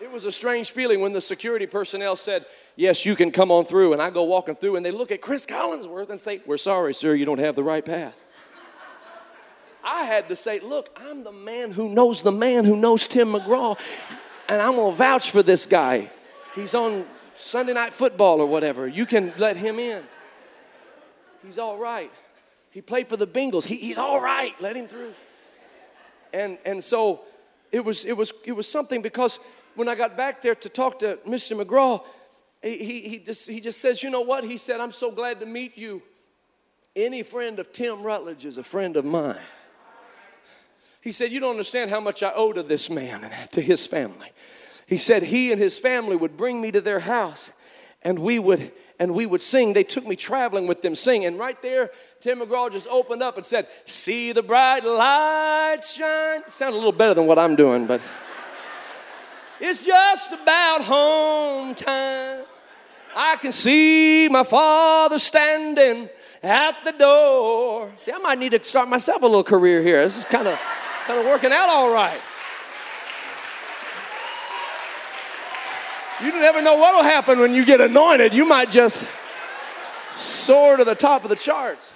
It 0.00 0.10
was 0.10 0.24
a 0.24 0.32
strange 0.32 0.72
feeling 0.72 1.00
when 1.00 1.12
the 1.12 1.20
security 1.20 1.64
personnel 1.64 2.16
said, 2.16 2.44
Yes, 2.74 3.06
you 3.06 3.14
can 3.14 3.30
come 3.30 3.52
on 3.52 3.64
through. 3.64 3.92
And 3.92 4.02
I 4.02 4.10
go 4.10 4.24
walking 4.24 4.56
through, 4.56 4.74
and 4.74 4.84
they 4.84 4.90
look 4.90 5.12
at 5.12 5.20
Chris 5.20 5.46
Collinsworth 5.46 6.10
and 6.10 6.20
say, 6.20 6.40
We're 6.44 6.56
sorry, 6.56 6.92
sir, 6.92 7.14
you 7.14 7.24
don't 7.24 7.38
have 7.38 7.54
the 7.54 7.62
right 7.62 7.84
pass. 7.84 8.26
I 9.84 10.02
had 10.02 10.28
to 10.28 10.34
say, 10.34 10.58
Look, 10.58 10.90
I'm 10.96 11.22
the 11.22 11.30
man 11.30 11.70
who 11.70 11.88
knows 11.88 12.22
the 12.22 12.32
man 12.32 12.64
who 12.64 12.74
knows 12.74 13.06
Tim 13.06 13.28
McGraw, 13.28 13.78
and 14.48 14.60
I'm 14.60 14.74
gonna 14.74 14.96
vouch 14.96 15.30
for 15.30 15.42
this 15.44 15.66
guy. 15.66 16.10
He's 16.56 16.74
on 16.74 17.06
Sunday 17.42 17.72
night 17.72 17.92
football 17.92 18.40
or 18.40 18.46
whatever. 18.46 18.86
You 18.86 19.04
can 19.04 19.32
let 19.36 19.56
him 19.56 19.78
in. 19.78 20.04
He's 21.44 21.58
all 21.58 21.78
right. 21.78 22.10
He 22.70 22.80
played 22.80 23.08
for 23.08 23.16
the 23.16 23.26
Bengals. 23.26 23.64
He, 23.64 23.76
he's 23.76 23.98
all 23.98 24.20
right. 24.20 24.52
Let 24.60 24.76
him 24.76 24.86
through. 24.86 25.12
And, 26.32 26.58
and 26.64 26.82
so 26.82 27.22
it 27.70 27.84
was, 27.84 28.04
it, 28.04 28.16
was, 28.16 28.32
it 28.44 28.52
was 28.52 28.70
something 28.70 29.02
because 29.02 29.38
when 29.74 29.88
I 29.88 29.94
got 29.94 30.16
back 30.16 30.40
there 30.40 30.54
to 30.54 30.68
talk 30.68 31.00
to 31.00 31.18
Mr. 31.26 31.60
McGraw, 31.60 32.02
he, 32.62 33.00
he, 33.08 33.18
just, 33.18 33.48
he 33.48 33.60
just 33.60 33.80
says, 33.80 34.02
You 34.02 34.10
know 34.10 34.20
what? 34.20 34.44
He 34.44 34.56
said, 34.56 34.80
I'm 34.80 34.92
so 34.92 35.10
glad 35.10 35.40
to 35.40 35.46
meet 35.46 35.76
you. 35.76 36.00
Any 36.94 37.22
friend 37.22 37.58
of 37.58 37.72
Tim 37.72 38.02
Rutledge 38.02 38.44
is 38.44 38.56
a 38.56 38.62
friend 38.62 38.96
of 38.96 39.04
mine. 39.04 39.36
He 41.00 41.10
said, 41.10 41.32
You 41.32 41.40
don't 41.40 41.50
understand 41.50 41.90
how 41.90 42.00
much 42.00 42.22
I 42.22 42.32
owe 42.34 42.52
to 42.52 42.62
this 42.62 42.88
man 42.88 43.24
and 43.24 43.50
to 43.50 43.60
his 43.60 43.86
family. 43.86 44.28
He 44.86 44.96
said, 44.96 45.24
He 45.24 45.52
and 45.52 45.60
his 45.60 45.78
family 45.78 46.16
would 46.16 46.36
bring 46.36 46.60
me 46.60 46.70
to 46.72 46.80
their 46.80 47.00
house 47.00 47.50
and 48.04 48.18
we 48.18 48.38
would 48.38 48.72
and 48.98 49.14
we 49.14 49.26
would 49.26 49.40
sing. 49.40 49.72
They 49.72 49.84
took 49.84 50.06
me 50.06 50.16
traveling 50.16 50.66
with 50.66 50.82
them 50.82 50.94
singing. 50.94 51.28
And 51.28 51.38
right 51.38 51.60
there 51.62 51.90
tim 52.20 52.40
mcgraw 52.40 52.70
just 52.70 52.88
opened 52.88 53.22
up 53.22 53.36
and 53.36 53.46
said 53.46 53.66
see 53.84 54.32
the 54.32 54.42
bright 54.42 54.84
lights 54.84 55.96
shine. 55.96 56.42
Sound 56.48 56.74
a 56.74 56.76
little 56.76 56.92
better 56.92 57.14
than 57.14 57.26
what 57.26 57.38
i'm 57.38 57.56
doing 57.56 57.86
but 57.86 58.00
it's 59.60 59.82
just 59.82 60.32
about 60.32 60.82
home 60.82 61.74
time. 61.74 62.44
I 63.14 63.36
can 63.36 63.52
see 63.52 64.28
my 64.30 64.42
father 64.42 65.18
standing 65.18 66.08
at 66.42 66.82
the 66.84 66.92
door. 66.92 67.92
See 67.98 68.12
i 68.12 68.18
might 68.18 68.38
need 68.38 68.52
to 68.52 68.64
start 68.64 68.88
myself 68.88 69.22
a 69.22 69.26
little 69.26 69.44
career 69.44 69.82
here. 69.82 70.02
This 70.02 70.18
is 70.18 70.24
kind 70.24 70.48
of 70.48 70.58
kind 71.06 71.20
of 71.20 71.26
working 71.26 71.52
out 71.52 71.68
all 71.68 71.92
right 71.92 72.20
You 76.22 76.30
never 76.30 76.62
know 76.62 76.76
what 76.76 76.94
will 76.94 77.02
happen 77.02 77.40
when 77.40 77.52
you 77.52 77.64
get 77.64 77.80
anointed. 77.80 78.32
You 78.32 78.44
might 78.44 78.70
just 78.70 79.04
soar 80.14 80.76
to 80.76 80.84
the 80.84 80.94
top 80.94 81.24
of 81.24 81.30
the 81.30 81.36
charts. 81.36 81.92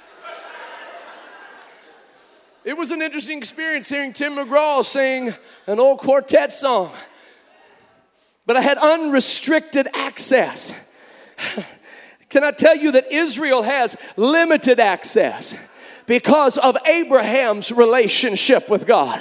It 2.65 2.77
was 2.77 2.91
an 2.91 3.01
interesting 3.01 3.39
experience 3.39 3.89
hearing 3.89 4.13
Tim 4.13 4.35
McGraw 4.35 4.83
sing 4.83 5.33
an 5.69 5.79
old 5.79 6.01
quartet 6.01 6.53
song. 6.53 6.93
But 8.47 8.57
I 8.57 8.63
had 8.63 8.79
unrestricted 8.79 9.87
access. 9.95 10.75
Can 12.29 12.43
I 12.43 12.51
tell 12.51 12.77
you 12.77 12.91
that 12.93 13.13
Israel 13.13 13.63
has 13.63 13.97
limited 14.17 14.81
access 14.81 15.55
because 16.07 16.59
of 16.59 16.77
Abraham's 16.87 17.73
relationship 17.73 18.69
with 18.69 18.87
God? 18.87 19.21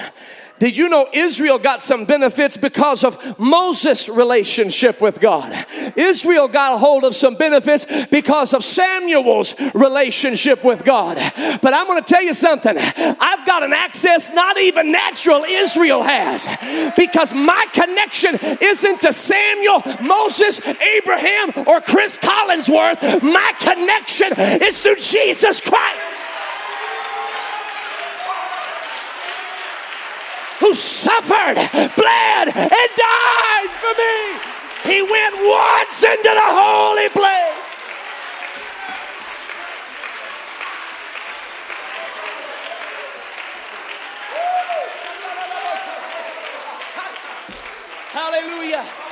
Did 0.57 0.77
you 0.77 0.88
know 0.88 1.09
Israel 1.11 1.59
got 1.59 1.81
some 1.81 2.05
benefits 2.05 2.55
because 2.55 3.03
of 3.03 3.38
Moses' 3.38 4.07
relationship 4.07 5.01
with 5.01 5.19
God? 5.19 5.51
Israel 5.97 6.47
got 6.47 6.75
a 6.75 6.77
hold 6.77 7.03
of 7.03 7.13
some 7.13 7.36
benefits 7.36 8.05
because 8.05 8.53
of 8.53 8.63
Samuel's 8.63 9.53
relationship 9.73 10.63
with 10.63 10.86
God. 10.86 11.17
But 11.61 11.73
I'm 11.73 11.88
going 11.88 12.01
to 12.01 12.07
tell 12.07 12.23
you 12.23 12.33
something. 12.33 12.73
I've 12.77 13.45
got 13.45 13.63
an 13.63 13.73
access 13.73 14.33
not 14.33 14.57
even 14.57 14.93
natural 14.93 15.43
Israel 15.43 16.03
has 16.03 16.47
because 16.95 17.33
my 17.33 17.65
connection 17.73 18.38
isn't 18.61 19.01
to 19.01 19.11
Samuel, 19.11 19.83
Moses, 20.03 20.65
Abraham, 20.65 21.67
or 21.67 21.81
Chris 21.81 22.17
Collinsworth. 22.17 23.21
My 23.21 23.53
connection 23.59 24.31
is 24.63 24.79
through 24.79 24.97
Jesus 24.97 25.59
Christ. 25.59 26.24
Who 30.66 30.74
suffered, 30.74 31.55
bled, 31.95 32.47
and 32.55 32.89
died 32.97 33.70
for 33.70 33.93
me. 34.01 34.91
He 34.91 35.01
went 35.03 35.36
once 35.45 36.03
into 36.03 36.24
the 36.24 36.41
holy 36.41 37.09
place. 37.09 37.53
Hallelujah. 48.11 49.04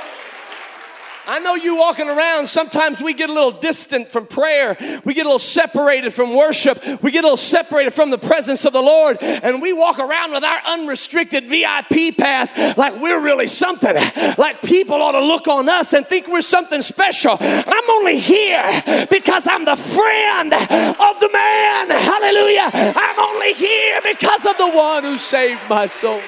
I 1.26 1.38
know 1.38 1.54
you 1.54 1.76
walking 1.76 2.08
around, 2.08 2.46
sometimes 2.46 3.02
we 3.02 3.14
get 3.14 3.30
a 3.30 3.32
little 3.32 3.50
distant 3.50 4.10
from 4.10 4.26
prayer. 4.26 4.76
We 5.04 5.14
get 5.14 5.22
a 5.22 5.28
little 5.28 5.38
separated 5.38 6.12
from 6.12 6.36
worship. 6.36 6.78
We 7.02 7.10
get 7.10 7.24
a 7.24 7.28
little 7.28 7.36
separated 7.36 7.92
from 7.92 8.10
the 8.10 8.18
presence 8.18 8.64
of 8.64 8.72
the 8.72 8.82
Lord. 8.82 9.18
And 9.22 9.62
we 9.62 9.72
walk 9.72 9.98
around 9.98 10.32
with 10.32 10.44
our 10.44 10.60
unrestricted 10.66 11.48
VIP 11.48 12.16
pass 12.16 12.76
like 12.76 13.00
we're 13.00 13.22
really 13.22 13.46
something. 13.46 13.94
Like 14.38 14.62
people 14.62 14.96
ought 14.96 15.12
to 15.12 15.24
look 15.24 15.48
on 15.48 15.68
us 15.68 15.92
and 15.94 16.06
think 16.06 16.28
we're 16.28 16.42
something 16.42 16.82
special. 16.82 17.36
I'm 17.40 17.90
only 17.90 18.18
here 18.18 18.64
because 19.10 19.46
I'm 19.46 19.64
the 19.64 19.76
friend 19.76 20.52
of 20.52 21.20
the 21.20 21.30
man. 21.32 21.90
Hallelujah. 21.90 22.70
I'm 22.72 23.18
only 23.18 23.54
here 23.54 24.00
because 24.02 24.44
of 24.46 24.58
the 24.58 24.70
one 24.70 25.04
who 25.04 25.16
saved 25.16 25.60
my 25.68 25.86
soul. 25.86 26.20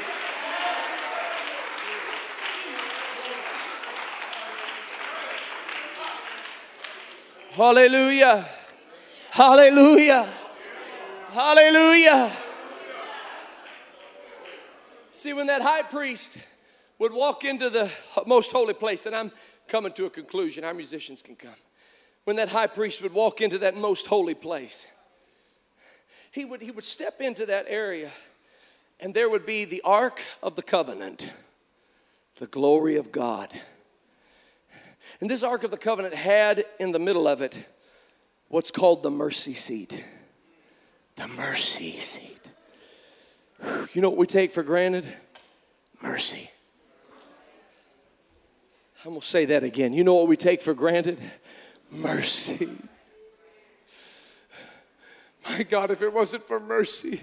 Hallelujah. 7.57 8.44
Hallelujah. 9.30 10.28
Hallelujah. 11.30 12.30
See, 15.11 15.32
when 15.32 15.46
that 15.46 15.62
high 15.62 15.80
priest 15.80 16.36
would 16.98 17.14
walk 17.14 17.46
into 17.46 17.70
the 17.70 17.90
most 18.26 18.52
holy 18.52 18.74
place, 18.74 19.07
and 19.07 19.16
I'm 19.16 19.32
coming 19.68 19.92
to 19.92 20.04
a 20.04 20.11
conclusion, 20.11 20.64
our 20.64 20.74
musicians 20.74 21.22
can 21.22 21.34
come. 21.34 21.57
When 22.24 22.36
that 22.36 22.50
high 22.50 22.66
priest 22.66 23.00
would 23.00 23.14
walk 23.14 23.40
into 23.40 23.57
that 23.61 23.74
most 23.74 24.07
holy 24.07 24.34
place, 24.34 24.84
he 26.32 26.44
would, 26.44 26.61
he 26.61 26.70
would 26.70 26.84
step 26.84 27.22
into 27.22 27.46
that 27.46 27.64
area, 27.68 28.11
and 29.00 29.14
there 29.14 29.30
would 29.30 29.46
be 29.46 29.64
the 29.64 29.80
Ark 29.80 30.20
of 30.42 30.57
the 30.57 30.62
Covenant, 30.62 31.30
the 32.34 32.48
glory 32.48 32.96
of 32.96 33.11
God. 33.12 33.48
And 35.20 35.30
this 35.30 35.42
Ark 35.42 35.64
of 35.64 35.70
the 35.70 35.76
Covenant 35.76 36.14
had 36.14 36.64
in 36.78 36.92
the 36.92 36.98
middle 36.98 37.26
of 37.26 37.42
it 37.42 37.66
what's 38.48 38.70
called 38.70 39.02
the 39.02 39.11
mercy 39.11 39.54
seat. 39.54 40.04
The 41.16 41.28
mercy 41.28 41.92
seat. 41.92 42.50
You 43.92 44.02
know 44.02 44.11
what 44.11 44.18
we 44.18 44.26
take 44.26 44.50
for 44.52 44.62
granted? 44.62 45.07
Mercy. 46.02 46.50
I'm 49.04 49.12
gonna 49.12 49.22
say 49.22 49.44
that 49.46 49.62
again. 49.62 49.92
You 49.92 50.04
know 50.04 50.14
what 50.14 50.28
we 50.28 50.36
take 50.36 50.61
for 50.61 50.74
granted? 50.74 51.20
Mercy. 51.90 52.68
My 55.48 55.62
God, 55.62 55.90
if 55.90 56.02
it 56.02 56.12
wasn't 56.12 56.42
for 56.42 56.59
mercy, 56.59 57.20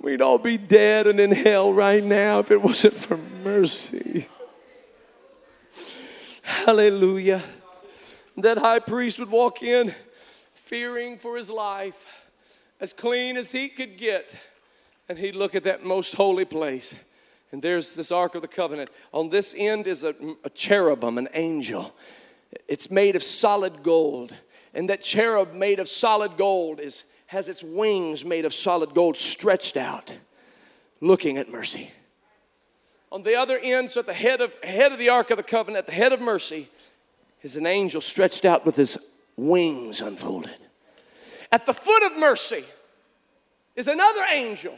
we'd 0.00 0.22
all 0.22 0.38
be 0.38 0.56
dead 0.56 1.08
and 1.08 1.18
in 1.18 1.32
hell 1.32 1.72
right 1.72 2.02
now 2.02 2.38
if 2.38 2.50
it 2.50 2.62
wasn't 2.62 2.94
for 2.94 3.16
mercy. 3.42 4.28
Hallelujah. 6.44 7.42
That 8.36 8.58
high 8.58 8.78
priest 8.78 9.18
would 9.18 9.30
walk 9.30 9.62
in 9.62 9.94
fearing 10.54 11.16
for 11.16 11.38
his 11.38 11.48
life, 11.48 12.28
as 12.80 12.92
clean 12.92 13.38
as 13.38 13.52
he 13.52 13.68
could 13.68 13.96
get, 13.96 14.34
and 15.08 15.18
he'd 15.18 15.36
look 15.36 15.54
at 15.54 15.64
that 15.64 15.84
most 15.84 16.14
holy 16.14 16.44
place. 16.44 16.94
And 17.50 17.62
there's 17.62 17.94
this 17.94 18.12
Ark 18.12 18.34
of 18.34 18.42
the 18.42 18.48
Covenant. 18.48 18.90
On 19.12 19.30
this 19.30 19.54
end 19.56 19.86
is 19.86 20.04
a, 20.04 20.14
a 20.42 20.50
cherubim, 20.50 21.16
an 21.16 21.28
angel. 21.32 21.94
It's 22.68 22.90
made 22.90 23.16
of 23.16 23.22
solid 23.22 23.82
gold. 23.82 24.34
And 24.74 24.90
that 24.90 25.00
cherub 25.00 25.54
made 25.54 25.78
of 25.78 25.88
solid 25.88 26.36
gold 26.36 26.80
is, 26.80 27.04
has 27.26 27.48
its 27.48 27.62
wings 27.62 28.24
made 28.24 28.44
of 28.44 28.52
solid 28.52 28.92
gold 28.92 29.16
stretched 29.16 29.76
out, 29.76 30.18
looking 31.00 31.38
at 31.38 31.48
mercy. 31.48 31.90
On 33.14 33.22
the 33.22 33.36
other 33.36 33.60
end, 33.62 33.90
so 33.90 34.00
at 34.00 34.06
the 34.06 34.12
head 34.12 34.40
of, 34.40 34.60
head 34.64 34.90
of 34.90 34.98
the 34.98 35.08
Ark 35.08 35.30
of 35.30 35.36
the 35.36 35.44
Covenant, 35.44 35.84
at 35.84 35.86
the 35.86 35.92
head 35.92 36.12
of 36.12 36.20
mercy, 36.20 36.68
is 37.42 37.56
an 37.56 37.64
angel 37.64 38.00
stretched 38.00 38.44
out 38.44 38.66
with 38.66 38.74
his 38.74 38.98
wings 39.36 40.00
unfolded. 40.00 40.56
At 41.52 41.64
the 41.64 41.74
foot 41.74 42.02
of 42.02 42.18
mercy 42.18 42.64
is 43.76 43.86
another 43.86 44.22
angel 44.32 44.76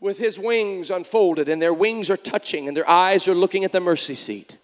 with 0.00 0.16
his 0.16 0.38
wings 0.38 0.90
unfolded, 0.90 1.50
and 1.50 1.60
their 1.60 1.74
wings 1.74 2.08
are 2.08 2.16
touching, 2.16 2.66
and 2.66 2.74
their 2.74 2.88
eyes 2.88 3.28
are 3.28 3.34
looking 3.34 3.62
at 3.62 3.72
the 3.72 3.80
mercy 3.80 4.14
seat. 4.14 4.56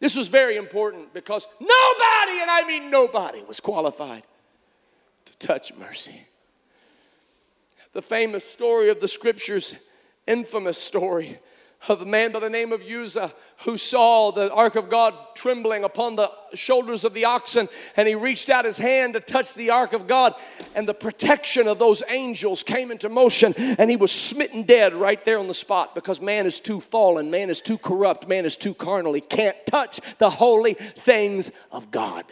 This 0.00 0.16
was 0.16 0.28
very 0.28 0.56
important 0.56 1.12
because 1.12 1.46
nobody, 1.60 2.40
and 2.40 2.50
I 2.50 2.64
mean 2.66 2.90
nobody, 2.90 3.42
was 3.44 3.60
qualified 3.60 4.22
to 5.26 5.36
touch 5.36 5.74
mercy. 5.74 6.22
The 7.92 8.00
famous 8.00 8.46
story 8.46 8.88
of 8.88 9.02
the 9.02 9.08
scriptures 9.08 9.74
infamous 10.26 10.78
story 10.78 11.38
of 11.88 12.02
a 12.02 12.04
man 12.06 12.32
by 12.32 12.40
the 12.40 12.50
name 12.50 12.72
of 12.72 12.82
Uzzah 12.82 13.32
who 13.64 13.76
saw 13.76 14.32
the 14.32 14.52
ark 14.52 14.74
of 14.74 14.88
God 14.88 15.14
trembling 15.34 15.84
upon 15.84 16.16
the 16.16 16.30
shoulders 16.54 17.04
of 17.04 17.14
the 17.14 17.24
oxen 17.26 17.68
and 17.96 18.08
he 18.08 18.14
reached 18.14 18.50
out 18.50 18.64
his 18.64 18.78
hand 18.78 19.14
to 19.14 19.20
touch 19.20 19.54
the 19.54 19.70
ark 19.70 19.92
of 19.92 20.06
God 20.06 20.34
and 20.74 20.88
the 20.88 20.94
protection 20.94 21.68
of 21.68 21.78
those 21.78 22.02
angels 22.08 22.62
came 22.62 22.90
into 22.90 23.08
motion 23.08 23.54
and 23.78 23.88
he 23.88 23.96
was 23.96 24.10
smitten 24.10 24.64
dead 24.64 24.94
right 24.94 25.24
there 25.24 25.38
on 25.38 25.48
the 25.48 25.54
spot 25.54 25.94
because 25.94 26.20
man 26.20 26.46
is 26.46 26.58
too 26.60 26.80
fallen, 26.80 27.30
man 27.30 27.50
is 27.50 27.60
too 27.60 27.78
corrupt, 27.78 28.26
man 28.28 28.44
is 28.44 28.56
too 28.56 28.74
carnal. 28.74 29.12
He 29.12 29.20
can't 29.20 29.56
touch 29.66 30.00
the 30.18 30.30
holy 30.30 30.74
things 30.74 31.52
of 31.70 31.90
God. 31.90 32.24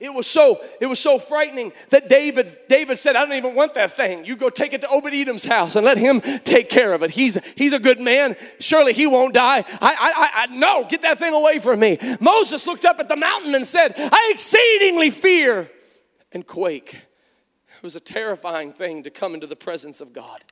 It 0.00 0.14
was 0.14 0.28
so 0.28 0.60
it 0.80 0.86
was 0.86 1.00
so 1.00 1.18
frightening 1.18 1.72
that 1.90 2.08
David 2.08 2.56
David 2.68 2.98
said, 2.98 3.16
"I 3.16 3.24
don't 3.26 3.36
even 3.36 3.54
want 3.54 3.74
that 3.74 3.96
thing. 3.96 4.24
You 4.24 4.36
go 4.36 4.48
take 4.48 4.72
it 4.72 4.80
to 4.82 4.88
Obed 4.88 5.12
Edom's 5.12 5.44
house 5.44 5.74
and 5.74 5.84
let 5.84 5.98
him 5.98 6.20
take 6.20 6.68
care 6.68 6.92
of 6.92 7.02
it. 7.02 7.10
He's 7.10 7.36
he's 7.56 7.72
a 7.72 7.80
good 7.80 8.00
man. 8.00 8.36
Surely 8.60 8.92
he 8.92 9.08
won't 9.08 9.34
die. 9.34 9.64
I 9.80 9.96
I, 9.98 10.30
I 10.42 10.46
no, 10.54 10.84
get 10.84 11.02
that 11.02 11.18
thing 11.18 11.34
away 11.34 11.58
from 11.58 11.80
me." 11.80 11.98
Moses 12.20 12.66
looked 12.66 12.84
up 12.84 13.00
at 13.00 13.08
the 13.08 13.16
mountain 13.16 13.54
and 13.56 13.66
said, 13.66 13.94
"I 13.96 14.30
exceedingly 14.32 15.10
fear 15.10 15.68
and 16.32 16.46
quake." 16.46 16.94
It 16.94 17.82
was 17.82 17.96
a 17.96 18.00
terrifying 18.00 18.72
thing 18.72 19.02
to 19.02 19.10
come 19.10 19.34
into 19.34 19.46
the 19.46 19.56
presence 19.56 20.00
of 20.00 20.12
God. 20.12 20.44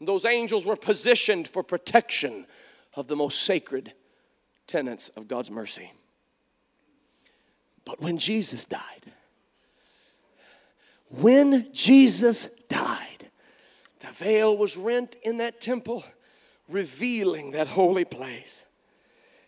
Those 0.00 0.24
angels 0.24 0.64
were 0.64 0.76
positioned 0.76 1.48
for 1.48 1.62
protection 1.62 2.46
of 2.94 3.08
the 3.08 3.16
most 3.16 3.42
sacred 3.42 3.94
tenets 4.66 5.08
of 5.10 5.28
God's 5.28 5.50
mercy. 5.50 5.92
But 7.88 8.02
when 8.02 8.18
Jesus 8.18 8.66
died, 8.66 8.82
when 11.08 11.72
Jesus 11.72 12.44
died, 12.68 13.30
the 14.00 14.08
veil 14.08 14.54
was 14.54 14.76
rent 14.76 15.16
in 15.22 15.38
that 15.38 15.58
temple, 15.58 16.04
revealing 16.68 17.52
that 17.52 17.66
holy 17.66 18.04
place. 18.04 18.66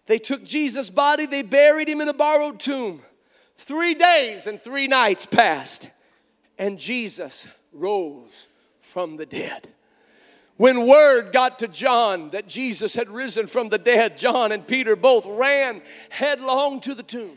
They 0.06 0.18
took 0.18 0.42
Jesus' 0.42 0.88
body, 0.88 1.26
they 1.26 1.42
buried 1.42 1.86
him 1.86 2.00
in 2.00 2.08
a 2.08 2.14
borrowed 2.14 2.58
tomb. 2.58 3.02
Three 3.58 3.92
days 3.92 4.46
and 4.46 4.58
three 4.58 4.86
nights 4.86 5.26
passed, 5.26 5.90
and 6.58 6.78
Jesus 6.78 7.46
rose 7.74 8.48
from 8.80 9.18
the 9.18 9.26
dead. 9.26 9.68
When 10.56 10.86
word 10.86 11.30
got 11.30 11.58
to 11.58 11.68
John 11.68 12.30
that 12.30 12.48
Jesus 12.48 12.94
had 12.94 13.10
risen 13.10 13.48
from 13.48 13.68
the 13.68 13.76
dead, 13.76 14.16
John 14.16 14.50
and 14.50 14.66
Peter 14.66 14.96
both 14.96 15.26
ran 15.26 15.82
headlong 16.08 16.80
to 16.80 16.94
the 16.94 17.02
tomb. 17.02 17.36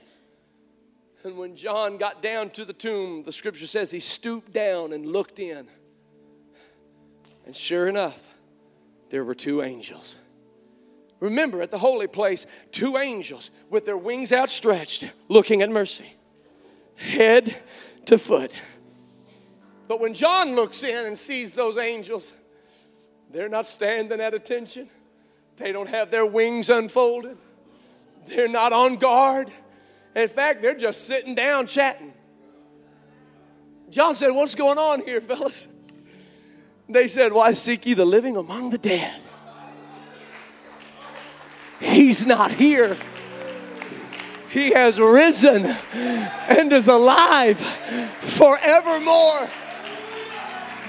And 1.23 1.37
when 1.37 1.55
John 1.55 1.97
got 1.97 2.21
down 2.21 2.49
to 2.51 2.65
the 2.65 2.73
tomb, 2.73 3.23
the 3.23 3.31
scripture 3.31 3.67
says 3.67 3.91
he 3.91 3.99
stooped 3.99 4.51
down 4.51 4.91
and 4.91 5.05
looked 5.05 5.39
in. 5.39 5.67
And 7.45 7.55
sure 7.55 7.87
enough, 7.87 8.27
there 9.09 9.23
were 9.23 9.35
two 9.35 9.61
angels. 9.61 10.17
Remember, 11.19 11.61
at 11.61 11.71
the 11.71 11.77
holy 11.77 12.07
place, 12.07 12.45
two 12.71 12.97
angels 12.97 13.51
with 13.69 13.85
their 13.85 13.95
wings 13.95 14.33
outstretched, 14.33 15.09
looking 15.29 15.61
at 15.61 15.69
mercy, 15.69 16.15
head 16.95 17.55
to 18.05 18.17
foot. 18.17 18.57
But 19.87 20.01
when 20.01 20.13
John 20.13 20.55
looks 20.55 20.83
in 20.83 21.05
and 21.05 21.17
sees 21.17 21.55
those 21.55 21.77
angels, 21.77 22.33
they're 23.31 23.49
not 23.49 23.65
standing 23.65 24.19
at 24.19 24.33
attention. 24.33 24.89
They 25.55 25.71
don't 25.71 25.89
have 25.89 26.11
their 26.11 26.25
wings 26.25 26.69
unfolded. 26.69 27.37
They're 28.25 28.49
not 28.49 28.73
on 28.73 28.97
guard. 28.97 29.51
In 30.15 30.27
fact, 30.27 30.61
they're 30.61 30.75
just 30.75 31.07
sitting 31.07 31.35
down 31.35 31.67
chatting. 31.67 32.13
John 33.89 34.15
said, 34.15 34.31
What's 34.31 34.55
going 34.55 34.77
on 34.77 35.01
here, 35.01 35.21
fellas? 35.21 35.67
They 36.89 37.07
said, 37.07 37.33
Why 37.33 37.51
seek 37.51 37.85
ye 37.85 37.93
the 37.93 38.05
living 38.05 38.37
among 38.37 38.71
the 38.71 38.77
dead? 38.77 39.19
He's 41.79 42.25
not 42.25 42.51
here. 42.51 42.97
He 44.49 44.71
has 44.73 44.99
risen 44.99 45.65
and 45.65 46.71
is 46.71 46.87
alive 46.87 47.59
forevermore. 48.21 49.49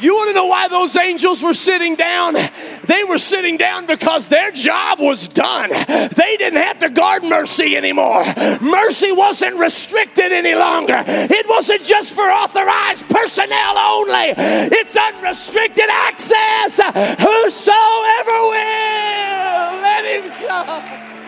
You 0.05 0.15
want 0.15 0.29
to 0.29 0.35
know 0.35 0.45
why 0.45 0.69
those 0.69 0.95
angels 0.97 1.43
were 1.43 1.55
sitting 1.55 1.97
down? 1.97 2.35
They 2.35 3.05
were 3.05 3.17
sitting 3.17 3.57
down 3.57 3.87
because 3.87 4.29
their 4.29 4.51
job 4.51 5.01
was 5.01 5.29
done. 5.29 5.71
They 5.71 6.37
didn't 6.37 6.61
have 6.61 6.79
to 6.81 6.91
guard 6.91 7.25
mercy 7.25 7.75
anymore. 7.75 8.23
Mercy 8.61 9.13
wasn't 9.13 9.57
restricted 9.57 10.31
any 10.31 10.55
longer. 10.55 11.03
It 11.07 11.49
wasn't 11.49 11.85
just 11.85 12.13
for 12.13 12.21
authorized 12.21 13.09
personnel 13.09 13.79
only, 13.79 14.35
it's 14.37 14.95
unrestricted 14.95 15.89
access. 15.89 16.77
Whosoever 17.23 18.39
will, 18.53 19.81
let 19.81 20.05
him 20.05 20.31
come. 20.47 21.24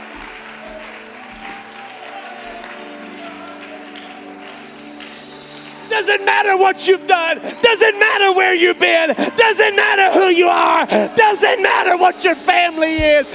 Doesn't 5.89 6.25
matter 6.25 6.57
what 6.57 6.89
you've 6.89 7.07
done. 7.07 7.39
Doesn't 7.39 7.99
matter 7.99 8.33
where 8.33 8.55
you've 8.55 8.79
been. 8.79 9.15
Doesn't 9.15 9.77
matter 9.77 10.19
who 10.19 10.29
you 10.29 10.49
are. 10.49 10.87
Doesn't 10.87 11.63
matter 11.63 11.97
what 11.97 12.25
your 12.25 12.35
family 12.35 12.95
is. 12.95 13.29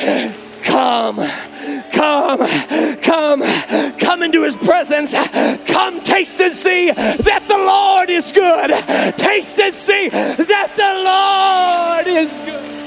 Come, 0.64 1.18
come, 1.91 2.39
come, 3.02 3.41
come 3.97 4.24
into 4.24 4.43
his 4.43 4.56
presence. 4.56 5.14
Come 5.66 6.02
taste 6.02 6.39
and 6.39 6.54
see 6.54 6.91
that 6.91 7.43
the 7.47 7.58
Lord 7.58 8.10
is 8.10 8.32
good. 8.32 8.72
Taste 9.18 9.60
and 9.60 9.74
see 9.74 10.10
that 10.10 10.72
the 10.76 12.08
Lord 12.08 12.18
is 12.18 12.41
good. 12.41 12.80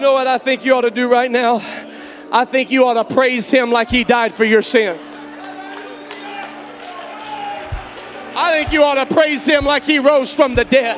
You 0.00 0.06
know 0.06 0.14
what 0.14 0.26
I 0.26 0.38
think 0.38 0.64
you 0.64 0.74
ought 0.74 0.80
to 0.80 0.90
do 0.90 1.10
right 1.10 1.30
now? 1.30 1.56
I 2.32 2.46
think 2.46 2.70
you 2.70 2.86
ought 2.86 2.94
to 2.94 3.14
praise 3.14 3.50
him 3.50 3.70
like 3.70 3.90
he 3.90 4.02
died 4.02 4.32
for 4.32 4.46
your 4.46 4.62
sins. 4.62 5.06
I 8.34 8.50
think 8.50 8.72
you 8.72 8.82
ought 8.82 8.94
to 8.94 9.14
praise 9.14 9.44
him 9.44 9.66
like 9.66 9.84
he 9.84 9.98
rose 9.98 10.34
from 10.34 10.54
the 10.54 10.64
dead. 10.64 10.96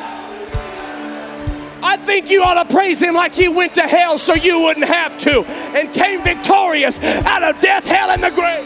I 1.83 1.97
think 1.97 2.31
you 2.31 2.45
ought 2.45 2.63
to 2.63 2.73
praise 2.73 3.03
him 3.03 3.15
like 3.15 3.35
he 3.35 3.49
went 3.49 3.75
to 3.75 3.81
hell 3.81 4.19
so 4.19 4.35
you 4.35 4.61
wouldn't 4.61 4.87
have 4.87 5.19
to 5.19 5.43
and 5.77 5.93
came 5.93 6.23
victorious 6.23 7.01
out 7.01 7.43
of 7.43 7.61
death, 7.61 7.85
hell, 7.85 8.09
and 8.09 8.23
the 8.23 8.31
grave. 8.31 8.65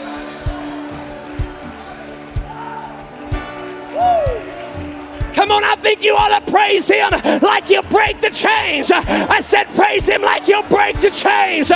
Woo. 3.95 4.46
Come 5.37 5.51
on, 5.51 5.63
I 5.63 5.75
think 5.75 6.03
you 6.03 6.15
ought 6.15 6.43
to 6.43 6.51
praise 6.51 6.87
him 6.87 7.11
like 7.43 7.69
you 7.69 7.83
break 7.83 8.19
the 8.21 8.31
chains. 8.31 8.91
I 8.91 9.39
said, 9.39 9.65
praise 9.75 10.09
him 10.09 10.23
like 10.23 10.47
you 10.47 10.63
break 10.63 10.99
the 10.99 11.11
chains. 11.11 11.71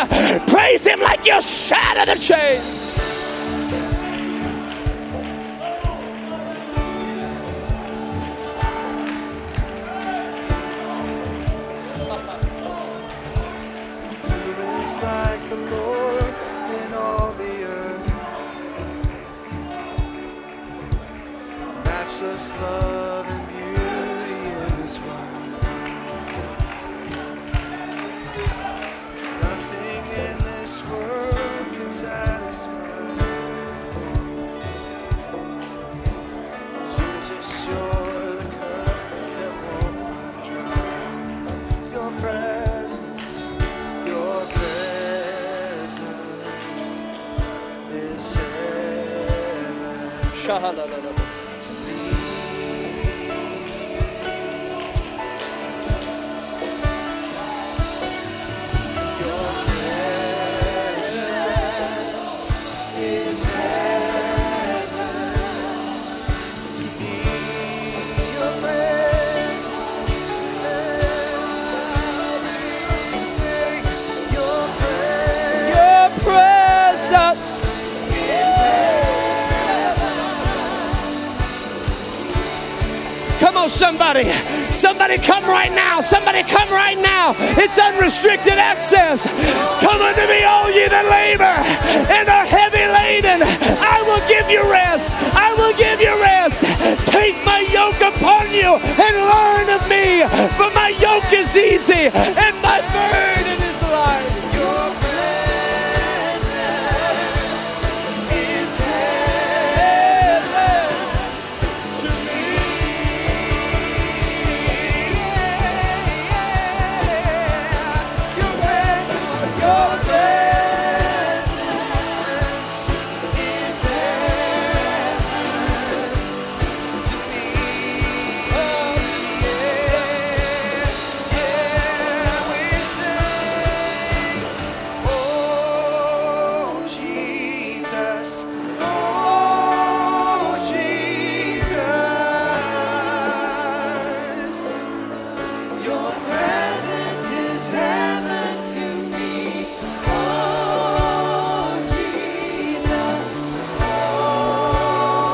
Praise 0.51 0.83
him 0.83 0.99
like 0.99 1.27
you 1.27 1.39
shatter 1.39 2.11
the 2.11 2.19
chains. 2.19 2.81
Your 50.61 50.73
presence 50.73 51.00
Somebody 85.11 85.27
come 85.27 85.49
right 85.49 85.73
now. 85.73 85.99
Somebody 85.99 86.43
come 86.43 86.69
right 86.69 86.97
now. 86.97 87.35
It's 87.59 87.77
unrestricted 87.77 88.53
access. 88.53 89.25
Come 89.83 89.99
unto 89.99 90.23
me, 90.31 90.47
all 90.47 90.71
ye 90.71 90.87
that 90.87 91.03
labor 91.11 91.51
and 92.15 92.29
are 92.29 92.47
heavy 92.47 92.87
laden. 92.87 93.43
I 93.43 93.99
will 94.07 94.23
give 94.31 94.47
you 94.49 94.63
rest. 94.71 95.11
I 95.35 95.51
will 95.59 95.75
give 95.75 95.99
you 95.99 96.15
rest. 96.23 96.63
Take 97.11 97.35
my 97.43 97.59
yoke 97.75 97.99
upon 97.99 98.55
you 98.55 98.79
and 98.79 99.13
learn 99.27 99.67
of 99.75 99.83
me, 99.91 100.23
for 100.55 100.71
my 100.71 100.95
yoke 100.95 101.27
is 101.35 101.57
easy 101.59 102.07
and 102.07 102.55
my 102.63 102.79
burden 102.95 103.30